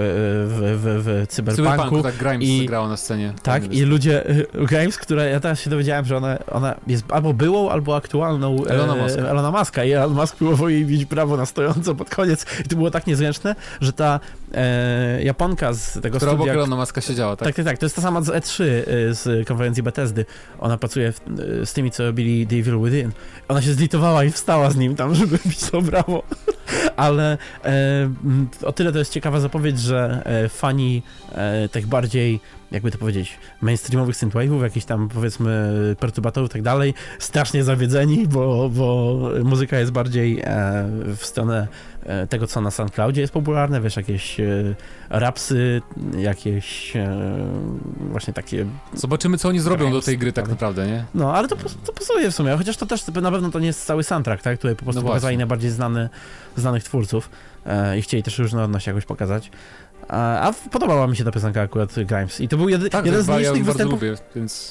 [0.82, 1.70] w, w Cyberpunku.
[1.72, 3.32] Cyberpunk, tak Grimes i- grała na scenie.
[3.43, 7.32] Tak, i ludzie, y, Games, które ja teraz się dowiedziałem, że ona, ona jest albo
[7.34, 9.20] byłą, albo aktualną Elona e, Muska.
[9.22, 12.76] Elona Muska i Elon Musk próbował jej bić prawo na stojąco pod koniec i to
[12.76, 14.20] było tak niezręczne, że ta
[14.55, 16.53] e, Japonka z tego Która studia...
[16.53, 17.49] Elona Muska siedziała, tak?
[17.49, 18.85] Tak, tak, tak, to jest ta sama z E3 y,
[19.15, 20.27] z konferencji Bethesdy.
[20.59, 23.13] Ona pracuje w, y, z tymi, co robili The Evil Within.
[23.49, 26.23] Ona się zlitowała i wstała z nim tam, żeby bić to brawo.
[26.97, 28.11] Ale e,
[28.63, 32.41] o tyle to jest ciekawa zapowiedź, że e, fani e, tak bardziej,
[32.71, 38.68] jakby to powiedzieć, mainstreamowych synthwave'ów, jakichś tam powiedzmy perturbatorów i tak dalej, strasznie zawiedzeni, bo,
[38.68, 40.45] bo muzyka jest bardziej e,
[41.16, 41.68] w stronę
[42.03, 44.75] e, tego, co na SoundCloudzie jest popularne, wiesz, jakieś e,
[45.11, 45.83] rapsy,
[46.18, 46.93] jakieś
[47.99, 51.05] właśnie takie, Zobaczymy, co oni zrobią do tej gry tak naprawdę, nie?
[51.14, 53.87] no, ale to, to pasuje w sumie, chociaż to też na pewno to nie jest
[53.87, 56.09] cały soundtrack, tak, tutaj po prostu No pokazali najbardziej znany,
[56.57, 57.31] znanych twórców
[57.99, 59.51] i chcieli też różnorodność jakoś pokazać.
[60.09, 63.23] A, a podobała mi się ta piosenka akurat Grimes i to był jedy, Tak, jeden
[63.23, 64.17] z ja ją nielicznych bardzo występów lubię,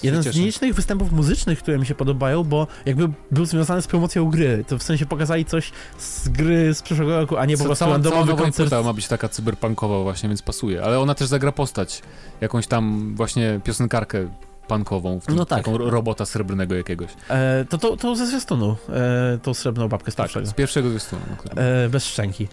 [0.04, 4.30] Jeden z nielicznych występów muzycznych, które mi się podobają, bo jakby był związany z promocją
[4.30, 4.64] gry.
[4.68, 7.90] To w sensie pokazali coś z gry z przyszłego roku, a nie po prostu cała,
[7.90, 8.86] cała randomowy nowa koncert.
[8.86, 10.84] ma być taka cyberpunkowa właśnie, więc pasuje.
[10.84, 12.02] Ale ona też zagra postać,
[12.42, 14.28] jakąś tam właśnie piosenkarkę
[14.68, 15.60] punkową, w tym, No tak.
[15.60, 17.10] taką ro- robota srebrnego jakiegoś.
[17.30, 20.46] E, to, to, to ze zwiastunu, e, tą srebrną babkę z Tak, pierwszego.
[20.48, 21.22] z pierwszego zwiastunu.
[21.56, 22.48] E, bez szczęki.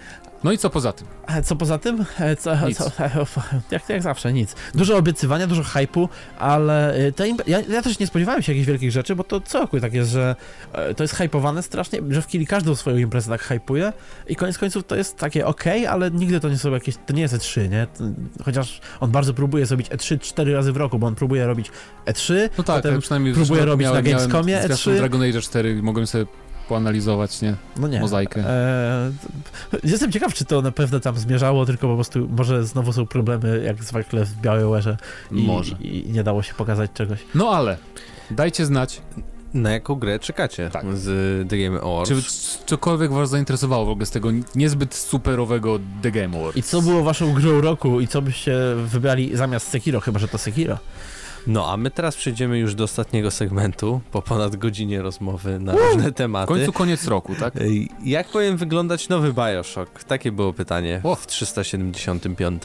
[0.45, 1.07] No i co poza tym?
[1.45, 2.05] Co poza tym?
[2.19, 2.79] E, Co, Nic.
[2.79, 2.91] co,
[3.71, 4.55] jak, jak zawsze, nic.
[4.75, 6.09] Dużo obiecywania, dużo hypu,
[6.39, 9.61] ale e, imp- ja, ja też nie spodziewałem się jakichś wielkich rzeczy, bo to co
[9.61, 10.37] roku tak jest, że
[10.73, 13.93] e, to jest hypowane strasznie, że w Kili każdą swoją imprezę tak hypuje
[14.27, 17.23] i koniec końców to jest takie ok, ale nigdy to nie są jakieś, to nie
[17.23, 17.87] jest E3, nie?
[18.45, 21.71] Chociaż on bardzo próbuje zrobić E3 cztery razy w roku, bo on próbuje robić
[22.07, 24.97] E3, No tak, Potem przynajmniej roku robić na miałem, miałem Gamescomie zwiastun E3.
[24.97, 26.27] Dragon Age 4 mogłem sobie
[26.69, 27.55] poanalizować, nie?
[27.77, 28.01] no nie.
[28.01, 28.41] Mozaikę.
[28.51, 29.11] E,
[29.85, 33.63] jestem ciekaw, czy to na pewno tam zmierzało, tylko po prostu może znowu są problemy,
[33.65, 34.97] jak zwykle w BioWare'ze
[35.33, 35.77] i, Może.
[35.81, 37.19] i, i nie dało się pokazać czegoś.
[37.35, 37.77] No ale,
[38.31, 39.03] dajcie znać,
[39.55, 40.97] Na jaką grę czekacie Tak.
[40.97, 42.09] z The Game Awards?
[42.09, 46.57] czy c- cokolwiek was zainteresowało w ogóle z tego niezbyt superowego The Game Awards.
[46.57, 50.39] I co było waszą grą roku i co byście wybrali zamiast Sekiro, chyba że to
[50.39, 50.79] Sekiro?
[51.47, 56.11] No, a my teraz przejdziemy już do ostatniego segmentu, po ponad godzinie rozmowy na różne
[56.11, 56.47] W tematy.
[56.49, 57.55] końcu koniec roku, tak?
[58.05, 60.05] Jak powinien wyglądać nowy Bioshock?
[60.05, 61.15] Takie było pytanie O.
[61.15, 62.63] w 375.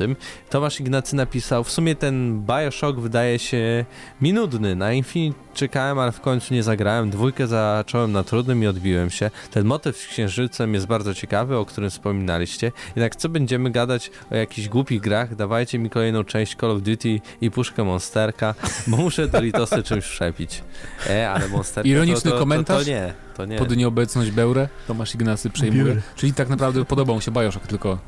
[0.50, 3.86] Tomasz Ignacy napisał, w sumie ten Bioshock wydaje się
[4.22, 4.76] mi nudny.
[4.76, 7.10] Na Infinite czekałem, ale w końcu nie zagrałem.
[7.10, 9.32] Dwójkę zacząłem na trudnym i odbiłem się.
[9.52, 12.72] Ten motyw z księżycem jest bardzo ciekawy, o którym wspominaliście.
[12.96, 15.36] Jednak co będziemy gadać o jakichś głupich grach?
[15.36, 18.56] Dawajcie mi kolejną część Call of Duty i puszkę Monsterka,
[18.88, 20.64] bo muszę do litosy czymś wszczepić.
[21.10, 22.84] E, ale Monsterka Ironiczny to, to, to, komentarz?
[22.84, 23.58] To, nie, to nie.
[23.58, 25.84] Pod nieobecność Beurę Tomasz Ignacy przejmuje.
[25.84, 26.02] Biurę.
[26.16, 28.00] Czyli tak naprawdę podobał mu się Bioshock, tylko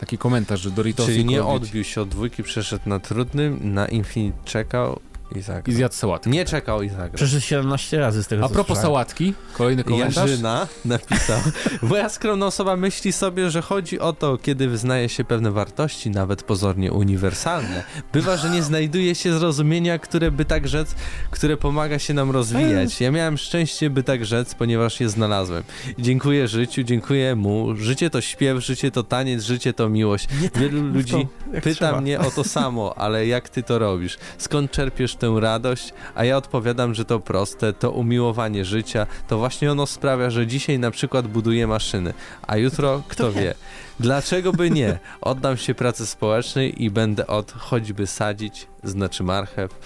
[0.00, 4.38] taki komentarz, że Doritosy Czyli nie odbił się od dwójki, przeszedł na trudnym, na Infinite
[4.44, 5.00] czekał
[5.36, 5.62] i zagrał.
[5.66, 6.30] I zjadł sałatkę.
[6.30, 7.10] Nie czekał i zagrał.
[7.14, 8.82] Przeszedł 17 razy z tego A propos słyszałem.
[8.82, 10.16] sałatki, kolejny komentarz.
[10.16, 11.40] Jarzyna napisał,
[11.82, 16.42] moja skromna osoba myśli sobie, że chodzi o to, kiedy wyznaje się pewne wartości, nawet
[16.42, 17.84] pozornie uniwersalne.
[18.12, 20.94] Bywa, że nie znajduje się zrozumienia, które by tak rzec,
[21.30, 23.00] które pomaga się nam rozwijać.
[23.00, 25.62] Ja miałem szczęście, by tak rzec, ponieważ je znalazłem.
[25.98, 27.76] Dziękuję życiu, dziękuję mu.
[27.76, 30.28] Życie to śpiew, życie to taniec, życie to miłość.
[30.42, 32.00] Nie tak, Wielu ludzi to, jak Pyta trzeba.
[32.00, 34.18] mnie o to samo, ale jak ty to robisz?
[34.38, 35.94] Skąd czerpiesz tę radość?
[36.14, 40.78] A ja odpowiadam, że to proste, to umiłowanie życia, to właśnie ono sprawia, że dzisiaj
[40.78, 42.14] na przykład buduję maszyny,
[42.46, 43.40] a jutro kto wie?
[43.40, 43.54] wie.
[44.00, 44.98] Dlaczego by nie?
[45.20, 49.78] Oddam się pracy społecznej i będę od choćby sadzić, znaczy marchew.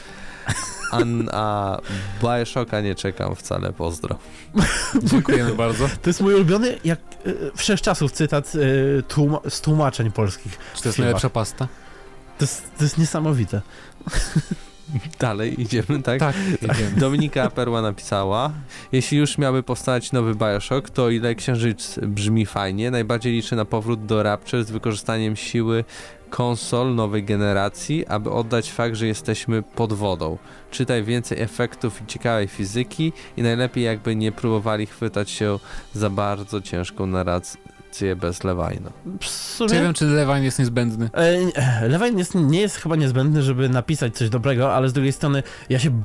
[0.92, 0.98] A,
[1.32, 1.78] a
[2.22, 4.18] Bioshocka nie czekam wcale, pozdro.
[5.02, 5.88] Dziękujemy bardzo.
[6.02, 10.58] To jest mój ulubiony, jak y, wszechczasów cytat y, tłuma z tłumaczeń polskich.
[10.74, 11.68] Czy to jest najlepsza pasta?
[12.38, 13.60] To jest, to jest niesamowite.
[15.20, 16.20] Dalej idziemy, tak?
[16.20, 17.00] Tak, jedziemy.
[17.00, 18.52] Dominika Perła napisała,
[18.92, 24.06] jeśli już miałby powstać nowy Bioshock, to ile Księżyc brzmi fajnie, najbardziej liczę na powrót
[24.06, 25.84] do Rapture z wykorzystaniem siły
[26.30, 30.38] konsol nowej generacji, aby oddać fakt, że jesteśmy pod wodą.
[30.70, 35.58] Czytaj więcej efektów i ciekawej fizyki i najlepiej jakby nie próbowali chwytać się
[35.94, 37.77] za bardzo ciężką narrację
[38.16, 38.90] bez Lewajna.
[39.20, 39.74] Czy sumie...
[39.74, 41.10] ja wiem, czy Lewine jest niezbędny?
[41.12, 41.52] E, nie,
[41.88, 45.78] Lewin jest, nie jest chyba niezbędny, żeby napisać coś dobrego, ale z drugiej strony ja
[45.78, 46.02] się.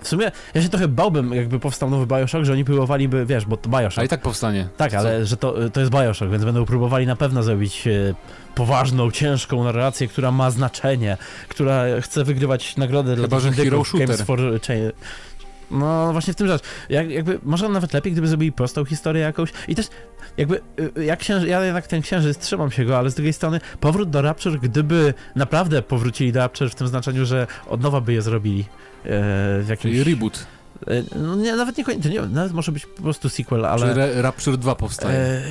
[0.00, 3.56] W sumie ja się trochę bałbym, jakby powstał nowy Bioshock, że oni próbowaliby, wiesz, bo
[3.56, 3.98] to Bioshock.
[3.98, 4.68] A i tak powstanie.
[4.76, 4.98] Tak, Co?
[4.98, 8.14] ale że to, to jest Bioshock, więc będą próbowali na pewno zrobić e,
[8.54, 11.16] poważną, ciężką narrację, która ma znaczenie,
[11.48, 13.50] która chce wygrywać nagrodę Chyba, dla że.
[13.98, 14.92] Games for Change.
[15.70, 16.62] No właśnie w tym rzecz.
[16.88, 19.86] Jak, jakby, może nawet lepiej, gdyby zrobili prostą historię jakąś i też
[20.36, 20.60] jakby,
[20.96, 24.10] y, jak księży, ja jednak ten księżyc, trzymam się go, ale z drugiej strony powrót
[24.10, 28.22] do Rapture, gdyby naprawdę powrócili do Rapture w tym znaczeniu, że od nowa by je
[28.22, 28.60] zrobili.
[28.60, 28.64] e,
[29.62, 30.46] w jakimś, Czyli reboot.
[30.86, 34.00] E, no nie, nawet nie, to nie nawet może być po prostu sequel, ale Czy
[34.00, 35.18] Re- Rapture 2 powstaje.
[35.18, 35.42] e,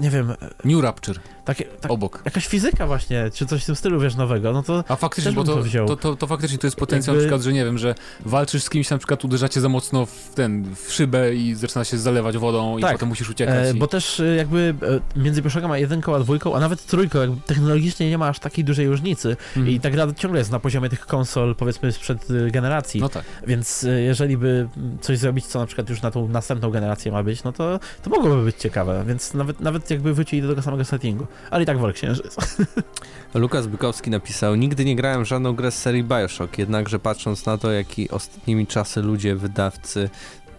[0.00, 0.32] nie wiem,
[0.64, 2.22] New Rapture, takie, tak, obok.
[2.24, 5.44] jakaś fizyka właśnie, czy coś w tym stylu, wiesz, nowego, no to A faktycznie, bo
[5.44, 5.86] to, to wziął.
[5.86, 7.94] to, to, to faktycznie to jest potencjał Jakby- na przykład, że nie wiem, że
[8.26, 11.98] walczysz z kimś, na przykład uderzacie za mocno w ten, w szybę i zaczyna się
[11.98, 12.92] zalewać wodą i Tak.
[12.92, 13.68] potem musisz uciekać.
[13.68, 13.78] E, i...
[13.78, 14.74] bo też e, jakby
[15.16, 18.38] e, między pierwszą a jedynką, a dwójką, a nawet trójką, jakby technologicznie nie ma aż
[18.38, 19.68] takiej dużej różnicy Mhm.
[19.76, 23.24] i ta gra ciągle jest na poziomie tych konsol, powiedzmy, sprzed e, generacji, No tak.
[23.46, 27.12] więc e, jeżeli by mm, coś zrobić, co na przykład już na tą następną generację
[27.12, 30.62] ma być, no to, to mogłoby być ciekawe, więc nawet, nawet jakby wrócili do tego
[30.62, 32.36] samego settingu, ale i tak wolę Księżyc.
[33.34, 37.58] Lukas Bykowski napisał, nigdy nie grałem w żadną grę z serii Bioshock, jednakże patrząc na
[37.58, 40.10] to, jaki ostatnimi czasy ludzie, wydawcy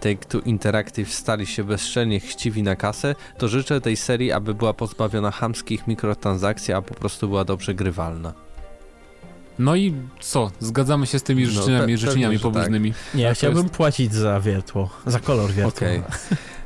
[0.02, 5.31] Take-Two Interactive stali się bezczelnie chciwi na kasę, to życzę tej serii, aby była pozbawiona
[5.31, 8.51] chamskich mikrotransakcji, a po prostu była dobrze grywalna.
[9.60, 10.52] No i co?
[10.60, 12.94] Zgadzamy się z tymi No, życzeniami, pe- życzeniami pobożnymi.
[13.15, 15.88] Nie, ja Tak, chciałbym jest- płacić za wiertło, za kolor wiertła.
[15.88, 16.02] Okej.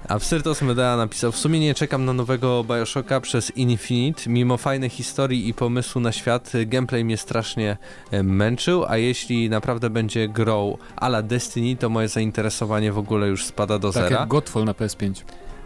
[0.07, 5.49] Absyrtos Medea napisał, w sumie nie czekam na nowego Bioshocka przez Infinite, mimo fajnej historii
[5.49, 7.77] i pomysłu na świat, gameplay mnie strasznie
[8.11, 13.27] e, męczył, a jeśli naprawdę będzie grą a la Destiny, to moje zainteresowanie w ogóle
[13.27, 14.19] już spada do Tak zera.
[14.19, 15.13] jak Godfall na PS5.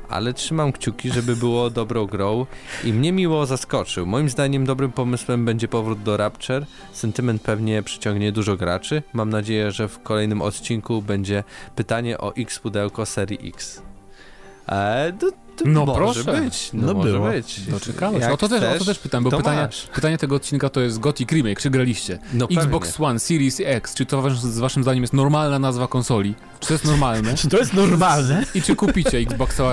[0.09, 2.45] Ale trzymam kciuki, żeby było dobrą grą
[2.83, 4.05] i mnie miło zaskoczył.
[4.05, 6.65] Moim zdaniem dobrym pomysłem będzie powrót do Rapture.
[6.93, 9.03] Sentyment pewnie przyciągnie dużo graczy.
[9.13, 11.43] Mam nadzieję, że w kolejnym odcinku będzie
[11.75, 13.81] pytanie o X pudełko serii X.
[14.67, 15.13] Eee,
[15.65, 16.41] No może proszę.
[16.41, 16.69] być.
[16.73, 17.29] No, No może było.
[17.29, 17.59] być.
[17.61, 18.21] Doczekałeś.
[18.21, 19.87] Jak O to, też, o to chcesz, też pytam, bo pytanie, masz.
[19.95, 21.59] pytanie tego odcinka to jest Gothic Remake.
[21.61, 22.19] Czy graliście?
[22.33, 23.05] No Xbox pewnie.
[23.07, 23.93] One, Series X.
[23.93, 26.35] Czy to wasz, z waszym zdaniem jest normalna nazwa konsoli?
[26.59, 27.35] Czy to jest normalne?
[27.37, 28.45] Czy to jest normalne?
[28.55, 29.63] I czy kupicie Xboxa,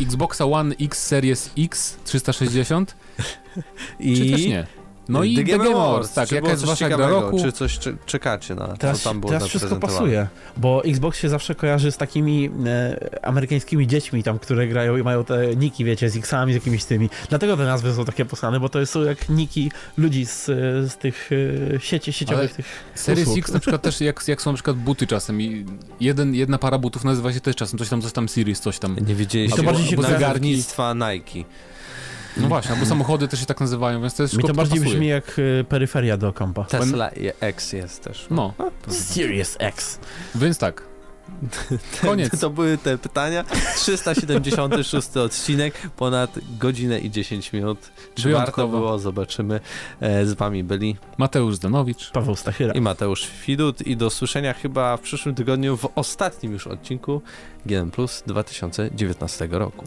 [0.00, 2.96] Xboxa One X Series X 360?
[4.00, 4.66] I Czy też nie?
[5.08, 6.28] No i The Game Awards, tak.
[6.28, 7.20] Czy Jaka jest coś wasza gra ciekawego?
[7.20, 7.42] roku?
[7.42, 10.26] Czy coś cze- czekacie na Teraz, co tam było teraz wszystko pasuje,
[10.56, 15.24] bo Xbox się zawsze kojarzy z takimi e, amerykańskimi dziećmi tam, które grają i mają
[15.24, 17.10] te niki, wiecie, z X-ami, z jakimiś tymi.
[17.28, 20.44] Dlatego te nazwy są takie posłane, bo to są jak niki ludzi z,
[20.92, 21.30] z tych
[21.76, 23.38] e, sieci, sieciowych Ale tych Series usług.
[23.38, 25.64] X na przykład też jak, jak są na przykład buty czasem i
[26.00, 28.96] jeden, jedna para butów nazywa się też czasem coś tam, coś tam Series, coś tam.
[29.06, 31.48] Nie wiedzieliście To bardziej się kojarzy- zegarnictwa Nike.
[32.36, 34.94] No właśnie, albo samochody też się tak nazywają, więc to jest Mi to bardziej pasuje.
[34.94, 36.64] brzmi jak e, peryferia do kompa.
[36.64, 37.10] Tesla
[37.40, 38.26] X jest też.
[38.30, 38.54] No,
[38.88, 39.98] Serious X.
[40.34, 40.82] więc tak.
[42.02, 42.40] Koniec.
[42.40, 43.44] To były te pytania.
[43.76, 47.78] 376 odcinek, ponad godzinę i 10 minut.
[48.14, 48.98] Czy warto było?
[48.98, 49.60] Zobaczymy.
[50.00, 52.10] E, Z wami byli Mateusz Zdanowicz.
[52.10, 52.72] Paweł Stachyra.
[52.72, 57.22] i Mateusz Widut i do słyszenia chyba w przyszłym tygodniu w ostatnim już odcinku
[57.66, 59.84] GN Plus 2019 roku.